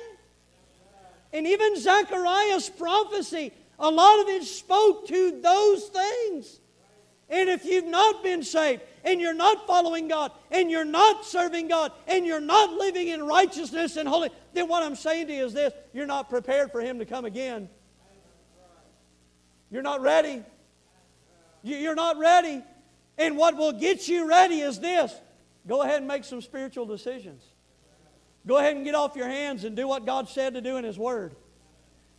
And 1.33 1.47
even 1.47 1.79
Zechariah's 1.79 2.71
prophecy, 2.71 3.53
a 3.79 3.91
lot 3.91 4.21
of 4.21 4.29
it 4.29 4.45
spoke 4.45 5.07
to 5.09 5.41
those 5.41 5.85
things. 5.89 6.61
And 7.29 7.49
if 7.49 7.65
you've 7.65 7.87
not 7.87 8.23
been 8.23 8.43
saved, 8.43 8.83
and 9.03 9.21
you're 9.21 9.35
not 9.35 9.67
following 9.67 10.09
God, 10.09 10.33
and 10.51 10.71
you're 10.71 10.85
not 10.85 11.25
serving 11.25 11.69
God, 11.69 11.93
and 12.07 12.25
you're 12.25 12.41
not 12.41 12.73
living 12.73 13.09
in 13.09 13.23
righteousness 13.25 13.97
and 13.97 14.09
holy, 14.09 14.31
then 14.53 14.69
what 14.69 14.83
I'm 14.83 14.95
saying 14.95 15.27
to 15.27 15.35
you 15.35 15.45
is 15.47 15.53
this 15.53 15.73
you're 15.93 16.07
not 16.07 16.31
prepared 16.31 16.71
for 16.71 16.81
Him 16.81 16.99
to 17.01 17.05
come 17.05 17.25
again. 17.25 17.69
You're 19.71 19.83
not 19.83 20.01
ready. 20.01 20.43
You're 21.63 21.95
not 21.95 22.19
ready. 22.19 22.63
And 23.19 23.37
what 23.37 23.57
will 23.57 23.73
get 23.73 24.09
you 24.09 24.29
ready 24.29 24.61
is 24.61 24.81
this 24.81 25.13
Go 25.67 25.83
ahead 25.83 25.99
and 25.99 26.09
make 26.09 26.25
some 26.25 26.43
spiritual 26.43 26.87
decisions. 26.87 27.43
Go 28.47 28.59
ahead 28.59 28.77
and 28.77 28.85
get 28.85 28.95
off 28.95 29.17
your 29.17 29.29
hands 29.29 29.65
and 29.65 29.75
do 29.75 29.89
what 29.89 30.05
God 30.05 30.29
said 30.29 30.55
to 30.55 30.61
do 30.61 30.77
in 30.77 30.85
His 30.85 30.99
Word. 30.99 31.35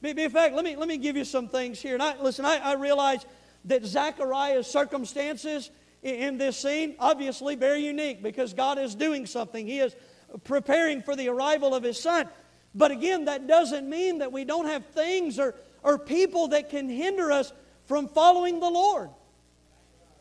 In 0.02 0.30
fact, 0.30 0.56
let 0.56 0.66
me, 0.66 0.76
let 0.76 0.88
me 0.88 0.98
give 0.98 1.16
you 1.16 1.26
some 1.26 1.48
things 1.48 1.80
here. 1.80 1.94
And 1.94 2.04
I, 2.04 2.22
listen, 2.22 2.46
I, 2.46 2.58
I 2.58 2.74
realize 2.74 3.26
that 3.66 3.86
Zechariah's 3.86 4.68
circumstances 4.68 5.72
in, 6.02 6.16
in 6.16 6.38
this 6.38 6.58
scene, 6.58 6.96
obviously 7.00 7.56
very 7.56 7.86
unique 7.86 8.24
because 8.24 8.54
God 8.54 8.78
is 8.80 8.96
doing 8.96 9.26
something. 9.26 9.66
He 9.68 9.80
is 9.80 9.96
preparing 10.44 11.02
for 11.02 11.16
the 11.16 11.30
arrival 11.30 11.76
of 11.76 11.84
His 11.84 12.00
Son. 12.00 12.28
But 12.74 12.92
again, 12.92 13.26
that 13.26 13.48
doesn't 13.48 13.88
mean 13.90 14.20
that 14.20 14.32
we 14.32 14.44
don't 14.44 14.68
have 14.68 14.86
things 14.88 15.40
or, 15.40 15.56
or 15.82 15.98
people 15.98 16.50
that 16.50 16.70
can 16.70 16.90
hinder 16.90 17.32
us 17.32 17.54
from 17.86 18.08
following 18.08 18.60
the 18.60 18.70
Lord. 18.70 19.10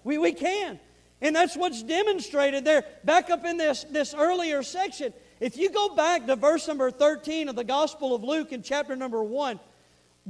We, 0.05 0.19
we 0.19 0.33
can. 0.33 0.79
And 1.25 1.35
that's 1.35 1.57
what's 1.57 1.83
demonstrated 1.83 2.67
there. 2.67 2.85
Back 3.03 3.31
up 3.31 3.47
in 3.47 3.57
this, 3.57 3.85
this 3.85 4.15
earlier 4.15 4.63
section, 4.63 5.15
if 5.41 5.57
you 5.57 5.71
go 5.71 5.95
back 5.95 6.27
to 6.27 6.37
verse 6.37 6.69
number 6.69 6.91
13 6.91 7.49
of 7.49 7.57
the 7.57 7.65
Gospel 7.65 8.15
of 8.15 8.23
Luke 8.23 8.53
in 8.53 8.63
chapter 8.63 8.95
number 8.95 9.23
1, 9.23 9.59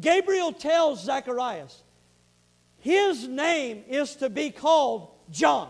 Gabriel 0.01 0.53
tells 0.53 1.05
Zacharias, 1.05 1.83
his 2.79 3.27
name 3.27 3.83
is 3.89 4.15
to 4.17 4.31
be 4.31 4.51
called 4.51 5.11
John. 5.33 5.69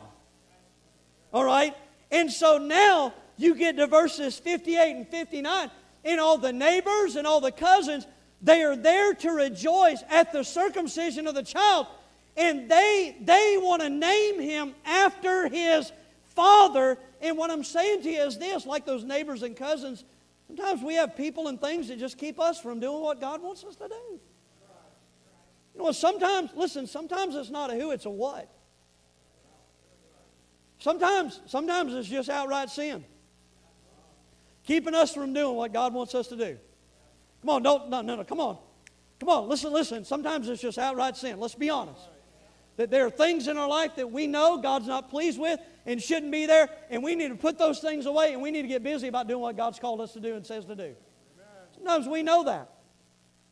All 1.32 1.44
right? 1.44 1.74
And 2.10 2.30
so 2.30 2.58
now 2.58 3.14
you 3.38 3.54
get 3.54 3.78
to 3.78 3.86
verses 3.86 4.38
58 4.38 4.94
and 4.94 5.08
59, 5.08 5.70
and 6.04 6.20
all 6.20 6.36
the 6.36 6.52
neighbors 6.52 7.16
and 7.16 7.26
all 7.26 7.40
the 7.40 7.50
cousins, 7.50 8.06
they 8.42 8.62
are 8.62 8.76
there 8.76 9.14
to 9.14 9.30
rejoice 9.30 10.04
at 10.10 10.34
the 10.34 10.44
circumcision 10.44 11.26
of 11.26 11.34
the 11.34 11.42
child 11.42 11.86
and 12.36 12.68
they, 12.68 13.16
they 13.20 13.56
want 13.60 13.82
to 13.82 13.90
name 13.90 14.40
him 14.40 14.74
after 14.84 15.48
his 15.48 15.92
father. 16.34 16.98
And 17.20 17.38
what 17.38 17.50
I'm 17.50 17.64
saying 17.64 18.02
to 18.02 18.10
you 18.10 18.22
is 18.22 18.38
this 18.38 18.66
like 18.66 18.84
those 18.84 19.04
neighbors 19.04 19.42
and 19.42 19.56
cousins, 19.56 20.04
sometimes 20.46 20.82
we 20.82 20.94
have 20.94 21.16
people 21.16 21.48
and 21.48 21.60
things 21.60 21.88
that 21.88 21.98
just 21.98 22.18
keep 22.18 22.40
us 22.40 22.60
from 22.60 22.80
doing 22.80 23.02
what 23.02 23.20
God 23.20 23.42
wants 23.42 23.62
us 23.64 23.76
to 23.76 23.88
do. 23.88 24.20
You 25.74 25.82
know, 25.82 25.92
sometimes, 25.92 26.50
listen, 26.54 26.86
sometimes 26.86 27.34
it's 27.34 27.50
not 27.50 27.72
a 27.72 27.74
who, 27.74 27.90
it's 27.90 28.06
a 28.06 28.10
what. 28.10 28.48
Sometimes, 30.78 31.40
sometimes 31.46 31.94
it's 31.94 32.08
just 32.08 32.28
outright 32.28 32.70
sin. 32.70 33.04
Keeping 34.66 34.94
us 34.94 35.12
from 35.14 35.32
doing 35.32 35.56
what 35.56 35.72
God 35.72 35.92
wants 35.92 36.14
us 36.14 36.28
to 36.28 36.36
do. 36.36 36.58
Come 37.42 37.50
on, 37.50 37.62
don't, 37.62 37.90
no, 37.90 38.02
no, 38.02 38.16
no, 38.16 38.24
come 38.24 38.40
on. 38.40 38.58
Come 39.20 39.28
on, 39.28 39.48
listen, 39.48 39.72
listen. 39.72 40.04
Sometimes 40.04 40.48
it's 40.48 40.62
just 40.62 40.78
outright 40.78 41.16
sin. 41.16 41.38
Let's 41.38 41.54
be 41.54 41.70
honest. 41.70 42.00
That 42.76 42.90
there 42.90 43.06
are 43.06 43.10
things 43.10 43.46
in 43.48 43.56
our 43.56 43.68
life 43.68 43.96
that 43.96 44.10
we 44.10 44.26
know 44.26 44.58
God's 44.58 44.88
not 44.88 45.10
pleased 45.10 45.38
with 45.38 45.60
and 45.86 46.02
shouldn't 46.02 46.32
be 46.32 46.46
there, 46.46 46.68
and 46.90 47.02
we 47.02 47.14
need 47.14 47.28
to 47.28 47.36
put 47.36 47.58
those 47.58 47.78
things 47.78 48.06
away 48.06 48.32
and 48.32 48.42
we 48.42 48.50
need 48.50 48.62
to 48.62 48.68
get 48.68 48.82
busy 48.82 49.08
about 49.08 49.28
doing 49.28 49.40
what 49.40 49.56
God's 49.56 49.78
called 49.78 50.00
us 50.00 50.12
to 50.14 50.20
do 50.20 50.34
and 50.34 50.44
says 50.44 50.64
to 50.66 50.74
do. 50.74 50.94
Sometimes 51.74 52.08
we 52.08 52.22
know 52.22 52.44
that. 52.44 52.70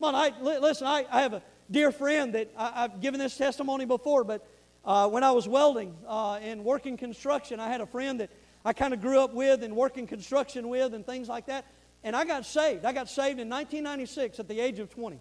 Come 0.01 0.15
on, 0.15 0.15
I, 0.15 0.33
listen, 0.41 0.87
I, 0.87 1.07
I 1.11 1.23
have 1.23 1.35
a 1.35 1.43
dear 1.71 1.93
friend 1.93 2.35
that 2.35 2.51
I, 2.57 2.83
have 2.83 3.01
given 3.01 3.21
this 3.21 3.37
testimony 3.37 3.85
before, 3.85 4.25
but 4.25 4.47
uh, 4.85 5.09
when 5.09 5.23
I 5.23 5.31
was 5.31 5.47
welding 5.47 5.95
uh, 6.07 6.35
and 6.43 6.65
working 6.65 6.97
construction, 6.97 7.61
I 7.61 7.69
had 7.69 7.81
a 7.81 7.87
friend 7.87 8.21
that 8.21 8.31
I 8.65 8.73
kind 8.73 8.95
of 8.95 9.01
grew 9.01 9.21
up 9.21 9.33
with 9.33 9.63
and 9.63 9.77
working 9.77 10.07
construction 10.07 10.69
with 10.69 10.95
and 10.95 11.07
things 11.07 11.29
like 11.29 11.47
that. 11.47 11.67
And 12.05 12.17
I 12.17 12.25
got 12.25 12.45
saved. 12.47 12.85
I 12.85 12.93
got 12.93 13.09
saved 13.09 13.39
in 13.39 13.49
1996 13.49 14.41
at 14.41 14.49
the 14.49 14.59
age 14.61 14.79
of 14.79 14.91
20. 14.91 15.21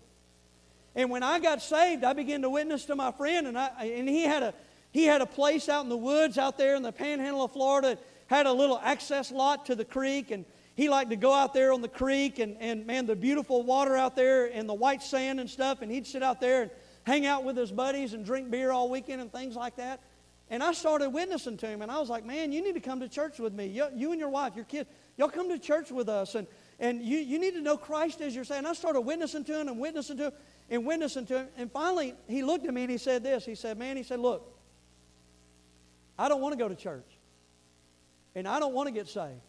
And 0.95 1.09
when 1.09 1.23
I 1.23 1.39
got 1.39 1.61
saved, 1.61 2.03
I 2.03 2.13
began 2.13 2.41
to 2.41 2.49
witness 2.49 2.85
to 2.85 2.95
my 2.95 3.11
friend, 3.11 3.47
and, 3.47 3.57
I, 3.57 3.69
and 3.85 4.09
he, 4.09 4.23
had 4.23 4.43
a, 4.43 4.53
he 4.91 5.05
had 5.05 5.21
a 5.21 5.25
place 5.25 5.69
out 5.69 5.83
in 5.83 5.89
the 5.89 5.97
woods 5.97 6.37
out 6.37 6.57
there 6.57 6.75
in 6.75 6.83
the 6.83 6.91
panhandle 6.91 7.45
of 7.45 7.53
Florida, 7.53 7.97
had 8.27 8.45
a 8.45 8.51
little 8.51 8.79
access 8.83 9.31
lot 9.31 9.65
to 9.67 9.75
the 9.75 9.85
creek, 9.85 10.31
and 10.31 10.45
he 10.75 10.89
liked 10.89 11.09
to 11.11 11.15
go 11.15 11.33
out 11.33 11.53
there 11.53 11.71
on 11.73 11.81
the 11.81 11.87
creek 11.87 12.39
and, 12.39 12.57
and 12.59 12.85
man, 12.85 13.05
the 13.05 13.15
beautiful 13.15 13.63
water 13.63 13.95
out 13.95 14.15
there 14.15 14.45
and 14.47 14.67
the 14.67 14.73
white 14.73 15.01
sand 15.01 15.39
and 15.39 15.49
stuff, 15.49 15.81
and 15.81 15.91
he'd 15.91 16.07
sit 16.07 16.23
out 16.23 16.41
there 16.41 16.63
and 16.63 16.71
hang 17.03 17.25
out 17.25 17.43
with 17.43 17.55
his 17.55 17.71
buddies 17.71 18.13
and 18.13 18.25
drink 18.25 18.51
beer 18.51 18.71
all 18.71 18.89
weekend 18.89 19.21
and 19.21 19.31
things 19.31 19.55
like 19.55 19.77
that. 19.77 20.01
And 20.49 20.61
I 20.61 20.73
started 20.73 21.11
witnessing 21.11 21.55
to 21.57 21.67
him, 21.67 21.81
and 21.81 21.89
I 21.89 21.97
was 21.97 22.09
like, 22.09 22.25
man, 22.25 22.51
you 22.51 22.61
need 22.61 22.73
to 22.73 22.81
come 22.81 22.99
to 22.99 23.07
church 23.07 23.39
with 23.39 23.53
me. 23.53 23.67
You, 23.67 23.87
you 23.95 24.11
and 24.11 24.19
your 24.19 24.29
wife, 24.29 24.53
your 24.53 24.65
kids, 24.65 24.89
y'all 25.17 25.29
come 25.29 25.47
to 25.47 25.57
church 25.57 25.91
with 25.91 26.09
us, 26.09 26.35
and, 26.35 26.45
and 26.77 27.01
you, 27.01 27.19
you 27.19 27.39
need 27.39 27.53
to 27.53 27.61
know 27.61 27.77
Christ 27.77 28.19
as 28.19 28.35
you're 28.35 28.43
saying. 28.43 28.65
I 28.65 28.73
started 28.73 29.01
witnessing 29.01 29.45
to 29.45 29.61
him 29.61 29.69
and 29.69 29.79
witnessing 29.79 30.17
to 30.17 30.23
him 30.25 30.33
and 30.71 30.85
witnessing 30.85 31.25
to 31.27 31.39
him. 31.39 31.47
And 31.57 31.71
finally, 31.71 32.15
he 32.27 32.41
looked 32.41 32.65
at 32.65 32.73
me 32.73 32.83
and 32.83 32.89
he 32.89 32.97
said 32.97 33.23
this. 33.23 33.45
He 33.45 33.53
said, 33.53 33.77
Man, 33.77 33.97
he 33.97 34.03
said, 34.03 34.19
Look, 34.19 34.57
I 36.17 36.29
don't 36.29 36.41
want 36.41 36.53
to 36.53 36.57
go 36.57 36.67
to 36.67 36.75
church. 36.75 37.05
And 38.33 38.47
I 38.47 38.59
don't 38.59 38.73
want 38.73 38.87
to 38.87 38.93
get 38.93 39.09
saved. 39.09 39.41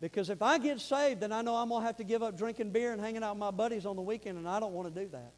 Because 0.00 0.30
if 0.30 0.40
I 0.40 0.58
get 0.58 0.80
saved, 0.80 1.20
then 1.20 1.32
I 1.32 1.42
know 1.42 1.56
I'm 1.56 1.68
going 1.68 1.82
to 1.82 1.86
have 1.86 1.96
to 1.96 2.04
give 2.04 2.22
up 2.22 2.38
drinking 2.38 2.70
beer 2.70 2.92
and 2.92 3.00
hanging 3.00 3.22
out 3.22 3.34
with 3.34 3.40
my 3.40 3.50
buddies 3.50 3.84
on 3.84 3.96
the 3.96 4.02
weekend, 4.02 4.38
and 4.38 4.48
I 4.48 4.58
don't 4.58 4.72
want 4.72 4.94
to 4.94 5.02
do 5.02 5.10
that. 5.10 5.32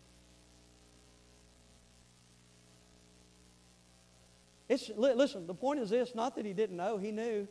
It's, 4.69 4.91
listen, 4.97 5.47
the 5.47 5.55
point 5.55 5.81
is 5.81 5.91
this 5.91 6.15
not 6.15 6.37
that 6.37 6.45
he 6.47 6.53
didn't 6.53 6.77
know, 6.77 6.99
he 6.99 7.11
knew. 7.11 7.49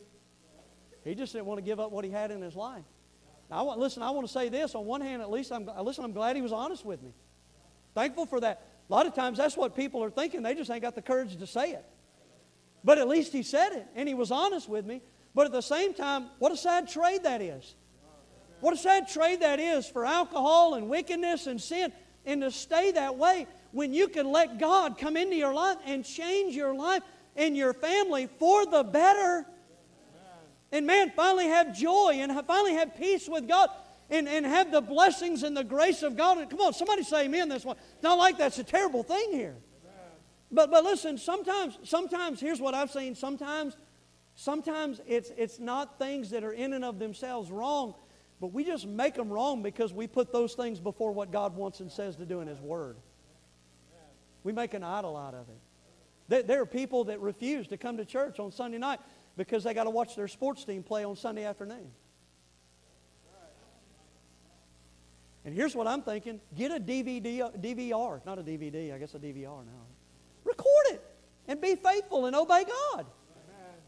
He 1.04 1.14
just 1.14 1.32
didn't 1.32 1.46
want 1.46 1.58
to 1.58 1.62
give 1.62 1.80
up 1.80 1.90
what 1.90 2.04
he 2.04 2.10
had 2.10 2.30
in 2.30 2.40
his 2.40 2.54
life. 2.54 2.84
Now, 3.50 3.58
I 3.58 3.62
want, 3.62 3.80
listen, 3.80 4.02
I 4.02 4.10
want 4.10 4.26
to 4.26 4.32
say 4.32 4.48
this. 4.48 4.74
On 4.74 4.86
one 4.86 5.00
hand, 5.00 5.20
at 5.20 5.30
least, 5.30 5.52
I'm, 5.52 5.68
listen, 5.82 6.04
I'm 6.04 6.12
glad 6.12 6.36
he 6.36 6.42
was 6.42 6.52
honest 6.52 6.84
with 6.84 7.02
me. 7.02 7.12
Thankful 7.94 8.26
for 8.26 8.40
that. 8.40 8.66
A 8.88 8.92
lot 8.92 9.06
of 9.06 9.14
times 9.14 9.38
that's 9.38 9.56
what 9.56 9.76
people 9.76 10.02
are 10.02 10.10
thinking. 10.10 10.42
They 10.42 10.54
just 10.54 10.70
ain't 10.70 10.82
got 10.82 10.94
the 10.94 11.02
courage 11.02 11.36
to 11.36 11.46
say 11.46 11.72
it. 11.72 11.84
But 12.84 12.98
at 12.98 13.08
least 13.08 13.32
he 13.32 13.42
said 13.42 13.72
it, 13.72 13.86
and 13.94 14.08
he 14.08 14.14
was 14.14 14.30
honest 14.30 14.68
with 14.68 14.84
me. 14.84 15.02
But 15.34 15.46
at 15.46 15.52
the 15.52 15.60
same 15.60 15.94
time, 15.94 16.26
what 16.38 16.52
a 16.52 16.56
sad 16.56 16.88
trade 16.88 17.22
that 17.24 17.40
is. 17.40 17.74
What 18.60 18.74
a 18.74 18.76
sad 18.76 19.08
trade 19.08 19.40
that 19.40 19.58
is 19.58 19.88
for 19.88 20.04
alcohol 20.04 20.74
and 20.74 20.88
wickedness 20.88 21.46
and 21.46 21.60
sin, 21.60 21.92
and 22.26 22.42
to 22.42 22.50
stay 22.50 22.92
that 22.92 23.16
way 23.16 23.46
when 23.72 23.92
you 23.94 24.08
can 24.08 24.30
let 24.30 24.58
God 24.58 24.98
come 24.98 25.16
into 25.16 25.36
your 25.36 25.54
life 25.54 25.78
and 25.86 26.04
change 26.04 26.54
your 26.54 26.74
life 26.74 27.02
and 27.34 27.56
your 27.56 27.72
family 27.72 28.28
for 28.38 28.66
the 28.66 28.84
better. 28.84 29.46
And 30.70 30.86
man, 30.86 31.12
finally 31.14 31.46
have 31.46 31.76
joy 31.76 32.12
and 32.16 32.32
finally 32.46 32.74
have 32.74 32.96
peace 32.96 33.28
with 33.28 33.48
God 33.48 33.68
and, 34.12 34.28
and 34.28 34.44
have 34.44 34.70
the 34.70 34.82
blessings 34.82 35.42
and 35.42 35.56
the 35.56 35.64
grace 35.64 36.02
of 36.02 36.16
God. 36.16 36.48
Come 36.50 36.60
on, 36.60 36.74
somebody 36.74 37.02
say 37.02 37.24
amen 37.24 37.48
this 37.48 37.64
one. 37.64 37.76
Not 38.02 38.18
like 38.18 38.38
that's 38.38 38.58
a 38.58 38.64
terrible 38.64 39.02
thing 39.02 39.32
here. 39.32 39.56
But, 40.50 40.70
but 40.70 40.84
listen, 40.84 41.16
sometimes, 41.16 41.78
sometimes, 41.82 42.38
here's 42.38 42.60
what 42.60 42.74
I've 42.74 42.90
seen. 42.90 43.14
Sometimes, 43.14 43.74
sometimes 44.34 45.00
it's, 45.06 45.32
it's 45.38 45.58
not 45.58 45.98
things 45.98 46.28
that 46.30 46.44
are 46.44 46.52
in 46.52 46.74
and 46.74 46.84
of 46.84 46.98
themselves 46.98 47.50
wrong, 47.50 47.94
but 48.38 48.48
we 48.48 48.62
just 48.62 48.86
make 48.86 49.14
them 49.14 49.30
wrong 49.30 49.62
because 49.62 49.94
we 49.94 50.06
put 50.06 50.30
those 50.30 50.52
things 50.52 50.78
before 50.78 51.12
what 51.12 51.32
God 51.32 51.56
wants 51.56 51.80
and 51.80 51.90
says 51.90 52.16
to 52.16 52.26
do 52.26 52.40
in 52.40 52.48
His 52.48 52.60
Word. 52.60 52.96
We 54.44 54.52
make 54.52 54.74
an 54.74 54.82
idol 54.82 55.16
out 55.16 55.32
of 55.32 55.48
it. 55.48 55.60
There, 56.28 56.42
there 56.42 56.60
are 56.60 56.66
people 56.66 57.04
that 57.04 57.20
refuse 57.20 57.68
to 57.68 57.78
come 57.78 57.96
to 57.96 58.04
church 58.04 58.38
on 58.38 58.52
Sunday 58.52 58.78
night 58.78 59.00
because 59.38 59.64
they 59.64 59.72
got 59.72 59.84
to 59.84 59.90
watch 59.90 60.16
their 60.16 60.28
sports 60.28 60.64
team 60.64 60.82
play 60.82 61.02
on 61.02 61.16
Sunday 61.16 61.44
afternoon. 61.44 61.90
And 65.44 65.54
here's 65.54 65.74
what 65.74 65.86
I'm 65.86 66.02
thinking 66.02 66.40
get 66.56 66.70
a 66.70 66.80
DVD, 66.80 67.38
DVR, 67.60 68.16
uh, 68.16 68.20
not 68.24 68.38
a 68.38 68.42
DVD, 68.42 68.94
I 68.94 68.98
guess 68.98 69.14
a 69.14 69.18
DVR 69.18 69.64
now. 69.64 69.86
Record 70.44 70.86
it 70.86 71.02
and 71.48 71.60
be 71.60 71.74
faithful 71.74 72.26
and 72.26 72.36
obey 72.36 72.64
God. 72.64 73.06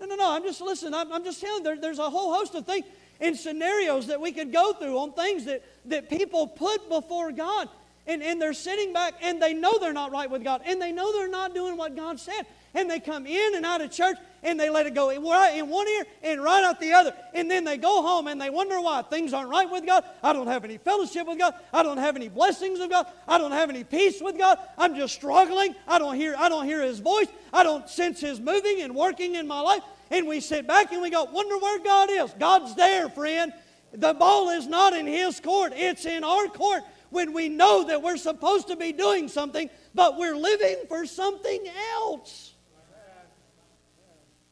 No, 0.00 0.06
no, 0.06 0.16
no. 0.16 0.32
I'm 0.32 0.42
just 0.42 0.60
listening. 0.60 0.94
I'm, 0.94 1.12
I'm 1.12 1.22
just 1.22 1.40
telling 1.40 1.62
there, 1.62 1.80
there's 1.80 2.00
a 2.00 2.10
whole 2.10 2.34
host 2.34 2.54
of 2.56 2.66
things 2.66 2.84
and 3.20 3.36
scenarios 3.36 4.08
that 4.08 4.20
we 4.20 4.32
could 4.32 4.52
go 4.52 4.72
through 4.72 4.98
on 4.98 5.12
things 5.12 5.44
that, 5.44 5.62
that 5.86 6.10
people 6.10 6.46
put 6.46 6.88
before 6.88 7.32
God. 7.32 7.68
And, 8.06 8.22
and 8.22 8.40
they're 8.40 8.52
sitting 8.52 8.92
back 8.92 9.14
and 9.22 9.40
they 9.40 9.54
know 9.54 9.78
they're 9.78 9.94
not 9.94 10.12
right 10.12 10.30
with 10.30 10.44
God. 10.44 10.62
And 10.66 10.80
they 10.80 10.92
know 10.92 11.12
they're 11.12 11.28
not 11.28 11.54
doing 11.54 11.76
what 11.76 11.96
God 11.96 12.20
said. 12.20 12.46
And 12.74 12.90
they 12.90 13.00
come 13.00 13.26
in 13.26 13.54
and 13.54 13.64
out 13.64 13.80
of 13.80 13.90
church 13.92 14.16
and 14.42 14.60
they 14.60 14.68
let 14.68 14.84
it 14.86 14.94
go 14.94 15.10
in 15.10 15.22
one 15.22 15.88
ear 15.88 16.04
and 16.22 16.42
right 16.42 16.62
out 16.64 16.80
the 16.80 16.92
other. 16.92 17.14
And 17.32 17.50
then 17.50 17.64
they 17.64 17.78
go 17.78 18.02
home 18.02 18.26
and 18.26 18.40
they 18.40 18.50
wonder 18.50 18.80
why 18.80 19.02
things 19.02 19.32
aren't 19.32 19.48
right 19.48 19.70
with 19.70 19.86
God. 19.86 20.04
I 20.22 20.32
don't 20.32 20.48
have 20.48 20.64
any 20.64 20.76
fellowship 20.76 21.26
with 21.26 21.38
God. 21.38 21.54
I 21.72 21.82
don't 21.82 21.96
have 21.96 22.16
any 22.16 22.28
blessings 22.28 22.80
of 22.80 22.90
God. 22.90 23.06
I 23.26 23.38
don't 23.38 23.52
have 23.52 23.70
any 23.70 23.84
peace 23.84 24.20
with 24.20 24.36
God. 24.36 24.58
I'm 24.76 24.96
just 24.96 25.14
struggling. 25.14 25.74
I 25.88 25.98
don't 25.98 26.16
hear, 26.16 26.34
I 26.36 26.48
don't 26.48 26.66
hear 26.66 26.82
His 26.82 26.98
voice. 26.98 27.28
I 27.52 27.62
don't 27.62 27.88
sense 27.88 28.20
His 28.20 28.38
moving 28.38 28.82
and 28.82 28.94
working 28.94 29.36
in 29.36 29.46
my 29.46 29.60
life. 29.60 29.82
And 30.10 30.26
we 30.26 30.40
sit 30.40 30.66
back 30.66 30.92
and 30.92 31.00
we 31.00 31.10
go, 31.10 31.24
wonder 31.24 31.56
where 31.56 31.78
God 31.78 32.10
is. 32.10 32.34
God's 32.38 32.74
there, 32.74 33.08
friend. 33.08 33.52
The 33.92 34.12
ball 34.12 34.50
is 34.50 34.66
not 34.66 34.92
in 34.92 35.06
His 35.06 35.40
court, 35.40 35.72
it's 35.74 36.04
in 36.04 36.24
our 36.24 36.48
court 36.48 36.82
when 37.14 37.32
we 37.32 37.48
know 37.48 37.84
that 37.84 38.02
we're 38.02 38.18
supposed 38.18 38.68
to 38.68 38.76
be 38.76 38.92
doing 38.92 39.28
something, 39.28 39.70
but 39.94 40.18
we're 40.18 40.36
living 40.36 40.76
for 40.88 41.06
something 41.06 41.66
else. 41.94 42.52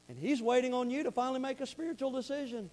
And 0.08 0.18
He's 0.18 0.40
waiting 0.40 0.72
on 0.72 0.90
you 0.90 1.02
to 1.02 1.10
finally 1.10 1.40
make 1.40 1.60
a 1.60 1.66
spiritual 1.66 2.10
decision 2.10 2.70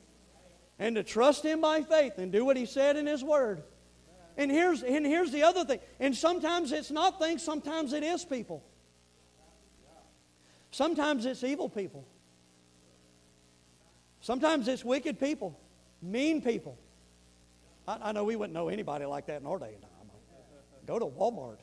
and 0.78 0.96
to 0.96 1.04
trust 1.04 1.44
Him 1.44 1.62
by 1.62 1.82
faith 1.82 2.18
and 2.18 2.32
do 2.32 2.46
what 2.46 2.56
He 2.56 2.66
said 2.66 2.96
in 2.96 3.08
His 3.08 3.24
Word. 3.24 3.64
And 4.38 4.50
here's, 4.50 4.84
and 4.84 5.06
here's 5.06 5.32
the 5.32 5.44
other 5.44 5.66
thing. 5.66 5.80
And 6.00 6.16
sometimes 6.16 6.72
it's 6.72 6.92
not 6.92 7.20
things, 7.20 7.44
sometimes 7.44 7.92
it 7.92 8.04
is 8.04 8.24
people. 8.24 8.64
Sometimes 10.72 11.26
it's 11.26 11.44
evil 11.44 11.68
people. 11.68 12.06
Sometimes 14.22 14.68
it's 14.68 14.86
wicked 14.86 15.20
people, 15.20 15.60
mean 16.02 16.42
people. 16.42 16.78
I, 17.90 18.10
I 18.10 18.12
know 18.12 18.24
we 18.24 18.36
wouldn't 18.36 18.54
know 18.54 18.70
anybody 18.70 19.06
like 19.06 19.26
that 19.28 19.42
in 19.42 19.48
our 19.48 19.58
day 19.58 19.72
and 19.74 19.82
time. 19.82 19.92
Go 20.86 21.00
to 21.00 21.06
Walmart. 21.06 21.58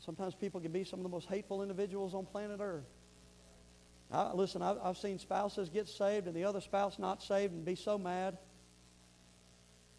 Sometimes 0.00 0.34
people 0.34 0.60
can 0.60 0.70
be 0.70 0.84
some 0.84 0.98
of 0.98 1.02
the 1.02 1.08
most 1.08 1.28
hateful 1.28 1.62
individuals 1.62 2.14
on 2.14 2.26
planet 2.26 2.60
Earth. 2.60 2.84
I, 4.12 4.34
listen, 4.34 4.60
I've, 4.60 4.76
I've 4.82 4.98
seen 4.98 5.18
spouses 5.18 5.70
get 5.70 5.88
saved 5.88 6.26
and 6.26 6.36
the 6.36 6.44
other 6.44 6.60
spouse 6.60 6.98
not 6.98 7.22
saved 7.22 7.54
and 7.54 7.64
be 7.64 7.74
so 7.74 7.96
mad. 7.96 8.36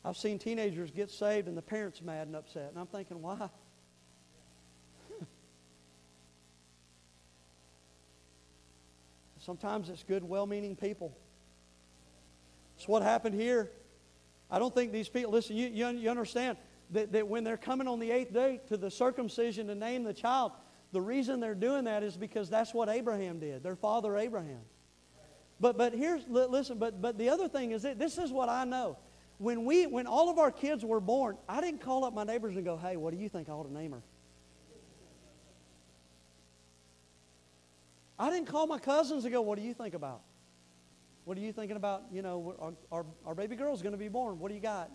I've 0.03 0.17
seen 0.17 0.38
teenagers 0.38 0.91
get 0.91 1.09
saved 1.09 1.47
and 1.47 1.57
the 1.57 1.63
parents 1.63 2.03
mad 2.03 2.27
and 2.27 2.36
upset. 2.36 2.69
And 2.69 2.77
I'm 2.79 2.86
thinking, 2.86 3.21
why? 3.21 3.49
Sometimes 9.45 9.89
it's 9.89 10.01
good, 10.01 10.23
well 10.23 10.47
meaning 10.47 10.75
people. 10.75 11.15
It's 12.77 12.87
what 12.87 13.03
happened 13.03 13.35
here. 13.35 13.69
I 14.49 14.57
don't 14.57 14.73
think 14.73 14.91
these 14.91 15.07
people, 15.07 15.31
listen, 15.31 15.55
you, 15.55 15.67
you, 15.67 15.87
you 15.89 16.09
understand 16.09 16.57
that, 16.91 17.11
that 17.11 17.27
when 17.27 17.43
they're 17.43 17.55
coming 17.55 17.87
on 17.87 17.99
the 17.99 18.09
eighth 18.09 18.33
day 18.33 18.59
to 18.69 18.77
the 18.77 18.89
circumcision 18.89 19.67
to 19.67 19.75
name 19.75 20.03
the 20.03 20.13
child, 20.13 20.51
the 20.91 21.01
reason 21.01 21.39
they're 21.39 21.53
doing 21.53 21.83
that 21.83 22.01
is 22.01 22.17
because 22.17 22.49
that's 22.49 22.73
what 22.73 22.89
Abraham 22.89 23.39
did, 23.39 23.61
their 23.61 23.75
father 23.75 24.17
Abraham. 24.17 24.61
But, 25.59 25.77
but 25.77 25.93
here's, 25.93 26.27
listen, 26.27 26.79
but, 26.79 26.99
but 26.99 27.17
the 27.19 27.29
other 27.29 27.47
thing 27.47 27.71
is 27.71 27.83
that 27.83 27.99
this 27.99 28.17
is 28.17 28.31
what 28.31 28.49
I 28.49 28.65
know. 28.65 28.97
When, 29.37 29.63
we, 29.63 29.85
when 29.85 30.07
all 30.07 30.29
of 30.29 30.39
our 30.39 30.51
kids 30.51 30.83
were 30.83 30.99
born, 30.99 31.37
I 31.47 31.61
didn't 31.61 31.81
call 31.81 32.03
up 32.03 32.15
my 32.15 32.23
neighbors 32.23 32.55
and 32.55 32.65
go, 32.65 32.77
hey, 32.77 32.97
what 32.97 33.13
do 33.13 33.19
you 33.19 33.29
think 33.29 33.47
I 33.47 33.51
ought 33.51 33.67
to 33.67 33.73
name 33.73 33.91
her? 33.91 34.01
I 38.18 38.30
didn't 38.30 38.47
call 38.47 38.68
my 38.68 38.80
cousins 38.80 39.26
and 39.26 39.34
go, 39.34 39.41
what 39.41 39.57
do 39.57 39.63
you 39.63 39.74
think 39.74 39.93
about? 39.93 40.22
What 41.26 41.38
are 41.38 41.41
you 41.41 41.51
thinking 41.51 41.76
about? 41.76 42.03
You 42.11 42.22
know, 42.22 42.55
our, 42.59 42.74
our, 42.91 43.05
our 43.26 43.36
baby 43.36 43.55
girl's 43.55 43.82
going 43.82 43.93
to 43.93 43.97
be 43.97 44.07
born. 44.07 44.39
What 44.39 44.49
do 44.49 44.55
you 44.55 44.61
got? 44.61 44.89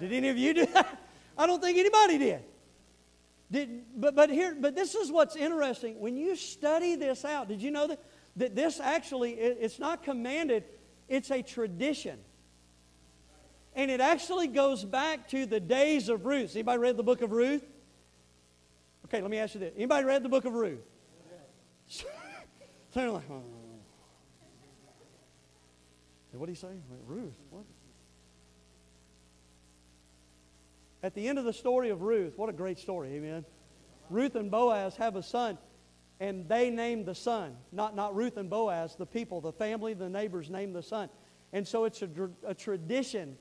Did 0.00 0.12
any 0.12 0.28
of 0.28 0.38
you 0.38 0.54
do 0.54 0.66
that? 0.66 0.98
I 1.38 1.46
don't 1.46 1.62
think 1.62 1.78
anybody 1.78 2.18
did. 2.18 2.44
did 3.50 3.84
but, 3.96 4.14
but 4.14 4.30
here, 4.30 4.56
but 4.58 4.74
this 4.74 4.94
is 4.94 5.10
what's 5.10 5.36
interesting. 5.36 6.00
When 6.00 6.16
you 6.16 6.36
study 6.36 6.96
this 6.96 7.24
out, 7.24 7.48
did 7.48 7.60
you 7.60 7.70
know 7.70 7.88
that 7.88 8.00
that 8.36 8.54
this 8.54 8.80
actually, 8.80 9.32
it- 9.32 9.58
it's 9.60 9.78
not 9.78 10.02
commanded, 10.02 10.64
it's 11.08 11.30
a 11.30 11.42
tradition. 11.42 12.18
And 13.74 13.90
it 13.90 14.00
actually 14.00 14.48
goes 14.48 14.84
back 14.84 15.28
to 15.28 15.46
the 15.46 15.60
days 15.60 16.08
of 16.08 16.26
Ruth. 16.26 16.54
Anybody 16.54 16.78
read 16.78 16.96
the 16.96 17.02
book 17.02 17.22
of 17.22 17.32
Ruth? 17.32 17.64
Okay, 19.12 19.20
let 19.20 19.30
me 19.30 19.36
ask 19.36 19.52
you 19.52 19.60
this. 19.60 19.74
Anybody 19.76 20.06
read 20.06 20.22
the 20.22 20.28
book 20.30 20.46
of 20.46 20.54
Ruth? 20.54 20.80
So 21.86 22.06
they're 22.94 23.10
like, 23.10 23.28
oh. 23.30 23.42
what 26.32 26.46
did 26.46 26.52
he 26.52 26.58
say? 26.58 26.72
Ruth, 27.06 27.34
what? 27.50 27.64
At 31.02 31.14
the 31.14 31.28
end 31.28 31.38
of 31.38 31.44
the 31.44 31.52
story 31.52 31.90
of 31.90 32.00
Ruth, 32.00 32.38
what 32.38 32.48
a 32.48 32.54
great 32.54 32.78
story, 32.78 33.12
amen. 33.12 33.44
Ruth 34.08 34.34
and 34.34 34.50
Boaz 34.50 34.96
have 34.96 35.16
a 35.16 35.22
son, 35.22 35.58
and 36.18 36.48
they 36.48 36.70
named 36.70 37.04
the 37.04 37.14
son. 37.14 37.58
Not, 37.70 37.94
not 37.94 38.16
Ruth 38.16 38.38
and 38.38 38.48
Boaz, 38.48 38.96
the 38.96 39.04
people, 39.04 39.42
the 39.42 39.52
family, 39.52 39.92
the 39.92 40.08
neighbors 40.08 40.48
named 40.48 40.74
the 40.74 40.82
son. 40.82 41.10
And 41.52 41.68
so 41.68 41.84
it's 41.84 42.00
a, 42.00 42.08
a 42.46 42.54
tradition 42.54 43.36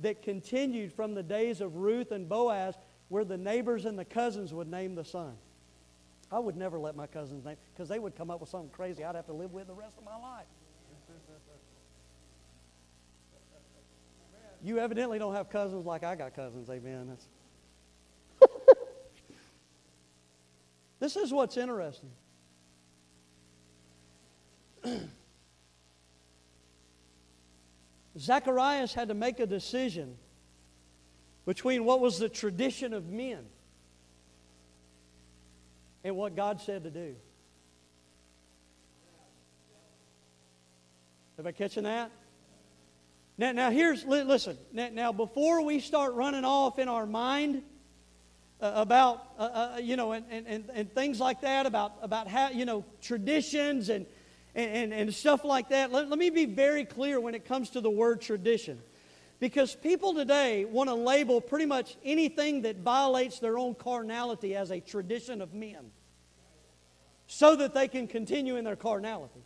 that 0.00 0.20
continued 0.20 0.92
from 0.92 1.14
the 1.14 1.22
days 1.22 1.62
of 1.62 1.76
Ruth 1.76 2.10
and 2.12 2.28
Boaz 2.28 2.74
where 3.14 3.24
the 3.24 3.38
neighbors 3.38 3.84
and 3.84 3.96
the 3.96 4.04
cousins 4.04 4.52
would 4.52 4.68
name 4.68 4.96
the 4.96 5.04
son. 5.04 5.36
I 6.32 6.40
would 6.40 6.56
never 6.56 6.80
let 6.80 6.96
my 6.96 7.06
cousins 7.06 7.44
name 7.44 7.54
because 7.72 7.88
they 7.88 8.00
would 8.00 8.16
come 8.16 8.28
up 8.28 8.40
with 8.40 8.48
something 8.48 8.70
crazy 8.70 9.04
I'd 9.04 9.14
have 9.14 9.26
to 9.26 9.32
live 9.32 9.52
with 9.52 9.68
the 9.68 9.72
rest 9.72 9.96
of 9.98 10.04
my 10.04 10.16
life. 10.16 10.46
You 14.64 14.80
evidently 14.80 15.20
don't 15.20 15.34
have 15.34 15.48
cousins 15.48 15.86
like 15.86 16.02
I 16.02 16.16
got 16.16 16.34
cousins, 16.34 16.68
amen. 16.68 17.16
This 20.98 21.14
is 21.14 21.32
what's 21.32 21.56
interesting. 21.56 22.10
Zacharias 28.18 28.92
had 28.92 29.06
to 29.06 29.14
make 29.14 29.38
a 29.38 29.46
decision 29.46 30.16
between 31.46 31.84
what 31.84 32.00
was 32.00 32.18
the 32.18 32.28
tradition 32.28 32.92
of 32.92 33.08
men 33.08 33.44
and 36.02 36.16
what 36.16 36.36
God 36.36 36.60
said 36.60 36.84
to 36.84 36.90
do. 36.90 37.14
Everybody 41.38 41.56
catching 41.56 41.84
that? 41.84 42.10
Now, 43.36 43.52
now 43.52 43.70
here's, 43.70 44.04
listen, 44.04 44.56
now, 44.72 44.88
now 44.92 45.12
before 45.12 45.62
we 45.62 45.80
start 45.80 46.14
running 46.14 46.44
off 46.44 46.78
in 46.78 46.88
our 46.88 47.06
mind 47.06 47.62
uh, 48.60 48.72
about, 48.76 49.26
uh, 49.36 49.42
uh, 49.42 49.78
you 49.82 49.96
know, 49.96 50.12
and, 50.12 50.24
and, 50.30 50.70
and, 50.72 50.94
things 50.94 51.18
like 51.18 51.40
that, 51.40 51.66
about, 51.66 51.94
about 52.02 52.28
how, 52.28 52.50
you 52.50 52.64
know, 52.64 52.84
traditions 53.02 53.88
and, 53.88 54.06
and, 54.54 54.92
and 54.92 55.12
stuff 55.12 55.44
like 55.44 55.70
that, 55.70 55.90
let, 55.90 56.08
let 56.08 56.18
me 56.18 56.30
be 56.30 56.44
very 56.44 56.84
clear 56.84 57.18
when 57.18 57.34
it 57.34 57.44
comes 57.44 57.70
to 57.70 57.80
the 57.80 57.90
word 57.90 58.20
tradition. 58.20 58.80
Because 59.40 59.74
people 59.74 60.14
today 60.14 60.64
want 60.64 60.88
to 60.88 60.94
label 60.94 61.40
pretty 61.40 61.66
much 61.66 61.96
anything 62.04 62.62
that 62.62 62.78
violates 62.78 63.40
their 63.40 63.58
own 63.58 63.74
carnality 63.74 64.54
as 64.56 64.70
a 64.70 64.80
tradition 64.80 65.42
of 65.42 65.52
men 65.52 65.90
so 67.26 67.56
that 67.56 67.74
they 67.74 67.88
can 67.88 68.06
continue 68.06 68.56
in 68.56 68.64
their 68.64 68.76
carnality. 68.76 69.42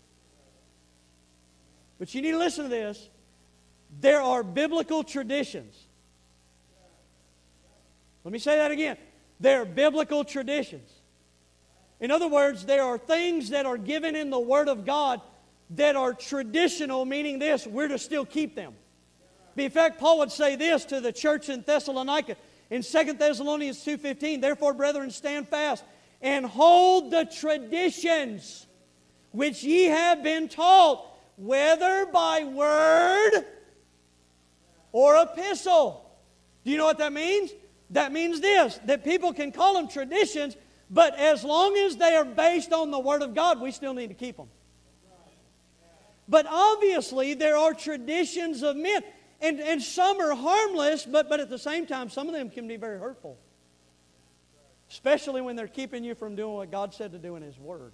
But 1.99 2.14
you 2.14 2.22
need 2.22 2.32
to 2.32 2.39
listen 2.39 2.64
to 2.64 2.70
this. 2.70 3.09
There 4.01 4.20
are 4.20 4.43
biblical 4.43 5.03
traditions. 5.03 5.74
Let 8.24 8.32
me 8.32 8.39
say 8.39 8.57
that 8.57 8.70
again. 8.70 8.99
There 9.41 9.62
are 9.62 9.64
biblical 9.64 10.24
traditions. 10.24 10.91
In 12.01 12.11
other 12.11 12.28
words, 12.28 12.64
there 12.66 12.82
are 12.82 12.99
things 12.99 13.51
that 13.51 13.66
are 13.66 13.78
given 13.78 14.14
in 14.14 14.30
the 14.30 14.39
Word 14.39 14.68
of 14.68 14.84
God 14.84 15.20
that 15.70 15.97
are 15.97 16.12
traditional, 16.12 17.05
meaning 17.05 17.39
this, 17.39 17.66
we're 17.66 17.89
to 17.89 17.99
still 17.99 18.24
keep 18.24 18.55
them. 18.55 18.74
In 19.61 19.71
fact, 19.71 19.99
Paul 19.99 20.19
would 20.19 20.33
say 20.33 20.57
this 20.57 20.85
to 20.87 21.01
the 21.01 21.13
church 21.13 21.49
in 21.49 21.63
Thessalonica 21.63 22.37
in 22.71 22.83
2 22.83 23.13
Thessalonians 23.15 23.85
2.15, 23.85 24.41
Therefore, 24.41 24.75
brethren, 24.75 25.11
stand 25.11 25.49
fast 25.49 25.85
and 26.21 26.45
hold 26.45 27.11
the 27.11 27.25
traditions 27.25 28.67
which 29.31 29.63
ye 29.63 29.85
have 29.85 30.23
been 30.23 30.49
taught, 30.49 31.07
whether 31.37 32.07
by 32.07 32.45
word 32.45 33.45
or 34.93 35.23
epistle. 35.23 36.05
Do 36.65 36.71
you 36.71 36.77
know 36.77 36.87
what 36.87 36.99
that 36.99 37.13
means? 37.13 37.51
That 37.91 38.13
means 38.13 38.41
this 38.41 38.79
that 38.85 39.05
people 39.05 39.33
can 39.33 39.53
call 39.53 39.75
them 39.75 39.89
traditions, 39.89 40.57
but 40.91 41.15
as 41.15 41.45
long 41.45 41.77
as 41.77 41.97
they 41.97 42.15
are 42.15 42.25
based 42.25 42.73
on 42.73 42.91
the 42.91 42.99
Word 42.99 43.23
of 43.23 43.35
God, 43.35 43.61
we 43.61 43.73
still 43.73 43.95
need 43.95 44.09
to 44.09 44.15
keep 44.15 44.37
them. 44.37 44.49
But 46.29 46.47
obviously, 46.47 47.35
there 47.35 47.57
are 47.57 47.73
traditions 47.73 48.63
of 48.63 48.77
men, 48.77 49.03
and, 49.41 49.61
and 49.61 49.82
some 49.82 50.20
are 50.20 50.34
harmless, 50.34 51.05
but, 51.05 51.28
but 51.28 51.41
at 51.41 51.49
the 51.49 51.59
same 51.59 51.86
time, 51.86 52.11
some 52.11 52.26
of 52.26 52.34
them 52.34 52.51
can 52.51 52.66
be 52.66 52.76
very 52.76 52.99
hurtful. 52.99 53.39
Especially 54.91 55.41
when 55.41 55.55
they're 55.55 55.68
keeping 55.68 56.03
you 56.03 56.14
from 56.14 56.34
doing 56.34 56.55
what 56.55 56.70
God 56.70 56.95
said 56.95 57.12
to 57.12 57.18
do 57.18 57.36
in 57.36 57.43
His 57.43 57.59
Word. 57.59 57.93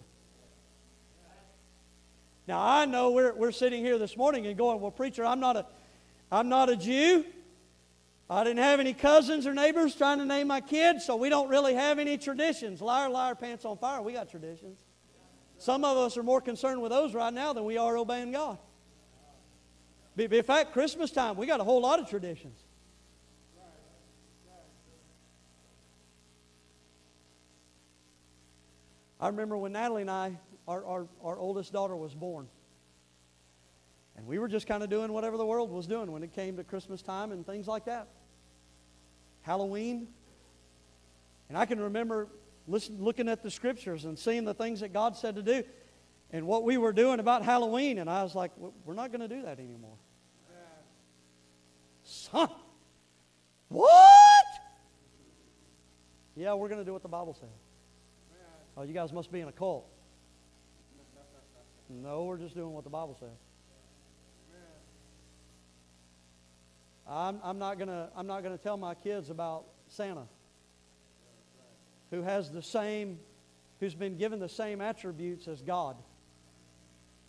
Now, 2.47 2.61
I 2.61 2.85
know 2.85 3.11
we're, 3.11 3.35
we're 3.35 3.53
sitting 3.53 3.83
here 3.83 3.99
this 3.99 4.17
morning 4.17 4.47
and 4.47 4.57
going, 4.57 4.81
Well, 4.81 4.91
preacher, 4.91 5.25
I'm 5.25 5.41
not 5.41 5.57
a, 5.57 5.67
I'm 6.31 6.49
not 6.49 6.69
a 6.69 6.77
Jew. 6.77 7.25
I 8.29 8.43
didn't 8.43 8.63
have 8.63 8.81
any 8.81 8.95
cousins 8.95 9.47
or 9.47 9.53
neighbors 9.53 9.95
trying 9.95 10.19
to 10.19 10.25
name 10.25 10.47
my 10.47 10.63
kids, 10.63 11.05
so 11.05 11.17
we 11.17 11.29
don't 11.29 11.49
really 11.49 11.75
have 11.75 11.99
any 11.99 12.17
traditions. 12.17 12.81
Liar, 12.81 13.11
liar, 13.11 13.35
pants 13.35 13.67
on 13.67 13.77
fire. 13.77 14.01
We 14.01 14.15
got 14.15 14.31
traditions. 14.31 14.81
Some 15.59 15.85
of 15.85 15.97
us 15.99 16.17
are 16.17 16.23
more 16.23 16.41
concerned 16.41 16.81
with 16.81 16.91
those 16.91 17.15
right 17.15 17.33
now 17.33 17.53
than 17.53 17.65
we 17.65 17.77
are 17.77 17.97
obeying 17.97 18.33
God. 18.33 18.59
In 20.17 20.43
fact, 20.43 20.73
Christmas 20.73 21.11
time, 21.11 21.37
we 21.37 21.47
got 21.47 21.61
a 21.61 21.65
whole 21.65 21.81
lot 21.81 21.99
of 21.99 22.09
traditions. 22.09 22.59
I 29.21 29.29
remember 29.29 29.57
when 29.57 29.73
Natalie 29.73 30.03
and 30.03 30.11
I, 30.11 30.39
our, 30.69 30.85
our, 30.85 31.07
our 31.23 31.39
oldest 31.39 31.73
daughter 31.73 31.97
was 31.97 32.15
born. 32.15 32.47
And 34.17 34.27
we 34.27 34.39
were 34.39 34.49
just 34.49 34.67
kind 34.67 34.83
of 34.83 34.91
doing 34.91 35.13
whatever 35.13 35.37
the 35.37 35.47
world 35.47 35.71
was 35.71 35.87
doing 35.87 36.13
when 36.13 36.23
it 36.23 36.33
came 36.33 36.57
to 36.59 36.65
Christmas 36.65 37.03
time 37.03 37.33
and 37.33 37.45
things 37.45 37.67
like 37.67 37.87
that. 37.87 38.09
Halloween. 39.43 40.09
And 41.49 41.59
I 41.59 41.67
can 41.67 41.81
remember 41.81 42.29
listen, 42.67 42.97
looking 43.01 43.29
at 43.29 43.43
the 43.43 43.51
scriptures 43.51 44.05
and 44.05 44.19
seeing 44.19 44.45
the 44.45 44.55
things 44.55 44.81
that 44.81 44.93
God 44.93 45.17
said 45.17 45.37
to 45.37 45.43
do 45.43 45.63
and 46.31 46.47
what 46.47 46.65
we 46.65 46.77
were 46.77 46.93
doing 46.93 47.21
about 47.21 47.43
Halloween. 47.43 47.99
And 47.99 48.09
I 48.09 48.23
was 48.23 48.35
like, 48.35 48.51
we're 48.85 48.95
not 48.95 49.11
going 49.11 49.29
to 49.29 49.35
do 49.35 49.43
that 49.43 49.59
anymore. 49.59 49.97
Son, 52.35 52.49
what? 53.69 54.45
Yeah, 56.35 56.55
we're 56.55 56.69
going 56.69 56.81
to 56.81 56.85
do 56.85 56.93
what 56.93 57.03
the 57.03 57.09
Bible 57.09 57.35
says. 57.35 57.49
Oh, 58.77 58.83
you 58.83 58.93
guys 58.93 59.13
must 59.13 59.31
be 59.31 59.41
in 59.41 59.47
a 59.47 59.53
cult. 59.53 59.87
No, 61.89 62.25
we're 62.25 62.39
just 62.39 62.57
doing 62.57 62.73
what 62.73 62.83
the 62.83 62.91
Bible 62.91 63.17
says. 63.21 63.29
I'm, 67.07 67.39
I'm 67.45 67.59
not 67.59 67.79
gonna 67.79 68.09
I'm 68.17 68.27
not 68.27 68.43
gonna 68.43 68.57
tell 68.57 68.79
my 68.79 68.95
kids 68.95 69.29
about 69.29 69.67
Santa, 69.89 70.27
who 72.11 72.23
has 72.23 72.51
the 72.51 72.63
same, 72.63 73.19
who's 73.79 73.95
been 73.95 74.17
given 74.17 74.41
the 74.41 74.49
same 74.49 74.81
attributes 74.81 75.47
as 75.47 75.61
God. 75.61 75.97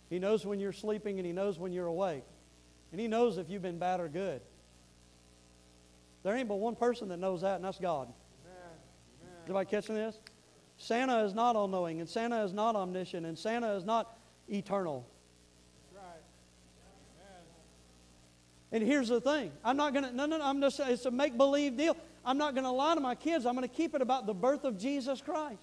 He 0.08 0.18
knows 0.18 0.46
when 0.46 0.60
you're 0.60 0.72
sleeping 0.72 1.18
and 1.18 1.26
he 1.26 1.32
knows 1.32 1.58
when 1.58 1.72
you're 1.72 1.86
awake, 1.86 2.24
and 2.90 2.98
he 2.98 3.06
knows 3.06 3.36
if 3.36 3.50
you've 3.50 3.60
been 3.60 3.78
bad 3.78 4.00
or 4.00 4.08
good. 4.08 4.40
There 6.26 6.34
ain't 6.34 6.48
but 6.48 6.56
one 6.56 6.74
person 6.74 7.06
that 7.10 7.18
knows 7.18 7.42
that, 7.42 7.54
and 7.54 7.64
that's 7.64 7.78
God. 7.78 8.08
Is 8.08 8.14
everybody 9.44 9.70
catching 9.70 9.94
this? 9.94 10.18
Santa 10.76 11.24
is 11.24 11.34
not 11.34 11.54
all 11.54 11.68
knowing, 11.68 12.00
and 12.00 12.08
Santa 12.08 12.42
is 12.42 12.52
not 12.52 12.74
omniscient, 12.74 13.24
and 13.24 13.38
Santa 13.38 13.74
is 13.74 13.84
not 13.84 14.18
eternal. 14.48 15.06
Right. 15.94 16.02
And 18.72 18.82
here's 18.82 19.06
the 19.06 19.20
thing 19.20 19.52
I'm 19.64 19.76
not 19.76 19.92
going 19.92 20.04
to, 20.04 20.10
no, 20.10 20.26
no, 20.26 20.38
no, 20.38 20.44
I'm 20.44 20.60
just, 20.60 20.80
it's 20.80 21.06
a 21.06 21.12
make 21.12 21.36
believe 21.36 21.76
deal. 21.76 21.96
I'm 22.24 22.38
not 22.38 22.54
going 22.54 22.64
to 22.64 22.72
lie 22.72 22.96
to 22.96 23.00
my 23.00 23.14
kids. 23.14 23.46
I'm 23.46 23.54
going 23.54 23.68
to 23.68 23.72
keep 23.72 23.94
it 23.94 24.02
about 24.02 24.26
the 24.26 24.34
birth 24.34 24.64
of 24.64 24.76
Jesus 24.76 25.20
Christ. 25.20 25.62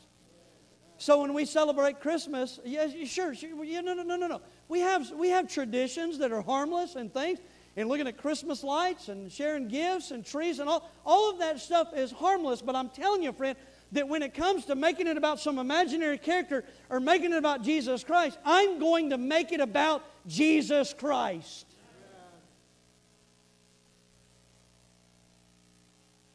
So 0.97 1.19
when 1.23 1.33
we 1.33 1.43
celebrate 1.43 1.99
Christmas, 1.99 2.61
yes, 2.63 2.93
sure, 3.09 3.35
sure 3.35 3.49
no, 3.53 3.81
no, 3.81 4.03
no, 4.03 4.15
no, 4.15 4.27
no. 4.27 4.41
We 4.69 4.79
have, 4.79 5.11
we 5.11 5.27
have 5.27 5.49
traditions 5.49 6.19
that 6.19 6.31
are 6.31 6.41
harmless 6.41 6.95
and 6.95 7.13
things, 7.13 7.39
and 7.75 7.89
looking 7.89 8.07
at 8.07 8.17
Christmas 8.17 8.63
lights 8.63 9.09
and 9.09 9.31
sharing 9.31 9.67
gifts 9.67 10.11
and 10.11 10.25
trees 10.25 10.59
and 10.59 10.69
all, 10.69 10.91
all 11.05 11.31
of 11.31 11.39
that 11.39 11.59
stuff 11.59 11.89
is 11.95 12.11
harmless. 12.11 12.61
But 12.61 12.75
I'm 12.75 12.89
telling 12.89 13.23
you, 13.23 13.31
friend, 13.33 13.57
that 13.93 14.07
when 14.07 14.21
it 14.21 14.33
comes 14.33 14.65
to 14.65 14.75
making 14.75 15.07
it 15.07 15.17
about 15.17 15.39
some 15.39 15.57
imaginary 15.57 16.17
character 16.17 16.63
or 16.89 16.99
making 16.99 17.31
it 17.31 17.37
about 17.37 17.63
Jesus 17.63 18.03
Christ, 18.03 18.37
I'm 18.45 18.79
going 18.79 19.09
to 19.09 19.17
make 19.17 19.51
it 19.51 19.59
about 19.59 20.03
Jesus 20.27 20.93
Christ. 20.93 21.65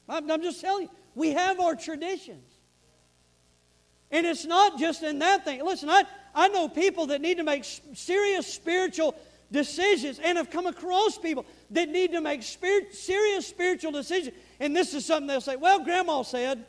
I'm, 0.09 0.43
just 0.43 0.61
telling 0.61 0.85
you, 0.85 0.91
we 1.15 1.33
have 1.33 1.61
our 1.61 1.77
traditions. 1.77 2.43
And 4.11 4.27
it's 4.27 4.47
not 4.47 4.79
just 4.79 5.03
in 5.03 5.19
that 5.19 5.45
thing. 5.45 5.63
Listen, 5.63 5.91
I, 5.91 6.05
I 6.35 6.49
know 6.49 6.69
people 6.69 7.09
that 7.09 7.21
need 7.21 7.37
to 7.37 7.45
make 7.45 7.65
serious 7.93 8.47
spiritual 8.47 9.15
decisions 9.51 10.19
and 10.19 10.39
have 10.39 10.51
come 10.51 10.67
across 10.67 11.19
people 11.19 11.47
that 11.71 11.89
need 11.89 12.13
to 12.13 12.21
make 12.21 12.43
spirit, 12.43 12.95
serious 12.95 13.47
spiritual 13.47 13.93
decisions. 13.93 14.35
And 14.61 14.77
this 14.77 14.95
is 14.95 15.05
something 15.07 15.27
they'll 15.27 15.41
say, 15.41 15.57
well, 15.57 15.83
Grandma 15.83 16.23
said. 16.23 16.65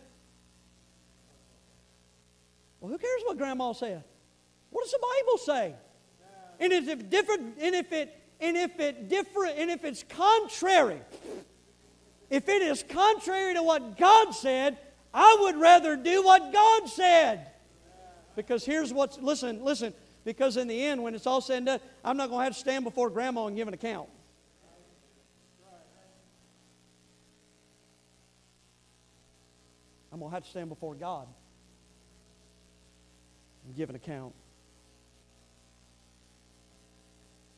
Well, 2.79 2.91
who 2.91 2.97
cares 2.97 3.21
what 3.25 3.37
Grandma 3.37 3.73
said? 3.73 4.03
What 4.69 4.83
does 4.83 4.91
the 4.91 4.99
Bible 5.01 5.37
say? 5.37 5.75
And 6.59 6.73
if 6.73 7.09
different, 7.09 7.57
and 7.59 7.75
if 7.75 7.91
it, 7.91 8.15
and 8.39 8.55
if 8.55 8.79
it 8.79 9.09
different, 9.09 9.57
and 9.57 9.69
if 9.69 9.83
it's 9.83 10.03
contrary, 10.03 11.01
if 12.29 12.47
it 12.47 12.61
is 12.61 12.83
contrary 12.83 13.53
to 13.55 13.63
what 13.63 13.97
God 13.97 14.31
said, 14.31 14.77
I 15.13 15.37
would 15.41 15.57
rather 15.57 15.95
do 15.95 16.23
what 16.23 16.53
God 16.53 16.87
said. 16.87 17.47
Because 18.35 18.63
here's 18.63 18.93
what's, 18.93 19.17
listen, 19.17 19.63
listen, 19.63 19.93
because 20.25 20.57
in 20.57 20.67
the 20.67 20.85
end, 20.85 21.01
when 21.01 21.15
it's 21.15 21.27
all 21.27 21.41
said 21.41 21.57
and 21.57 21.65
done, 21.65 21.79
I'm 22.03 22.17
not 22.17 22.29
going 22.29 22.39
to 22.39 22.43
have 22.45 22.53
to 22.53 22.59
stand 22.59 22.83
before 22.83 23.09
grandma 23.09 23.47
and 23.47 23.55
give 23.55 23.67
an 23.67 23.73
account. 23.73 24.09
I'm 30.11 30.19
going 30.19 30.31
to 30.31 30.35
have 30.35 30.43
to 30.43 30.49
stand 30.49 30.69
before 30.69 30.95
God 30.95 31.27
and 33.65 33.75
give 33.75 33.89
an 33.89 33.95
account. 33.95 34.33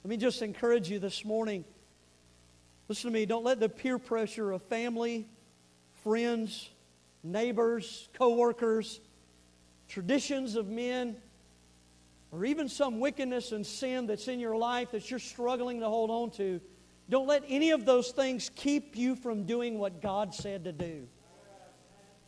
Let 0.04 0.10
me 0.10 0.18
just 0.18 0.42
encourage 0.42 0.90
you 0.90 1.00
this 1.00 1.24
morning. 1.24 1.64
Listen 2.88 3.10
to 3.10 3.14
me. 3.14 3.26
Don't 3.26 3.46
let 3.46 3.60
the 3.60 3.70
peer 3.70 3.98
pressure 3.98 4.52
of 4.52 4.62
family, 4.64 5.28
friends, 6.04 6.70
neighbors, 7.24 8.10
coworkers, 8.14 9.00
traditions 9.88 10.56
of 10.56 10.68
men, 10.68 11.16
or 12.32 12.46
even 12.46 12.70
some 12.70 13.00
wickedness 13.00 13.52
and 13.52 13.66
sin 13.66 14.08
that's 14.08 14.28
in 14.28 14.40
your 14.40 14.56
life 14.56 14.92
that 14.92 15.10
you're 15.10 15.20
struggling 15.20 15.82
to 15.82 15.88
hold 15.88 16.10
on 16.10 16.32
to, 16.32 16.62
don't 17.10 17.28
let 17.28 17.44
any 17.48 17.72
of 17.72 17.86
those 17.86 18.12
things 18.12 18.50
keep 18.56 18.96
you 18.96 19.16
from 19.16 19.44
doing 19.44 19.78
what 19.78 20.02
God 20.02 20.34
said 20.34 20.64
to 20.64 20.72
do. 20.72 21.08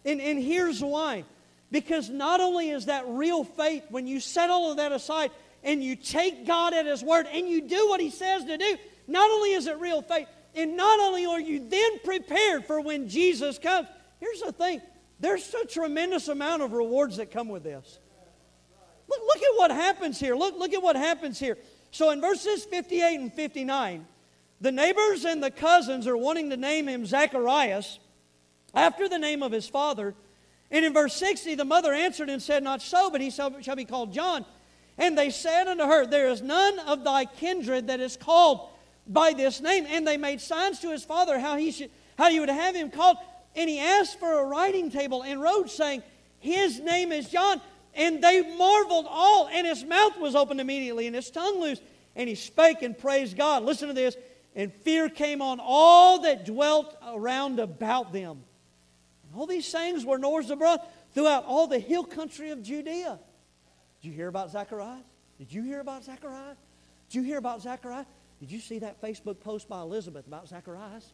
And, 0.03 0.19
and 0.19 0.37
here's 0.43 0.83
why. 0.83 1.23
Because 1.71 2.09
not 2.09 2.41
only 2.41 2.69
is 2.69 2.85
that 2.85 3.05
real 3.07 3.43
faith, 3.43 3.85
when 3.89 4.05
you 4.05 4.19
set 4.19 4.49
all 4.49 4.71
of 4.71 4.77
that 4.77 4.91
aside 4.91 5.31
and 5.63 5.81
you 5.81 5.95
take 5.95 6.45
God 6.45 6.73
at 6.73 6.85
His 6.85 7.01
word 7.01 7.25
and 7.31 7.47
you 7.47 7.61
do 7.61 7.87
what 7.87 8.01
He 8.01 8.09
says 8.09 8.43
to 8.43 8.57
do, 8.57 8.77
not 9.07 9.31
only 9.31 9.53
is 9.53 9.67
it 9.67 9.79
real 9.79 10.01
faith, 10.01 10.27
and 10.53 10.75
not 10.75 10.99
only 10.99 11.25
are 11.25 11.39
you 11.39 11.67
then 11.67 11.99
prepared 12.03 12.65
for 12.65 12.81
when 12.81 13.07
Jesus 13.07 13.57
comes, 13.57 13.87
here's 14.19 14.41
the 14.41 14.51
thing 14.51 14.81
there's 15.19 15.53
a 15.53 15.65
tremendous 15.65 16.27
amount 16.27 16.61
of 16.61 16.73
rewards 16.73 17.17
that 17.17 17.31
come 17.31 17.47
with 17.47 17.63
this. 17.63 17.99
Look, 19.07 19.19
look 19.21 19.37
at 19.37 19.57
what 19.57 19.71
happens 19.71 20.19
here. 20.19 20.35
Look, 20.35 20.57
look 20.57 20.73
at 20.73 20.81
what 20.81 20.95
happens 20.95 21.39
here. 21.39 21.57
So 21.91 22.09
in 22.09 22.21
verses 22.21 22.65
58 22.65 23.19
and 23.19 23.33
59, 23.33 24.05
the 24.61 24.71
neighbors 24.71 25.25
and 25.25 25.43
the 25.43 25.51
cousins 25.51 26.07
are 26.07 26.17
wanting 26.17 26.49
to 26.49 26.57
name 26.57 26.87
him 26.87 27.05
Zacharias 27.05 27.99
after 28.73 29.07
the 29.07 29.19
name 29.19 29.43
of 29.43 29.51
his 29.51 29.67
father. 29.67 30.15
And 30.71 30.85
in 30.85 30.93
verse 30.93 31.13
60, 31.15 31.55
the 31.55 31.65
mother 31.65 31.93
answered 31.93 32.29
and 32.29 32.41
said, 32.41 32.63
Not 32.63 32.81
so, 32.81 33.11
but 33.11 33.21
he 33.21 33.29
shall, 33.29 33.51
be 33.51 33.85
called 33.85 34.13
John. 34.13 34.45
And 34.97 35.17
they 35.17 35.29
said 35.29 35.67
unto 35.67 35.83
her, 35.83 36.05
There 36.05 36.29
is 36.29 36.41
none 36.41 36.79
of 36.79 37.03
thy 37.03 37.25
kindred 37.25 37.87
that 37.87 37.99
is 37.99 38.17
called 38.17 38.69
by 39.07 39.33
this 39.33 39.61
name. 39.61 39.85
And 39.87 40.07
they 40.07 40.17
made 40.17 40.41
signs 40.41 40.79
to 40.79 40.91
his 40.91 41.03
father 41.03 41.39
how 41.39 41.57
he 41.57 41.71
should 41.71 41.91
how 42.17 42.27
you 42.27 42.41
would 42.41 42.49
have 42.49 42.75
him 42.75 42.89
called. 42.89 43.17
And 43.55 43.69
he 43.69 43.79
asked 43.79 44.19
for 44.19 44.39
a 44.39 44.45
writing 44.45 44.89
table 44.89 45.23
and 45.23 45.41
wrote, 45.41 45.69
saying, 45.69 46.03
His 46.39 46.79
name 46.79 47.11
is 47.11 47.29
John. 47.29 47.61
And 47.95 48.23
they 48.23 48.41
marveled 48.55 49.05
all, 49.07 49.47
and 49.51 49.67
his 49.67 49.83
mouth 49.83 50.17
was 50.17 50.35
opened 50.35 50.59
immediately, 50.59 51.05
and 51.07 51.15
his 51.15 51.29
tongue 51.29 51.61
loose. 51.61 51.79
And 52.15 52.29
he 52.29 52.35
spake 52.35 52.81
and 52.81 52.97
praised 52.97 53.37
God. 53.37 53.63
Listen 53.63 53.87
to 53.87 53.93
this. 53.93 54.15
And 54.55 54.71
fear 54.71 55.09
came 55.09 55.41
on 55.41 55.59
all 55.61 56.21
that 56.21 56.45
dwelt 56.45 56.95
around 57.07 57.59
about 57.59 58.13
them. 58.13 58.43
And 59.23 59.39
all 59.39 59.47
these 59.47 59.65
sayings 59.65 60.05
were 60.05 60.19
noised 60.19 60.51
abroad 60.51 60.79
throughout 61.13 61.45
all 61.45 61.67
the 61.67 61.79
hill 61.79 62.03
country 62.03 62.51
of 62.51 62.61
Judea. 62.61 63.19
Did 64.01 64.07
you 64.07 64.13
hear 64.13 64.27
about 64.27 64.51
Zacharias? 64.51 65.03
Did 65.39 65.51
you 65.51 65.63
hear 65.63 65.79
about 65.79 66.03
Zacharias? 66.03 66.57
Did 67.09 67.15
you 67.15 67.23
hear 67.23 67.37
about 67.37 67.61
Zacharias? 67.61 68.05
Did 68.39 68.51
you 68.51 68.59
see 68.59 68.79
that 68.79 69.01
Facebook 69.01 69.39
post 69.39 69.67
by 69.67 69.81
Elizabeth 69.81 70.27
about 70.27 70.47
Zacharias? 70.47 71.13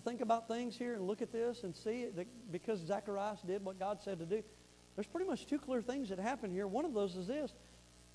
You 0.00 0.10
think 0.10 0.22
about 0.22 0.48
things 0.48 0.78
here 0.78 0.94
and 0.94 1.06
look 1.06 1.20
at 1.20 1.30
this 1.30 1.62
and 1.62 1.76
see 1.76 2.06
that 2.16 2.26
because 2.50 2.80
Zacharias 2.80 3.40
did 3.46 3.62
what 3.62 3.78
God 3.78 4.00
said 4.00 4.18
to 4.20 4.24
do? 4.24 4.42
There's 4.96 5.06
pretty 5.06 5.28
much 5.28 5.44
two 5.44 5.58
clear 5.58 5.82
things 5.82 6.08
that 6.08 6.18
happen 6.18 6.50
here. 6.50 6.66
One 6.66 6.86
of 6.86 6.94
those 6.94 7.16
is 7.16 7.26
this 7.26 7.52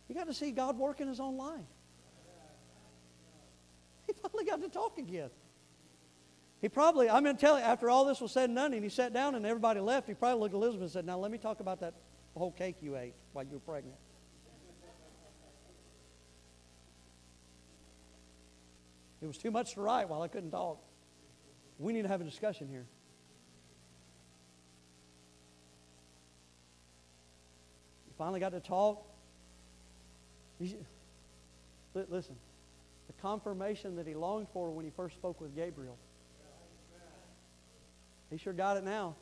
he 0.07 0.15
got 0.15 0.25
to 0.25 0.33
see 0.33 0.49
God 0.49 0.79
work 0.79 0.99
in 0.99 1.07
his 1.07 1.19
own 1.19 1.37
life. 1.37 1.59
He 4.07 4.13
finally 4.13 4.45
got 4.45 4.63
to 4.63 4.67
talk 4.67 4.97
again. 4.97 5.29
He 6.59 6.69
probably, 6.69 7.07
I'm 7.07 7.23
going 7.23 7.35
to 7.35 7.39
tell 7.41 7.55
you, 7.59 7.63
after 7.63 7.87
all 7.87 8.03
this 8.03 8.19
was 8.19 8.31
said 8.31 8.49
and 8.49 8.55
done, 8.55 8.73
and 8.73 8.83
he 8.83 8.89
sat 8.89 9.13
down 9.13 9.35
and 9.35 9.45
everybody 9.45 9.79
left, 9.79 10.07
he 10.07 10.15
probably 10.15 10.39
looked 10.39 10.55
at 10.55 10.57
Elizabeth 10.57 10.81
and 10.81 10.91
said, 10.91 11.05
Now 11.05 11.19
let 11.19 11.29
me 11.29 11.37
talk 11.37 11.59
about 11.59 11.81
that 11.81 11.93
whole 12.35 12.51
cake 12.51 12.77
you 12.81 12.97
ate 12.97 13.13
while 13.33 13.45
you 13.45 13.53
were 13.53 13.59
pregnant. 13.59 13.97
It 19.21 19.27
was 19.27 19.37
too 19.37 19.51
much 19.51 19.75
to 19.75 19.81
write 19.81 20.09
while 20.09 20.23
I 20.23 20.27
couldn't 20.27 20.49
talk. 20.49 20.81
We 21.77 21.93
need 21.93 22.03
to 22.03 22.07
have 22.07 22.21
a 22.21 22.23
discussion 22.23 22.67
here. 22.67 22.85
You 28.07 28.13
finally 28.17 28.39
got 28.39 28.53
to 28.53 28.59
talk. 28.59 29.05
Listen, 31.93 32.35
the 33.07 33.13
confirmation 33.21 33.95
that 33.97 34.07
he 34.07 34.15
longed 34.15 34.47
for 34.53 34.71
when 34.71 34.85
he 34.85 34.91
first 34.91 35.15
spoke 35.15 35.41
with 35.41 35.55
Gabriel. 35.55 35.97
He 38.29 38.37
sure 38.37 38.53
got 38.53 38.77
it 38.77 38.83
now. 38.83 39.15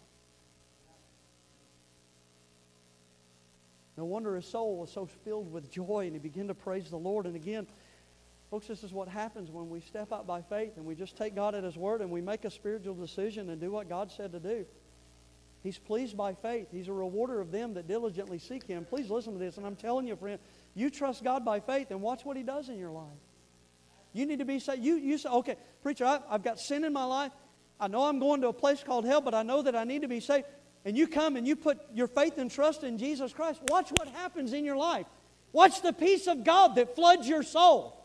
No 3.97 4.06
wonder 4.06 4.36
his 4.36 4.45
soul 4.45 4.78
was 4.78 4.91
so 4.91 5.06
filled 5.06 5.51
with 5.51 5.70
joy 5.70 6.06
and 6.06 6.14
he 6.14 6.20
began 6.20 6.47
to 6.47 6.56
praise 6.56 6.89
the 6.89 6.97
Lord. 6.97 7.28
And 7.28 7.36
again, 7.36 7.68
folks, 8.54 8.68
this 8.68 8.84
is 8.84 8.93
what 8.93 9.08
happens 9.08 9.49
when 9.49 9.68
we 9.68 9.80
step 9.80 10.14
out 10.14 10.28
by 10.28 10.39
faith 10.39 10.74
and 10.78 10.86
we 10.86 10.93
just 10.93 11.18
take 11.18 11.34
God 11.34 11.56
at 11.56 11.64
his 11.64 11.76
word 11.76 12.01
and 12.01 12.12
we 12.12 12.22
make 12.22 12.45
a 12.45 12.51
spiritual 12.51 12.93
decision 12.93 13.49
and 13.49 13.60
do 13.60 13.72
what 13.72 13.89
God 13.89 14.12
said 14.12 14.32
to 14.34 14.39
do. 14.39 14.64
He's 15.64 15.80
pleased 15.80 16.16
by 16.16 16.36
faith. 16.36 16.68
He's 16.72 16.88
a 16.88 16.93
rewarder 16.93 17.41
of 17.41 17.51
them 17.51 17.74
that 17.74 17.88
diligently 17.88 18.38
seek 18.38 18.68
him. 18.68 18.86
Please 18.86 19.10
listen 19.10 19.34
to 19.34 19.39
this. 19.39 19.58
And 19.58 19.66
I'm 19.66 19.76
telling 19.76 20.06
you, 20.06 20.16
friend, 20.16 20.38
you 20.76 20.91
trust 20.91 21.24
God 21.24 21.43
by 21.43 21.62
faith 21.62 21.89
and 21.89 21.99
watch 21.99 22.26
what 22.26 22.38
he 22.38 22.43
does 22.43 22.70
in 22.70 22.78
your 22.78 22.91
life. 22.91 23.08
You 24.14 24.28
need 24.28 24.38
to 24.38 24.45
be 24.45 24.60
saved. 24.60 24.84
You, 24.84 24.97
you 24.97 25.18
say, 25.18 25.30
okay, 25.30 25.56
preacher, 25.82 26.06
I, 26.06 26.20
I've 26.30 26.43
got 26.43 26.60
sin 26.60 26.84
in 26.84 26.93
my 26.93 27.06
life. 27.06 27.32
I 27.80 27.88
know 27.88 28.04
I'm 28.04 28.20
going 28.20 28.41
to 28.41 28.49
a 28.49 28.54
place 28.54 28.84
called 28.84 29.06
hell, 29.06 29.22
but 29.22 29.34
I 29.34 29.41
know 29.41 29.64
that 29.64 29.76
I 29.76 29.84
need 29.84 30.04
to 30.04 30.08
be 30.08 30.20
saved. 30.20 30.45
And 30.86 30.95
you 30.95 31.08
come 31.08 31.38
and 31.38 31.47
you 31.47 31.56
put 31.56 31.80
your 31.91 32.08
faith 32.08 32.38
and 32.38 32.51
trust 32.51 32.84
in 32.84 32.99
Jesus 32.99 33.34
Christ. 33.34 33.62
Watch 33.70 33.89
what 33.97 34.10
happens 34.10 34.54
in 34.54 34.64
your 34.64 34.78
life. 34.78 35.08
Watch 35.54 35.82
the 35.82 35.91
peace 35.91 36.28
of 36.28 36.43
God 36.43 36.76
that 36.76 36.95
floods 36.95 37.28
your 37.28 37.41
soul. 37.41 37.99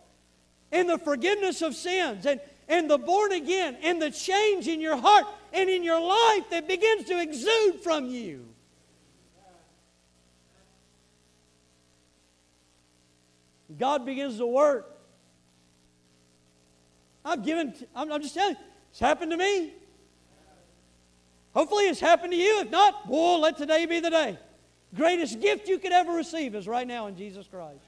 And 0.71 0.89
the 0.89 0.99
forgiveness 0.99 1.63
of 1.63 1.75
sins 1.75 2.27
and, 2.27 2.41
and 2.69 2.91
the 2.91 2.99
born 2.99 3.33
again 3.33 3.77
and 3.83 4.01
the 4.01 4.11
change 4.11 4.69
in 4.69 4.81
your 4.81 4.97
heart 4.97 5.25
and 5.53 5.71
in 5.71 5.83
your 5.83 6.01
life 6.01 6.51
that 6.51 6.69
begins 6.69 7.05
to 7.05 7.21
exude 7.21 7.81
from 7.83 8.07
you. 8.07 8.45
God 13.79 14.05
begins 14.05 14.39
to 14.39 14.47
work. 14.47 14.95
I've 17.25 17.45
given, 17.45 17.75
I'm, 17.95 18.11
I'm 18.11 18.23
just 18.23 18.35
telling 18.35 18.57
you, 18.57 18.61
it's 18.91 19.01
happened 19.01 19.31
to 19.33 19.37
me. 19.37 19.75
Hopefully 21.55 21.85
it's 21.85 22.01
happened 22.01 22.33
to 22.33 22.39
you. 22.39 22.61
If 22.61 22.71
not, 22.71 23.09
boy, 23.09 23.37
let 23.39 23.57
today 23.59 23.85
be 23.87 24.01
the 24.01 24.11
day. 24.11 24.39
Greatest 24.95 25.41
gift 25.41 25.69
you 25.69 25.79
could 25.79 25.93
ever 25.93 26.13
receive 26.13 26.55
is 26.55 26.67
right 26.67 26.87
now 26.87 27.07
in 27.09 27.17
Jesus 27.17 27.47
Christ. 27.47 27.81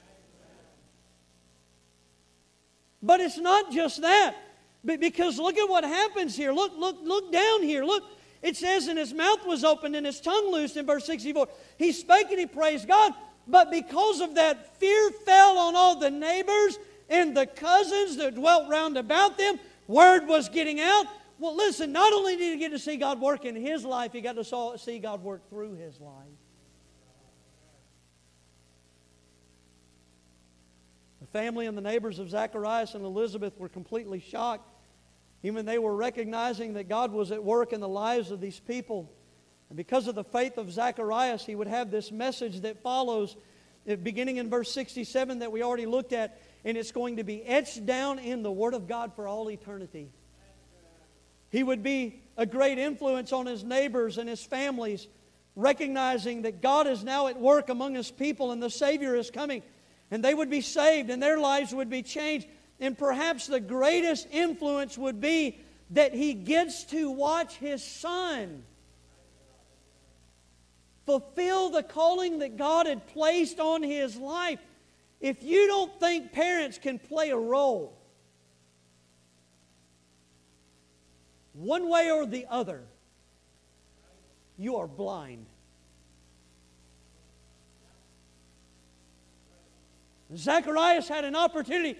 But 3.03 3.19
it's 3.19 3.37
not 3.37 3.71
just 3.71 4.01
that. 4.01 4.35
Because 4.83 5.37
look 5.37 5.57
at 5.57 5.69
what 5.69 5.83
happens 5.83 6.35
here. 6.35 6.51
Look, 6.51 6.73
look, 6.77 6.97
look 7.03 7.31
down 7.31 7.63
here. 7.63 7.83
Look. 7.83 8.03
It 8.41 8.57
says, 8.57 8.87
and 8.87 8.97
his 8.97 9.13
mouth 9.13 9.45
was 9.45 9.63
opened 9.63 9.95
and 9.95 10.05
his 10.05 10.19
tongue 10.19 10.51
loosed 10.51 10.75
in 10.75 10.85
verse 10.85 11.05
64. 11.05 11.47
He 11.77 11.91
spake 11.91 12.31
and 12.31 12.39
he 12.39 12.47
praised 12.47 12.87
God. 12.87 13.13
But 13.47 13.69
because 13.69 14.19
of 14.19 14.35
that, 14.35 14.79
fear 14.79 15.11
fell 15.11 15.57
on 15.57 15.75
all 15.75 15.99
the 15.99 16.09
neighbors 16.09 16.79
and 17.09 17.37
the 17.37 17.45
cousins 17.45 18.17
that 18.17 18.35
dwelt 18.35 18.69
round 18.69 18.97
about 18.97 19.37
them. 19.37 19.59
Word 19.87 20.27
was 20.27 20.49
getting 20.49 20.79
out. 20.79 21.05
Well, 21.37 21.55
listen, 21.55 21.91
not 21.91 22.13
only 22.13 22.35
did 22.35 22.53
he 22.53 22.59
get 22.59 22.71
to 22.71 22.79
see 22.79 22.97
God 22.97 23.19
work 23.19 23.45
in 23.45 23.55
his 23.55 23.83
life, 23.83 24.11
he 24.13 24.21
got 24.21 24.37
to 24.43 24.77
see 24.77 24.99
God 24.99 25.23
work 25.23 25.47
through 25.49 25.73
his 25.73 25.99
life. 25.99 26.40
Family 31.31 31.65
and 31.65 31.77
the 31.77 31.81
neighbors 31.81 32.19
of 32.19 32.29
Zacharias 32.29 32.93
and 32.93 33.03
Elizabeth 33.03 33.57
were 33.57 33.69
completely 33.69 34.19
shocked. 34.19 34.69
Even 35.43 35.65
they 35.65 35.79
were 35.79 35.95
recognizing 35.95 36.73
that 36.73 36.87
God 36.87 37.11
was 37.11 37.31
at 37.31 37.43
work 37.43 37.73
in 37.73 37.79
the 37.79 37.87
lives 37.87 38.31
of 38.31 38.41
these 38.41 38.59
people. 38.59 39.11
And 39.69 39.77
because 39.77 40.07
of 40.07 40.15
the 40.15 40.23
faith 40.23 40.57
of 40.57 40.71
Zacharias, 40.71 41.45
he 41.45 41.55
would 41.55 41.67
have 41.67 41.89
this 41.89 42.11
message 42.11 42.61
that 42.61 42.83
follows, 42.83 43.35
uh, 43.89 43.95
beginning 43.95 44.37
in 44.37 44.49
verse 44.49 44.71
67 44.71 45.39
that 45.39 45.51
we 45.51 45.63
already 45.63 45.85
looked 45.85 46.13
at, 46.13 46.39
and 46.63 46.77
it's 46.77 46.91
going 46.91 47.17
to 47.17 47.23
be 47.23 47.43
etched 47.43 47.85
down 47.85 48.19
in 48.19 48.43
the 48.43 48.51
Word 48.51 48.73
of 48.73 48.87
God 48.87 49.13
for 49.15 49.27
all 49.27 49.49
eternity. 49.49 50.09
He 51.49 51.63
would 51.63 51.83
be 51.83 52.21
a 52.37 52.45
great 52.45 52.77
influence 52.77 53.33
on 53.33 53.45
his 53.45 53.63
neighbors 53.63 54.17
and 54.17 54.29
his 54.29 54.43
families, 54.43 55.07
recognizing 55.55 56.43
that 56.43 56.61
God 56.61 56.87
is 56.87 57.03
now 57.03 57.27
at 57.27 57.39
work 57.39 57.69
among 57.69 57.95
his 57.95 58.09
people 58.09 58.51
and 58.51 58.61
the 58.61 58.69
Savior 58.69 59.15
is 59.15 59.31
coming. 59.31 59.63
And 60.11 60.23
they 60.23 60.33
would 60.33 60.49
be 60.49 60.61
saved 60.61 61.09
and 61.09 61.23
their 61.23 61.39
lives 61.39 61.73
would 61.73 61.89
be 61.89 62.03
changed. 62.03 62.47
And 62.79 62.97
perhaps 62.97 63.47
the 63.47 63.59
greatest 63.59 64.27
influence 64.31 64.97
would 64.97 65.21
be 65.21 65.57
that 65.91 66.13
he 66.13 66.33
gets 66.33 66.83
to 66.85 67.09
watch 67.09 67.55
his 67.55 67.83
son 67.83 68.63
fulfill 71.05 71.69
the 71.69 71.83
calling 71.83 72.39
that 72.39 72.57
God 72.57 72.87
had 72.87 73.05
placed 73.07 73.59
on 73.59 73.83
his 73.83 74.15
life. 74.15 74.59
If 75.19 75.43
you 75.43 75.67
don't 75.67 75.99
think 75.99 76.31
parents 76.31 76.77
can 76.77 76.99
play 76.99 77.31
a 77.31 77.37
role, 77.37 77.97
one 81.53 81.89
way 81.89 82.09
or 82.09 82.25
the 82.25 82.45
other, 82.49 82.83
you 84.57 84.77
are 84.77 84.87
blind. 84.87 85.45
Zacharias 90.35 91.07
had 91.07 91.25
an 91.25 91.35
opportunity 91.35 91.99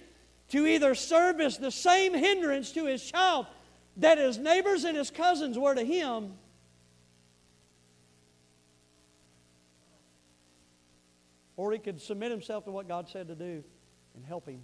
to 0.49 0.65
either 0.65 0.95
serve 0.95 1.39
as 1.41 1.57
the 1.57 1.71
same 1.71 2.13
hindrance 2.13 2.71
to 2.71 2.85
his 2.85 3.03
child 3.03 3.47
that 3.97 4.17
his 4.17 4.37
neighbors 4.37 4.83
and 4.83 4.97
his 4.97 5.09
cousins 5.09 5.57
were 5.57 5.75
to 5.75 5.83
him, 5.83 6.33
or 11.57 11.71
he 11.71 11.79
could 11.79 12.01
submit 12.01 12.31
himself 12.31 12.65
to 12.65 12.71
what 12.71 12.87
God 12.87 13.09
said 13.09 13.27
to 13.27 13.35
do 13.35 13.63
and 14.15 14.25
help 14.25 14.47
him. 14.47 14.61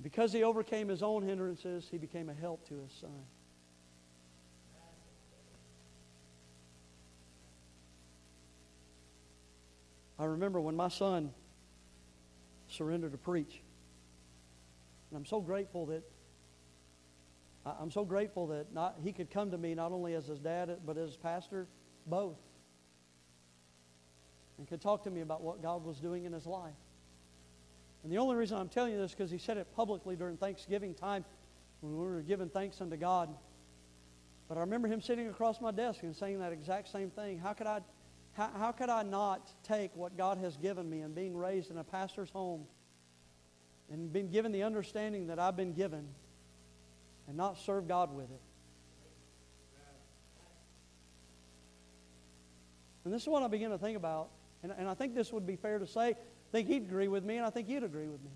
Because 0.00 0.32
he 0.32 0.44
overcame 0.44 0.88
his 0.88 1.02
own 1.02 1.22
hindrances, 1.22 1.88
he 1.90 1.98
became 1.98 2.28
a 2.28 2.34
help 2.34 2.66
to 2.68 2.74
his 2.74 2.92
son. 3.00 3.24
I 10.18 10.24
remember 10.24 10.60
when 10.60 10.76
my 10.76 10.88
son 10.88 11.32
surrendered 12.68 13.12
to 13.12 13.18
preach. 13.18 13.62
And 15.10 15.16
I'm 15.16 15.26
so 15.26 15.40
grateful 15.40 15.86
that 15.86 16.02
I'm 17.80 17.90
so 17.90 18.04
grateful 18.04 18.46
that 18.48 18.72
not, 18.72 18.96
he 19.02 19.12
could 19.12 19.30
come 19.30 19.50
to 19.50 19.58
me 19.58 19.74
not 19.74 19.92
only 19.92 20.14
as 20.14 20.26
his 20.26 20.38
dad 20.38 20.74
but 20.86 20.96
as 20.96 21.16
pastor, 21.16 21.66
both, 22.06 22.38
and 24.56 24.66
could 24.66 24.80
talk 24.80 25.04
to 25.04 25.10
me 25.10 25.20
about 25.20 25.42
what 25.42 25.62
God 25.62 25.84
was 25.84 25.98
doing 25.98 26.24
in 26.24 26.32
his 26.32 26.46
life. 26.46 26.72
And 28.02 28.12
the 28.12 28.18
only 28.18 28.36
reason 28.36 28.56
I'm 28.56 28.68
telling 28.68 28.92
you 28.92 28.98
this 28.98 29.10
is 29.10 29.14
because 29.14 29.30
he 29.30 29.38
said 29.38 29.58
it 29.58 29.74
publicly 29.74 30.16
during 30.16 30.36
Thanksgiving 30.36 30.94
time 30.94 31.24
when 31.80 31.92
we 31.92 32.06
were 32.06 32.22
giving 32.22 32.48
thanks 32.48 32.80
unto 32.80 32.96
God. 32.96 33.28
But 34.48 34.56
I 34.56 34.60
remember 34.60 34.88
him 34.88 35.00
sitting 35.00 35.28
across 35.28 35.60
my 35.60 35.70
desk 35.70 36.02
and 36.04 36.16
saying 36.16 36.40
that 36.40 36.52
exact 36.52 36.88
same 36.88 37.10
thing. 37.10 37.38
How 37.38 37.52
could 37.52 37.66
I, 37.66 37.80
how, 38.38 38.50
how 38.56 38.72
could 38.72 38.88
I 38.88 39.02
not 39.02 39.50
take 39.64 39.94
what 39.96 40.16
God 40.16 40.38
has 40.38 40.56
given 40.56 40.88
me 40.88 41.00
and 41.00 41.12
being 41.12 41.36
raised 41.36 41.72
in 41.72 41.78
a 41.78 41.84
pastor's 41.84 42.30
home 42.30 42.66
and 43.90 44.12
been 44.12 44.30
given 44.30 44.52
the 44.52 44.62
understanding 44.62 45.26
that 45.26 45.40
I've 45.40 45.56
been 45.56 45.72
given 45.72 46.06
and 47.26 47.36
not 47.36 47.58
serve 47.58 47.88
God 47.88 48.14
with 48.14 48.30
it? 48.30 48.40
And 53.04 53.12
this 53.12 53.22
is 53.22 53.28
what 53.28 53.42
I 53.42 53.48
began 53.48 53.70
to 53.70 53.78
think 53.78 53.96
about. 53.96 54.28
And, 54.62 54.72
and 54.76 54.88
I 54.88 54.94
think 54.94 55.14
this 55.14 55.32
would 55.32 55.46
be 55.46 55.56
fair 55.56 55.80
to 55.80 55.86
say 55.86 56.10
I 56.10 56.16
think 56.52 56.68
he'd 56.68 56.84
agree 56.84 57.08
with 57.08 57.24
me, 57.24 57.36
and 57.36 57.44
I 57.44 57.50
think 57.50 57.68
you'd 57.68 57.82
agree 57.82 58.08
with 58.08 58.22
me. 58.22 58.30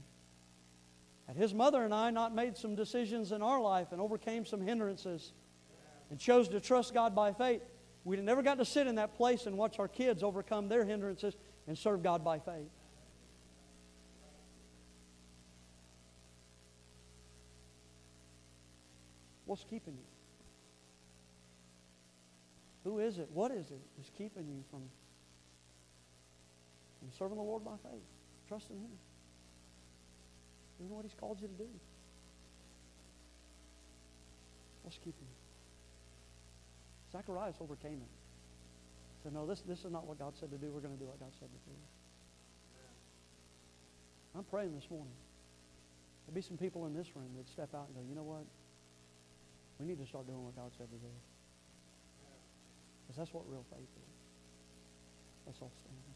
Had 1.29 1.37
his 1.37 1.55
mother 1.55 1.85
and 1.85 1.95
I 1.95 2.11
not 2.11 2.35
made 2.35 2.57
some 2.57 2.75
decisions 2.75 3.33
in 3.33 3.41
our 3.41 3.61
life 3.61 3.93
and 3.93 4.01
overcame 4.01 4.45
some 4.45 4.61
hindrances 4.61 5.33
and 6.11 6.19
chose 6.19 6.49
to 6.49 6.61
trust 6.61 6.93
God 6.93 7.15
by 7.15 7.33
faith, 7.33 7.63
we'd 8.05 8.17
have 8.17 8.25
never 8.25 8.43
got 8.43 8.59
to 8.59 8.65
sit 8.65 8.87
in 8.87 8.97
that 8.97 9.17
place 9.17 9.47
and 9.47 9.57
watch 9.57 9.79
our 9.79 9.89
kids 9.89 10.23
overcome 10.23 10.69
their 10.69 10.85
hindrances 10.85 11.35
and 11.67 11.77
serve 11.77 12.03
God 12.03 12.25
by 12.25 12.39
faith. 12.39 12.71
What's 19.47 19.65
keeping 19.65 19.95
you? 19.95 20.05
Who 22.85 22.99
is 22.99 23.19
it? 23.19 23.29
What 23.33 23.53
is 23.53 23.71
it 23.71 23.81
that's 23.97 24.11
keeping 24.11 24.49
you 24.49 24.65
from 24.71 24.83
and 27.03 27.13
serving 27.13 27.37
the 27.37 27.43
Lord 27.43 27.65
by 27.65 27.77
faith, 27.83 28.03
trusting 28.49 28.77
Him, 28.77 28.91
doing 30.79 30.91
what 30.91 31.05
He's 31.05 31.15
called 31.15 31.41
you 31.41 31.49
to 31.49 31.55
do. 31.55 31.69
What's 34.83 34.99
keeping 34.99 35.15
you? 35.21 35.42
Zacharias 37.13 37.57
overcame 37.61 38.01
it. 38.01 38.13
Said, 39.23 39.35
no, 39.35 39.47
this, 39.47 39.61
this 39.61 39.85
is 39.85 39.93
not 39.93 40.07
what 40.07 40.19
God 40.19 40.35
said 40.41 40.51
to 40.51 40.59
do. 40.59 40.73
We're 40.73 40.81
going 40.81 40.95
to 40.95 41.01
do 41.01 41.07
what 41.07 41.21
God 41.21 41.31
said 41.39 41.49
to 41.49 41.61
do. 41.71 41.77
I'm 44.35 44.45
praying 44.45 44.75
this 44.75 44.89
morning. 44.91 45.13
There'll 46.27 46.35
be 46.35 46.43
some 46.43 46.57
people 46.57 46.87
in 46.87 46.95
this 46.95 47.15
room 47.15 47.29
that 47.37 47.47
step 47.49 47.75
out 47.75 47.87
and 47.89 47.97
go, 47.97 48.03
you 48.09 48.15
know 48.15 48.25
what? 48.25 48.45
We 49.79 49.87
need 49.87 50.01
to 50.01 50.07
start 50.07 50.27
doing 50.27 50.43
what 50.43 50.57
God 50.57 50.73
said 50.79 50.89
to 50.89 50.97
do. 50.97 51.13
Because 53.05 53.17
that's 53.19 53.35
what 53.35 53.45
real 53.51 53.65
faith 53.71 53.83
is. 53.83 54.13
Let's 55.47 55.61
all 55.61 55.73
stand. 55.81 56.12